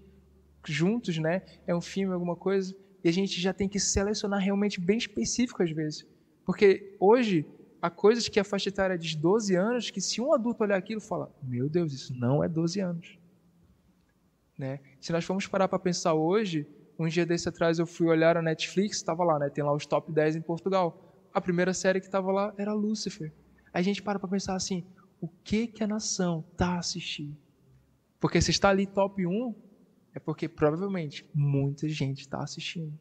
juntos, 0.65 1.19
né, 1.19 1.43
é 1.67 1.75
um 1.75 1.81
filme, 1.81 2.15
alguma 2.15 2.37
coisa, 2.37 2.75
e 3.03 3.09
a 3.09 3.13
gente 3.13 3.41
já 3.41 3.53
tem 3.53 3.69
que 3.69 3.81
selecionar 3.81 4.41
realmente 4.41 4.81
bem 4.81 4.97
específico 4.97 5.63
às 5.63 5.71
vezes. 5.71 6.07
Porque 6.45 6.97
hoje 7.01 7.47
há 7.81 7.91
coisas 7.91 8.29
que 8.29 8.39
a 8.39 8.45
faixa 8.45 8.69
etária 8.69 8.97
de 8.97 9.17
12 9.17 9.57
anos 9.57 9.91
que 9.91 10.01
se 10.01 10.21
um 10.21 10.33
adulto 10.33 10.63
olhar 10.63 10.77
aquilo 10.77 11.01
fala: 11.01 11.33
"Meu 11.43 11.69
Deus, 11.69 11.93
isso 11.93 12.15
não 12.15 12.43
é 12.43 12.49
12 12.49 12.81
anos". 12.81 13.19
Né? 14.57 14.79
Se 15.01 15.13
nós 15.13 15.25
formos 15.25 15.47
parar 15.49 15.67
para 15.67 15.79
pensar 15.79 16.15
hoje, 16.15 16.67
um 16.99 17.09
dia 17.09 17.27
desse 17.27 17.49
atrás 17.49 17.79
eu 17.79 17.87
fui 17.87 18.07
olhar 18.07 18.37
a 18.37 18.43
Netflix, 18.43 18.99
estava 18.99 19.25
lá, 19.25 19.39
né? 19.39 19.51
Tem 19.51 19.65
lá 19.65 19.73
os 19.73 19.87
top 19.87 20.13
10 20.13 20.37
em 20.37 20.41
Portugal. 20.41 21.29
A 21.35 21.41
primeira 21.41 21.75
série 21.75 21.99
que 21.99 22.07
estava 22.07 22.31
lá 22.31 22.55
era 22.57 22.73
Lucifer. 22.73 23.33
A 23.73 23.83
gente 23.83 24.03
para 24.03 24.19
para 24.19 24.29
pensar 24.29 24.55
assim, 24.55 24.85
o 25.23 25.29
que 25.29 25.69
que 25.69 25.85
a 25.85 25.87
nação 25.87 26.45
está 26.51 26.81
assistindo? 26.81 27.37
Porque 28.19 28.41
se 28.41 28.51
está 28.51 28.71
ali 28.71 28.89
top 28.89 29.25
1, 29.25 29.55
é 30.13 30.19
porque 30.19 30.49
provavelmente 30.49 31.25
muita 31.33 31.89
gente 31.89 32.23
está 32.23 32.43
assistindo. 32.43 32.93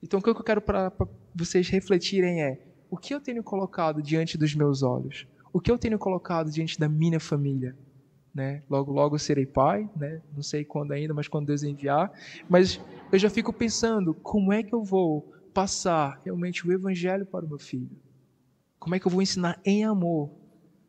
Então 0.00 0.20
o 0.20 0.22
que 0.22 0.30
eu 0.30 0.34
quero 0.44 0.62
para 0.62 0.92
vocês 1.34 1.68
refletirem 1.68 2.40
é, 2.40 2.64
o 2.88 2.96
que 2.96 3.12
eu 3.12 3.20
tenho 3.20 3.42
colocado 3.42 4.00
diante 4.00 4.38
dos 4.38 4.54
meus 4.54 4.84
olhos? 4.84 5.26
O 5.52 5.60
que 5.60 5.72
eu 5.72 5.76
tenho 5.76 5.98
colocado 5.98 6.52
diante 6.52 6.78
da 6.78 6.88
minha 6.88 7.18
família? 7.18 7.76
Né? 8.32 8.62
Logo, 8.70 8.92
logo 8.92 9.18
serei 9.18 9.44
pai, 9.44 9.90
né? 9.96 10.22
Não 10.36 10.42
sei 10.42 10.64
quando 10.64 10.92
ainda, 10.92 11.12
mas 11.12 11.26
quando 11.26 11.46
Deus 11.46 11.64
enviar. 11.64 12.12
Mas 12.48 12.80
eu 13.10 13.18
já 13.18 13.28
fico 13.28 13.52
pensando, 13.52 14.14
como 14.14 14.52
é 14.52 14.62
que 14.62 14.72
eu 14.74 14.84
vou 14.84 15.34
passar 15.52 16.20
realmente 16.24 16.64
o 16.64 16.72
evangelho 16.72 17.26
para 17.26 17.44
o 17.44 17.48
meu 17.48 17.58
filho? 17.58 17.90
Como 18.78 18.94
é 18.94 19.00
que 19.00 19.06
eu 19.06 19.10
vou 19.10 19.20
ensinar 19.20 19.60
em 19.64 19.84
amor? 19.84 20.45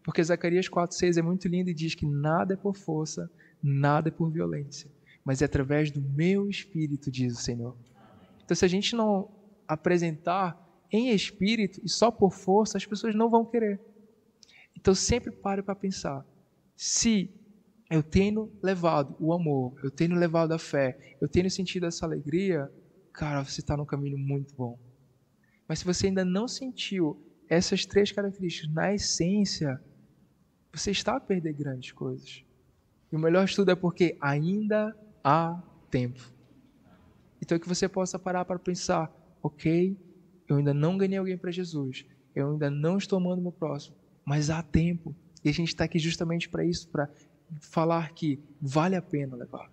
Porque 0.08 0.24
Zacarias 0.24 0.70
4:6 0.70 1.18
é 1.18 1.22
muito 1.22 1.50
lindo 1.50 1.70
e 1.70 1.74
diz 1.74 1.94
que 1.94 2.06
nada 2.06 2.54
é 2.54 2.56
por 2.56 2.78
força, 2.78 3.30
nada 3.62 4.08
é 4.08 4.12
por 4.12 4.32
violência, 4.32 4.90
mas 5.22 5.42
é 5.42 5.46
através 5.46 5.92
do 5.92 6.02
meu 6.02 6.50
espírito, 6.50 7.12
diz 7.12 7.38
o 7.38 7.42
Senhor. 7.42 7.76
Então, 8.42 8.56
se 8.56 8.64
a 8.64 8.70
gente 8.70 8.96
não 8.96 9.30
apresentar 9.68 10.58
em 10.90 11.10
espírito 11.10 11.82
e 11.84 11.90
só 11.90 12.10
por 12.10 12.32
força, 12.32 12.78
as 12.78 12.86
pessoas 12.86 13.14
não 13.16 13.30
vão 13.30 13.44
querer. 13.44 13.82
Então, 14.78 14.96
sempre 14.96 15.30
pare 15.30 15.62
para 15.62 15.76
pensar 15.76 16.26
se 16.74 17.30
eu 17.92 18.02
tenho 18.02 18.50
levado 18.64 19.14
o 19.20 19.34
amor, 19.34 19.78
eu 19.84 19.92
tenho 19.92 20.16
levado 20.16 20.54
a 20.54 20.58
fé, 20.58 21.18
eu 21.20 21.28
tenho 21.28 21.52
sentido 21.52 21.86
essa 21.86 22.06
alegria, 22.06 22.72
cara, 23.12 23.44
você 23.44 23.60
está 23.60 23.76
num 23.76 23.86
caminho 23.86 24.18
muito 24.18 24.56
bom. 24.56 24.80
Mas 25.68 25.80
se 25.80 25.86
você 25.86 26.08
ainda 26.08 26.24
não 26.24 26.48
sentiu 26.48 27.22
essas 27.50 27.86
três 27.86 28.10
características 28.10 28.74
na 28.74 28.94
essência, 28.94 29.78
você 30.74 30.92
está 30.92 31.16
a 31.16 31.20
perder 31.20 31.54
grandes 31.54 31.92
coisas. 31.92 32.44
E 33.12 33.16
o 33.16 33.20
melhor 33.20 33.46
estudo 33.46 33.72
é 33.72 33.76
porque 33.76 34.18
ainda 34.20 34.96
há 35.24 35.62
tempo. 35.90 36.22
Então 37.42 37.58
que 37.58 37.68
você 37.68 37.88
possa 37.88 38.20
parar 38.20 38.46
para 38.46 38.60
pensar, 38.60 39.12
ok, 39.42 39.98
eu 40.48 40.58
ainda 40.58 40.74
não 40.74 40.98
ganhei 40.98 41.18
alguém 41.18 41.38
para 41.38 41.52
Jesus, 41.52 42.06
eu 42.36 42.52
ainda 42.52 42.70
não 42.70 42.98
estou 42.98 43.18
amando 43.18 43.42
meu 43.42 43.52
próximo, 43.52 43.96
mas 44.26 44.50
há 44.50 44.62
tempo. 44.62 45.16
E 45.44 45.50
a 45.50 45.54
gente 45.54 45.70
está 45.70 45.86
aqui 45.86 46.00
justamente 46.00 46.50
para 46.50 46.66
isso, 46.66 46.90
para 46.90 47.10
falar 47.60 48.12
que 48.14 48.40
vale 48.62 48.96
a 48.96 49.02
pena 49.02 49.36
levar. 49.36 49.72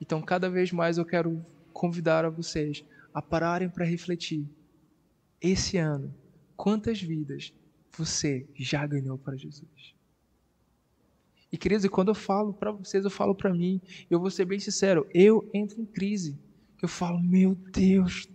Então, 0.00 0.22
cada 0.22 0.48
vez 0.48 0.72
mais 0.72 0.96
eu 0.96 1.04
quero 1.04 1.44
convidar 1.72 2.24
a 2.24 2.30
vocês 2.30 2.84
a 3.12 3.20
pararem 3.20 3.68
para 3.68 3.84
refletir. 3.84 4.48
Esse 5.40 5.76
ano, 5.76 6.14
quantas 6.56 7.00
vidas 7.02 7.52
você 7.96 8.46
já 8.54 8.86
ganhou 8.86 9.18
para 9.18 9.36
Jesus? 9.36 9.94
E 11.52 11.58
queridos, 11.58 11.86
quando 11.88 12.08
eu 12.08 12.14
falo 12.14 12.52
para 12.52 12.70
vocês, 12.70 13.04
eu 13.04 13.10
falo 13.10 13.34
para 13.34 13.52
mim, 13.52 13.80
eu 14.08 14.20
vou 14.20 14.30
ser 14.30 14.44
bem 14.44 14.60
sincero, 14.60 15.06
eu 15.12 15.48
entro 15.52 15.80
em 15.80 15.84
crise. 15.84 16.38
Eu 16.80 16.88
falo, 16.88 17.20
meu 17.20 17.54
Deus. 17.54 18.28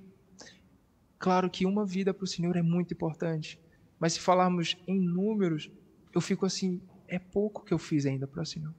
Claro 1.17 1.49
que 1.49 1.65
uma 1.65 1.85
vida 1.85 2.13
para 2.13 2.25
o 2.25 2.27
Senhor 2.27 2.55
é 2.55 2.61
muito 2.61 2.93
importante, 2.93 3.59
mas 3.99 4.13
se 4.13 4.19
falarmos 4.19 4.77
em 4.85 4.99
números, 4.99 5.71
eu 6.13 6.21
fico 6.21 6.45
assim, 6.45 6.81
é 7.07 7.17
pouco 7.17 7.63
que 7.63 7.73
eu 7.73 7.79
fiz 7.79 8.05
ainda 8.05 8.27
para 8.27 8.43
o 8.43 8.45
Senhor. 8.45 8.73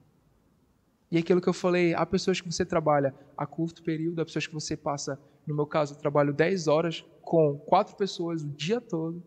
E 1.09 1.17
aquilo 1.17 1.41
que 1.41 1.49
eu 1.49 1.53
falei, 1.53 1.93
há 1.93 2.05
pessoas 2.05 2.39
que 2.39 2.51
você 2.51 2.65
trabalha 2.65 3.13
a 3.35 3.45
curto 3.45 3.81
período, 3.81 4.21
há 4.21 4.25
pessoas 4.25 4.45
que 4.45 4.53
você 4.53 4.77
passa, 4.77 5.19
no 5.45 5.55
meu 5.55 5.65
caso, 5.65 5.93
eu 5.93 5.97
trabalho 5.97 6.33
10 6.33 6.67
horas 6.67 7.03
com 7.21 7.57
quatro 7.59 7.95
pessoas 7.95 8.43
o 8.43 8.49
dia 8.49 8.79
todo, 8.79 9.23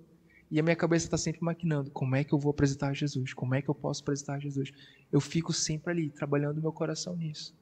e 0.51 0.59
a 0.59 0.63
minha 0.63 0.75
cabeça 0.75 1.07
está 1.07 1.17
sempre 1.17 1.41
maquinando, 1.43 1.91
como 1.93 2.17
é 2.17 2.25
que 2.25 2.33
eu 2.33 2.39
vou 2.39 2.51
apresentar 2.51 2.93
Jesus? 2.93 3.33
Como 3.33 3.55
é 3.55 3.63
que 3.63 3.69
eu 3.69 3.75
posso 3.75 4.03
apresentar 4.03 4.41
Jesus? 4.41 4.73
Eu 5.13 5.21
fico 5.21 5.53
sempre 5.53 5.93
ali, 5.93 6.11
trabalhando 6.11 6.61
meu 6.61 6.73
coração 6.73 7.15
nisso. 7.15 7.55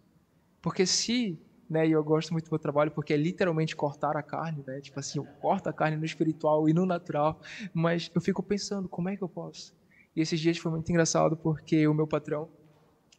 Porque 0.62 0.86
se, 0.86 1.38
né, 1.68 1.86
e 1.86 1.92
eu 1.92 2.02
gosto 2.02 2.32
muito 2.32 2.46
do 2.46 2.50
meu 2.50 2.58
trabalho 2.58 2.90
porque 2.90 3.12
é 3.12 3.16
literalmente 3.16 3.76
cortar 3.76 4.16
a 4.16 4.22
carne, 4.22 4.64
né? 4.66 4.80
Tipo 4.80 4.98
assim, 5.00 5.18
eu 5.18 5.24
corto 5.38 5.68
a 5.68 5.72
carne 5.72 5.98
no 5.98 6.04
espiritual 6.04 6.66
e 6.66 6.72
no 6.72 6.86
natural, 6.86 7.38
mas 7.74 8.10
eu 8.14 8.22
fico 8.22 8.42
pensando, 8.42 8.88
como 8.88 9.10
é 9.10 9.16
que 9.16 9.22
eu 9.22 9.28
posso? 9.28 9.76
E 10.16 10.22
esses 10.22 10.40
dias 10.40 10.56
foi 10.56 10.72
muito 10.72 10.88
engraçado 10.88 11.36
porque 11.36 11.86
o 11.86 11.92
meu 11.92 12.06
patrão, 12.06 12.48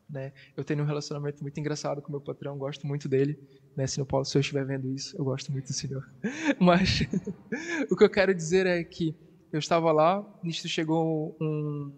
né, 0.09 0.33
eu 0.57 0.63
tenho 0.63 0.81
um 0.81 0.87
relacionamento 0.87 1.43
muito 1.43 1.59
engraçado 1.59 2.01
com 2.01 2.07
o 2.07 2.11
meu 2.11 2.21
patrão, 2.21 2.57
gosto 2.57 2.87
muito 2.87 3.07
dele, 3.07 3.39
né, 3.77 3.85
se, 3.85 4.03
Paulo, 4.03 4.25
se 4.25 4.35
eu 4.35 4.41
estiver 4.41 4.65
vendo 4.65 4.89
isso, 4.89 5.15
eu 5.15 5.23
gosto 5.23 5.51
muito 5.51 5.67
do 5.67 5.73
senhor. 5.73 6.03
Mas 6.59 7.01
o 7.91 7.95
que 7.95 8.03
eu 8.03 8.09
quero 8.09 8.33
dizer 8.33 8.65
é 8.65 8.83
que 8.83 9.15
eu 9.51 9.59
estava 9.59 9.91
lá, 9.91 10.23
nisso 10.43 10.67
chegou 10.67 11.35
um, 11.41 11.91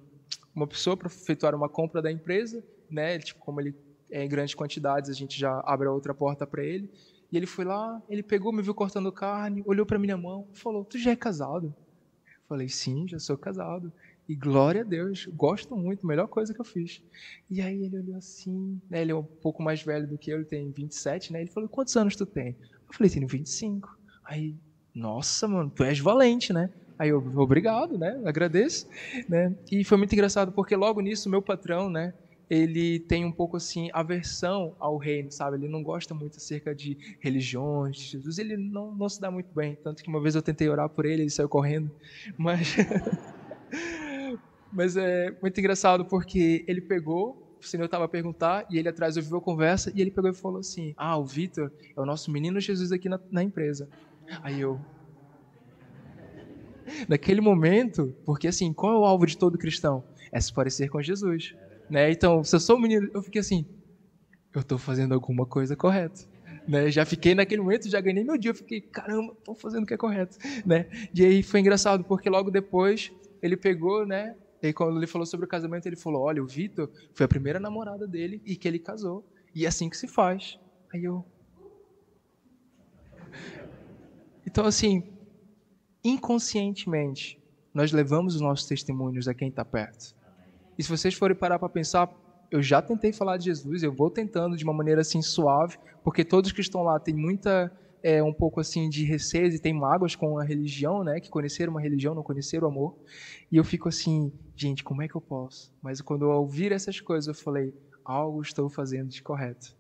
uma 0.55 0.67
pessoa 0.67 0.97
para 0.97 1.07
efetuar 1.07 1.55
uma 1.55 1.69
compra 1.69 2.01
da 2.01 2.11
empresa, 2.11 2.63
né, 2.89 3.19
tipo, 3.19 3.39
como 3.39 3.61
ele 3.61 3.75
é 4.11 4.23
em 4.23 4.29
grandes 4.29 4.53
quantidades, 4.55 5.09
a 5.09 5.13
gente 5.13 5.39
já 5.39 5.61
abre 5.65 5.87
a 5.87 5.91
outra 5.91 6.13
porta 6.13 6.45
para 6.45 6.63
ele. 6.63 6.89
E 7.31 7.37
ele 7.37 7.45
foi 7.47 7.63
lá, 7.65 8.01
ele 8.09 8.21
pegou, 8.23 8.51
me 8.53 8.61
viu 8.61 8.75
cortando 8.75 9.11
carne, 9.11 9.63
olhou 9.65 9.85
para 9.85 9.97
minha 9.99 10.17
mão, 10.17 10.49
falou: 10.53 10.85
"Tu 10.85 10.97
já 10.99 11.11
é 11.11 11.15
casado?" 11.15 11.67
Eu 11.67 11.73
falei: 12.47 12.69
"Sim, 12.69 13.07
já 13.07 13.19
sou 13.19 13.37
casado." 13.37 13.93
E 14.27 14.35
glória 14.35 14.81
a 14.81 14.83
Deus, 14.83 15.25
gosto 15.33 15.75
muito, 15.77 16.07
melhor 16.07 16.27
coisa 16.27 16.53
que 16.53 16.61
eu 16.61 16.65
fiz. 16.65 17.01
E 17.49 17.61
aí 17.61 17.83
ele 17.83 17.97
olhou 17.99 18.17
assim, 18.17 18.81
né, 18.89 19.01
ele 19.01 19.11
é 19.11 19.15
um 19.15 19.27
pouco 19.41 19.63
mais 19.63 19.83
velho 19.83 20.07
do 20.07 20.17
que 20.17 20.31
eu, 20.31 20.37
ele 20.37 20.45
tem 20.45 20.71
27, 20.71 21.33
né? 21.33 21.41
Ele 21.41 21.51
falou: 21.51 21.69
"Quantos 21.69 21.95
anos 21.95 22.15
tu 22.15 22.25
tem?" 22.25 22.49
Eu 22.89 22.95
falei: 22.97 23.11
"Tenho 23.11 23.27
25". 23.27 23.89
Aí, 24.25 24.57
nossa, 24.95 25.47
mano, 25.47 25.71
tu 25.71 25.83
és 25.83 25.99
valente, 25.99 26.53
né? 26.53 26.69
Aí 27.01 27.09
eu, 27.09 27.17
obrigado, 27.37 27.97
né? 27.97 28.21
Agradeço, 28.25 28.85
né? 29.27 29.55
E 29.71 29.83
foi 29.83 29.97
muito 29.97 30.13
engraçado 30.13 30.51
porque 30.51 30.75
logo 30.75 31.01
nisso 31.01 31.31
meu 31.31 31.41
patrão, 31.41 31.89
né, 31.89 32.13
ele 32.47 32.99
tem 32.99 33.25
um 33.25 33.31
pouco 33.31 33.57
assim 33.57 33.89
aversão 33.91 34.75
ao 34.79 34.97
reino, 34.97 35.31
sabe? 35.31 35.57
Ele 35.57 35.67
não 35.67 35.81
gosta 35.81 36.13
muito 36.13 36.37
acerca 36.37 36.75
de 36.75 36.95
religiões, 37.19 37.97
de 37.97 38.03
Jesus, 38.03 38.37
ele 38.37 38.55
não, 38.55 38.93
não 38.95 39.09
se 39.09 39.19
dá 39.19 39.31
muito 39.31 39.49
bem, 39.51 39.75
tanto 39.83 40.03
que 40.03 40.09
uma 40.09 40.21
vez 40.21 40.35
eu 40.35 40.43
tentei 40.43 40.69
orar 40.69 40.87
por 40.89 41.05
ele, 41.07 41.23
ele 41.23 41.31
saiu 41.31 41.49
correndo, 41.49 41.89
mas 42.37 42.75
Mas 44.71 44.95
é 44.95 45.35
muito 45.41 45.59
engraçado 45.59 46.05
porque 46.05 46.63
ele 46.67 46.81
pegou, 46.81 47.35
o 47.61 47.65
Senhor 47.65 47.85
estava 47.85 48.05
a 48.05 48.07
perguntar, 48.07 48.65
e 48.69 48.77
ele 48.77 48.87
atrás 48.87 49.17
ouviu 49.17 49.37
a 49.37 49.41
conversa, 49.41 49.91
e 49.95 50.01
ele 50.01 50.11
pegou 50.11 50.29
e 50.29 50.33
falou 50.33 50.59
assim: 50.59 50.93
Ah, 50.95 51.17
o 51.17 51.25
Vitor 51.25 51.71
é 51.97 51.99
o 51.99 52.05
nosso 52.05 52.31
menino 52.31 52.59
Jesus 52.59 52.91
aqui 52.91 53.09
na, 53.09 53.19
na 53.31 53.43
empresa. 53.43 53.89
Aí 54.41 54.61
eu. 54.61 54.79
Naquele 57.07 57.41
momento, 57.41 58.15
porque 58.25 58.47
assim, 58.47 58.73
qual 58.73 58.93
é 58.93 58.97
o 58.97 59.05
alvo 59.05 59.25
de 59.25 59.37
todo 59.37 59.57
cristão? 59.57 60.03
É 60.31 60.39
se 60.39 60.53
parecer 60.53 60.89
com 60.89 61.01
Jesus. 61.01 61.55
Né? 61.89 62.11
Então, 62.11 62.43
se 62.43 62.55
eu 62.55 62.59
sou 62.59 62.77
um 62.77 62.81
menino, 62.81 63.09
eu 63.13 63.21
fiquei 63.21 63.41
assim: 63.41 63.65
eu 64.53 64.61
estou 64.61 64.77
fazendo 64.77 65.13
alguma 65.13 65.45
coisa 65.45 65.75
correta. 65.75 66.21
Né? 66.67 66.91
Já 66.91 67.05
fiquei 67.05 67.33
naquele 67.35 67.61
momento, 67.61 67.89
já 67.89 67.99
ganhei 67.99 68.23
meu 68.23 68.37
dia, 68.37 68.51
eu 68.51 68.55
fiquei, 68.55 68.81
caramba, 68.81 69.33
estou 69.33 69.55
fazendo 69.55 69.83
o 69.83 69.85
que 69.85 69.93
é 69.93 69.97
correto, 69.97 70.37
né? 70.65 70.85
E 71.13 71.25
aí 71.25 71.43
foi 71.43 71.59
engraçado 71.59 72.03
porque 72.03 72.29
logo 72.29 72.51
depois 72.51 73.11
ele 73.41 73.57
pegou, 73.57 74.05
né, 74.05 74.35
e 74.61 74.71
quando 74.71 74.97
ele 74.97 75.07
falou 75.07 75.25
sobre 75.25 75.45
o 75.45 75.49
casamento, 75.49 75.87
ele 75.87 75.95
falou: 75.95 76.21
Olha, 76.21 76.43
o 76.43 76.45
Vitor 76.45 76.89
foi 77.13 77.25
a 77.25 77.29
primeira 77.29 77.59
namorada 77.59 78.07
dele 78.07 78.41
e 78.45 78.55
que 78.55 78.67
ele 78.67 78.77
casou. 78.77 79.25
E 79.55 79.65
é 79.65 79.67
assim 79.67 79.89
que 79.89 79.97
se 79.97 80.07
faz. 80.07 80.59
Aí 80.93 81.03
eu. 81.03 81.25
Então, 84.45 84.65
assim, 84.65 85.03
inconscientemente, 86.03 87.39
nós 87.73 87.91
levamos 87.91 88.35
os 88.35 88.41
nossos 88.41 88.67
testemunhos 88.67 89.27
a 89.27 89.33
quem 89.33 89.49
está 89.49 89.63
perto. 89.63 90.15
E 90.77 90.83
se 90.83 90.89
vocês 90.89 91.13
forem 91.13 91.35
parar 91.35 91.59
para 91.59 91.69
pensar, 91.69 92.11
eu 92.49 92.61
já 92.61 92.81
tentei 92.81 93.13
falar 93.13 93.37
de 93.37 93.45
Jesus, 93.45 93.83
eu 93.83 93.93
vou 93.93 94.09
tentando 94.09 94.57
de 94.57 94.63
uma 94.63 94.73
maneira 94.73 95.01
assim 95.01 95.21
suave, 95.21 95.77
porque 96.03 96.25
todos 96.25 96.51
que 96.51 96.61
estão 96.61 96.83
lá 96.83 96.99
têm 96.99 97.15
muita 97.15 97.71
é, 98.03 98.21
um 98.21 98.33
pouco 98.33 98.59
assim 98.59 98.89
de 98.89 99.05
receio 99.05 99.47
e 99.47 99.59
tem 99.59 99.73
mágoas 99.73 100.15
com 100.15 100.37
a 100.37 100.43
religião, 100.43 101.03
né? 101.03 101.19
Que 101.19 101.29
conheceram 101.29 101.71
uma 101.71 101.81
religião, 101.81 102.15
não 102.15 102.23
conheceram 102.23 102.67
o 102.67 102.71
amor. 102.71 102.97
E 103.51 103.57
eu 103.57 103.63
fico 103.63 103.87
assim, 103.87 104.31
gente, 104.55 104.83
como 104.83 105.01
é 105.01 105.07
que 105.07 105.15
eu 105.15 105.21
posso? 105.21 105.73
Mas 105.81 106.01
quando 106.01 106.25
eu 106.25 106.31
ouvir 106.31 106.71
essas 106.71 106.99
coisas, 106.99 107.27
eu 107.27 107.33
falei, 107.33 107.73
algo 108.03 108.41
estou 108.41 108.69
fazendo 108.69 109.09
de 109.09 109.21
correto. 109.21 109.75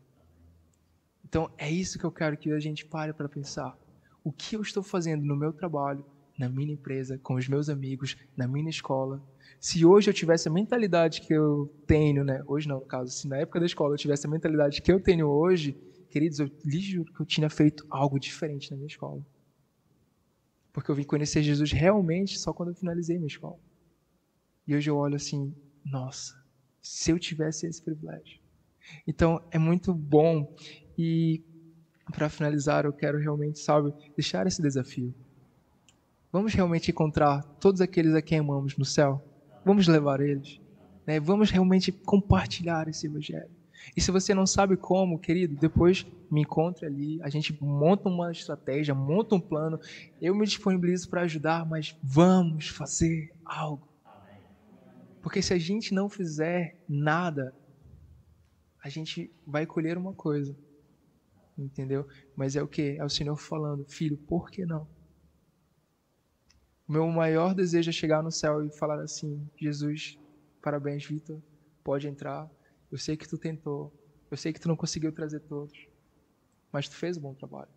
Então 1.25 1.49
é 1.57 1.69
isso 1.69 1.97
que 1.97 2.05
eu 2.05 2.11
quero 2.11 2.37
que 2.37 2.51
a 2.51 2.59
gente 2.59 2.85
pare 2.85 3.13
para 3.13 3.27
pensar. 3.27 3.77
O 4.23 4.31
que 4.31 4.55
eu 4.55 4.61
estou 4.61 4.83
fazendo 4.83 5.23
no 5.23 5.35
meu 5.35 5.51
trabalho, 5.51 6.05
na 6.37 6.47
minha 6.47 6.73
empresa, 6.73 7.17
com 7.17 7.35
os 7.35 7.47
meus 7.47 7.69
amigos, 7.69 8.15
na 8.35 8.47
minha 8.47 8.69
escola? 8.69 9.21
Se 9.59 9.85
hoje 9.85 10.09
eu 10.09 10.13
tivesse 10.13 10.47
a 10.47 10.51
mentalidade 10.51 11.21
que 11.21 11.33
eu 11.33 11.71
tenho, 11.85 12.23
né? 12.23 12.43
Hoje 12.47 12.67
não, 12.67 12.79
no 12.79 12.85
caso, 12.85 13.11
se 13.11 13.27
na 13.27 13.37
época 13.37 13.59
da 13.59 13.65
escola 13.65 13.93
eu 13.93 13.97
tivesse 13.97 14.27
a 14.27 14.29
mentalidade 14.29 14.81
que 14.81 14.91
eu 14.91 14.99
tenho 14.99 15.27
hoje, 15.27 15.75
queridos, 16.09 16.39
eu 16.39 16.51
lhes 16.65 16.83
juro 16.83 17.11
que 17.13 17.21
eu 17.21 17.25
tinha 17.25 17.49
feito 17.49 17.85
algo 17.89 18.19
diferente 18.19 18.71
na 18.71 18.77
minha 18.77 18.87
escola. 18.87 19.25
Porque 20.73 20.89
eu 20.89 20.95
vim 20.95 21.03
conhecer 21.03 21.43
Jesus 21.43 21.71
realmente 21.71 22.39
só 22.39 22.53
quando 22.53 22.69
eu 22.69 22.75
finalizei 22.75 23.17
minha 23.17 23.27
escola. 23.27 23.59
E 24.67 24.75
hoje 24.75 24.89
eu 24.89 24.97
olho 24.97 25.15
assim, 25.15 25.53
nossa, 25.83 26.33
se 26.81 27.11
eu 27.11 27.19
tivesse 27.19 27.67
esse 27.67 27.81
privilégio. 27.81 28.39
Então 29.05 29.41
é 29.51 29.57
muito 29.57 29.93
bom 29.93 30.55
e 30.97 31.43
para 32.09 32.29
finalizar 32.29 32.85
eu 32.85 32.93
quero 32.93 33.19
realmente, 33.19 33.59
sabe, 33.59 33.93
deixar 34.15 34.47
esse 34.47 34.61
desafio. 34.61 35.13
Vamos 36.31 36.53
realmente 36.53 36.91
encontrar 36.91 37.43
todos 37.59 37.81
aqueles 37.81 38.15
a 38.15 38.21
quem 38.21 38.39
amamos 38.39 38.77
no 38.77 38.85
céu. 38.85 39.21
Vamos 39.65 39.87
levar 39.87 40.21
eles. 40.21 40.59
Né? 41.05 41.19
Vamos 41.19 41.51
realmente 41.51 41.91
compartilhar 41.91 42.87
esse 42.87 43.07
evangelho. 43.07 43.49
E 43.95 44.01
se 44.01 44.11
você 44.11 44.33
não 44.33 44.45
sabe 44.45 44.77
como, 44.77 45.19
querido, 45.19 45.55
depois 45.55 46.05
me 46.29 46.41
encontre 46.41 46.85
ali, 46.85 47.21
a 47.21 47.29
gente 47.29 47.57
monta 47.61 48.07
uma 48.07 48.31
estratégia, 48.31 48.95
monta 48.95 49.35
um 49.35 49.39
plano, 49.39 49.79
eu 50.21 50.33
me 50.33 50.45
disponibilizo 50.45 51.09
para 51.09 51.21
ajudar, 51.21 51.65
mas 51.65 51.97
vamos 52.01 52.69
fazer 52.69 53.33
algo. 53.43 53.87
Porque 55.21 55.41
se 55.41 55.53
a 55.53 55.57
gente 55.57 55.93
não 55.93 56.09
fizer 56.09 56.77
nada, 56.87 57.53
a 58.83 58.89
gente 58.89 59.31
vai 59.45 59.65
colher 59.65 59.97
uma 59.97 60.13
coisa. 60.13 60.55
Entendeu? 61.63 62.07
Mas 62.35 62.55
é 62.55 62.61
o 62.61 62.67
que? 62.67 62.97
É 62.97 63.03
o 63.03 63.09
Senhor 63.09 63.35
falando, 63.35 63.85
filho, 63.85 64.17
por 64.17 64.49
que 64.49 64.65
não? 64.65 64.87
O 66.87 66.91
meu 66.91 67.07
maior 67.07 67.53
desejo 67.53 67.89
é 67.89 67.93
chegar 67.93 68.21
no 68.21 68.31
céu 68.31 68.65
e 68.65 68.71
falar 68.77 69.01
assim: 69.01 69.47
Jesus, 69.55 70.17
parabéns, 70.61 71.05
Vitor, 71.05 71.41
pode 71.83 72.07
entrar 72.07 72.49
eu 72.91 72.97
sei 72.97 73.15
que 73.15 73.27
tu 73.27 73.37
tentou. 73.37 73.93
Eu 74.29 74.35
sei 74.35 74.51
que 74.51 74.59
tu 74.59 74.67
não 74.67 74.75
conseguiu 74.75 75.11
trazer 75.11 75.39
todos. 75.41 75.87
Mas 76.71 76.89
tu 76.89 76.95
fez 76.95 77.17
um 77.17 77.21
bom 77.21 77.33
trabalho. 77.33 77.69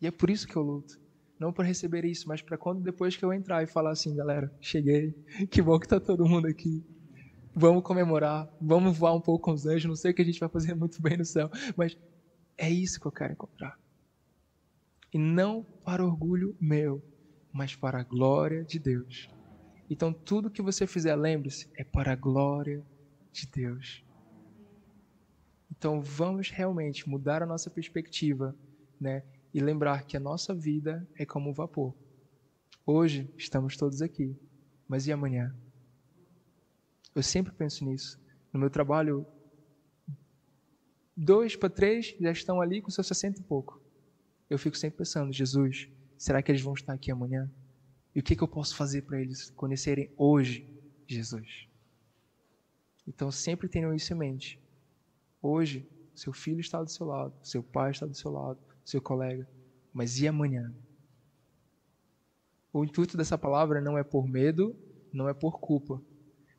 E 0.00 0.06
é 0.06 0.10
por 0.10 0.30
isso 0.30 0.46
que 0.46 0.56
eu 0.56 0.62
luto. 0.62 0.98
Não 1.38 1.52
para 1.52 1.64
receber 1.64 2.04
isso, 2.04 2.26
mas 2.28 2.40
para 2.40 2.56
quando 2.56 2.80
depois 2.80 3.16
que 3.16 3.24
eu 3.24 3.32
entrar 3.32 3.62
e 3.62 3.66
falar 3.66 3.90
assim, 3.90 4.14
galera, 4.14 4.50
cheguei. 4.60 5.14
Que 5.50 5.60
bom 5.60 5.78
que 5.78 5.86
tá 5.86 6.00
todo 6.00 6.26
mundo 6.26 6.46
aqui. 6.46 6.82
Vamos 7.54 7.82
comemorar. 7.82 8.48
Vamos 8.60 8.96
voar 8.96 9.14
um 9.14 9.20
pouco 9.20 9.44
com 9.44 9.52
os 9.52 9.66
anjos. 9.66 9.84
Não 9.84 9.96
sei 9.96 10.12
o 10.12 10.14
que 10.14 10.22
a 10.22 10.24
gente 10.24 10.40
vai 10.40 10.48
fazer 10.48 10.74
muito 10.74 11.00
bem 11.02 11.18
no 11.18 11.24
céu. 11.24 11.50
Mas 11.76 11.98
é 12.56 12.70
isso 12.70 13.00
que 13.00 13.06
eu 13.06 13.12
quero 13.12 13.32
encontrar. 13.32 13.78
E 15.12 15.18
não 15.18 15.62
para 15.84 16.04
orgulho 16.04 16.56
meu, 16.60 17.02
mas 17.52 17.76
para 17.76 18.00
a 18.00 18.04
glória 18.04 18.64
de 18.64 18.78
Deus. 18.78 19.28
Então 19.88 20.12
tudo 20.12 20.50
que 20.50 20.62
você 20.62 20.86
fizer, 20.86 21.14
lembre-se, 21.14 21.70
é 21.76 21.84
para 21.84 22.12
a 22.12 22.16
glória 22.16 22.84
de 23.32 23.46
Deus. 23.46 24.04
Então 25.70 26.00
vamos 26.00 26.50
realmente 26.50 27.08
mudar 27.08 27.42
a 27.42 27.46
nossa 27.46 27.70
perspectiva, 27.70 28.56
né? 29.00 29.22
E 29.52 29.60
lembrar 29.60 30.04
que 30.04 30.16
a 30.16 30.20
nossa 30.20 30.54
vida 30.54 31.06
é 31.16 31.24
como 31.24 31.50
um 31.50 31.52
vapor. 31.52 31.94
Hoje 32.86 33.32
estamos 33.36 33.76
todos 33.76 34.02
aqui, 34.02 34.36
mas 34.88 35.06
e 35.06 35.12
amanhã? 35.12 35.54
Eu 37.14 37.22
sempre 37.22 37.52
penso 37.52 37.84
nisso. 37.84 38.20
No 38.52 38.58
meu 38.58 38.68
trabalho, 38.68 39.26
dois 41.16 41.56
para 41.56 41.70
três 41.70 42.14
já 42.20 42.32
estão 42.32 42.60
ali 42.60 42.80
com 42.80 42.90
seus 42.90 43.06
60 43.06 43.40
e 43.40 43.44
pouco. 43.44 43.80
Eu 44.48 44.58
fico 44.58 44.76
sempre 44.76 44.98
pensando, 44.98 45.32
Jesus, 45.32 45.88
será 46.18 46.42
que 46.42 46.50
eles 46.50 46.62
vão 46.62 46.74
estar 46.74 46.92
aqui 46.92 47.10
amanhã? 47.10 47.50
E 48.14 48.20
o 48.20 48.22
que, 48.22 48.36
que 48.36 48.42
eu 48.42 48.48
posso 48.48 48.76
fazer 48.76 49.02
para 49.02 49.20
eles 49.20 49.50
conhecerem 49.50 50.12
hoje 50.16 50.68
Jesus? 51.06 51.68
Então 53.06 53.30
sempre 53.30 53.68
tenham 53.68 53.94
isso 53.94 54.12
em 54.12 54.16
mente. 54.16 54.60
Hoje, 55.42 55.88
seu 56.14 56.32
filho 56.32 56.60
está 56.60 56.82
do 56.82 56.90
seu 56.90 57.06
lado, 57.06 57.34
seu 57.42 57.62
pai 57.62 57.90
está 57.90 58.06
do 58.06 58.14
seu 58.14 58.30
lado, 58.30 58.58
seu 58.84 59.02
colega. 59.02 59.48
Mas 59.92 60.18
e 60.20 60.28
amanhã? 60.28 60.74
O 62.72 62.84
intuito 62.84 63.16
dessa 63.16 63.38
palavra 63.38 63.80
não 63.80 63.98
é 63.98 64.02
por 64.02 64.26
medo, 64.26 64.74
não 65.12 65.28
é 65.28 65.34
por 65.34 65.60
culpa, 65.60 66.02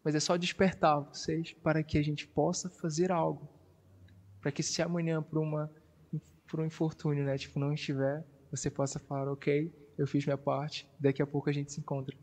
mas 0.04 0.16
é 0.16 0.20
só 0.20 0.38
despertar 0.38 1.02
vocês 1.02 1.54
para 1.54 1.84
que 1.84 1.98
a 1.98 2.02
gente 2.02 2.28
possa 2.28 2.70
fazer 2.70 3.12
algo. 3.12 3.50
Para 4.46 4.52
que 4.52 4.62
se 4.62 4.80
amanhã, 4.80 5.24
por, 5.24 5.40
uma, 5.40 5.72
por 6.48 6.60
um 6.60 6.66
infortúnio, 6.68 7.26
né, 7.26 7.36
tipo, 7.36 7.58
não 7.58 7.74
estiver, 7.74 8.24
você 8.52 8.70
possa 8.70 9.00
falar, 9.00 9.28
ok, 9.32 9.74
eu 9.98 10.06
fiz 10.06 10.24
minha 10.24 10.38
parte, 10.38 10.88
daqui 11.00 11.20
a 11.20 11.26
pouco 11.26 11.50
a 11.50 11.52
gente 11.52 11.72
se 11.72 11.80
encontra. 11.80 12.16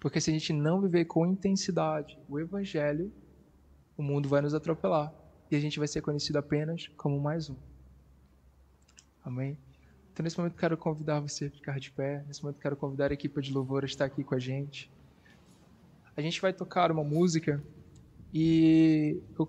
Porque 0.00 0.20
se 0.20 0.30
a 0.30 0.32
gente 0.32 0.52
não 0.52 0.80
viver 0.80 1.04
com 1.04 1.24
intensidade 1.24 2.18
o 2.28 2.36
Evangelho, 2.40 3.12
o 3.96 4.02
mundo 4.02 4.28
vai 4.28 4.40
nos 4.40 4.54
atropelar 4.54 5.14
e 5.52 5.54
a 5.54 5.60
gente 5.60 5.78
vai 5.78 5.86
ser 5.86 6.00
conhecido 6.00 6.38
apenas 6.38 6.88
como 6.96 7.20
mais 7.20 7.48
um. 7.48 7.54
Amém? 9.24 9.56
Então, 10.12 10.24
nesse 10.24 10.36
momento, 10.36 10.56
quero 10.56 10.76
convidar 10.76 11.20
você 11.20 11.44
a 11.44 11.50
ficar 11.52 11.78
de 11.78 11.92
pé. 11.92 12.24
Nesse 12.26 12.42
momento, 12.42 12.58
quero 12.58 12.76
convidar 12.76 13.12
a 13.12 13.14
equipe 13.14 13.40
de 13.40 13.52
louvor 13.52 13.84
a 13.84 13.86
estar 13.86 14.06
aqui 14.06 14.24
com 14.24 14.34
a 14.34 14.40
gente. 14.40 14.90
A 16.16 16.20
gente 16.20 16.40
vai 16.40 16.52
tocar 16.52 16.90
uma 16.90 17.04
música 17.04 17.62
e 18.34 19.22
eu, 19.38 19.48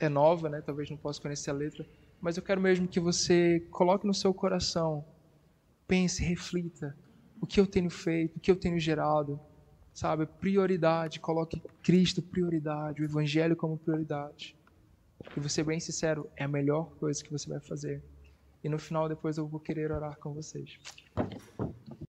é 0.00 0.08
nova, 0.08 0.48
né? 0.48 0.60
Talvez 0.60 0.90
não 0.90 0.96
possa 0.96 1.20
conhecer 1.20 1.50
a 1.50 1.54
letra, 1.54 1.86
mas 2.20 2.36
eu 2.36 2.42
quero 2.42 2.60
mesmo 2.60 2.88
que 2.88 2.98
você 2.98 3.60
coloque 3.70 4.06
no 4.06 4.14
seu 4.14 4.34
coração, 4.34 5.04
pense, 5.86 6.24
reflita: 6.24 6.96
o 7.40 7.46
que 7.46 7.60
eu 7.60 7.66
tenho 7.66 7.90
feito, 7.90 8.36
o 8.36 8.40
que 8.40 8.50
eu 8.50 8.56
tenho 8.56 8.80
gerado, 8.80 9.38
sabe? 9.92 10.26
Prioridade, 10.26 11.20
coloque 11.20 11.62
Cristo 11.82 12.22
prioridade, 12.22 13.02
o 13.02 13.04
Evangelho 13.04 13.54
como 13.54 13.78
prioridade. 13.78 14.56
E 15.36 15.40
você 15.40 15.62
bem 15.62 15.78
sincero, 15.78 16.28
é 16.34 16.44
a 16.44 16.48
melhor 16.48 16.90
coisa 16.98 17.22
que 17.22 17.30
você 17.30 17.48
vai 17.48 17.60
fazer. 17.60 18.02
E 18.64 18.68
no 18.68 18.78
final, 18.78 19.08
depois 19.08 19.36
eu 19.36 19.46
vou 19.46 19.60
querer 19.60 19.92
orar 19.92 20.18
com 20.18 20.32
vocês. 20.32 20.78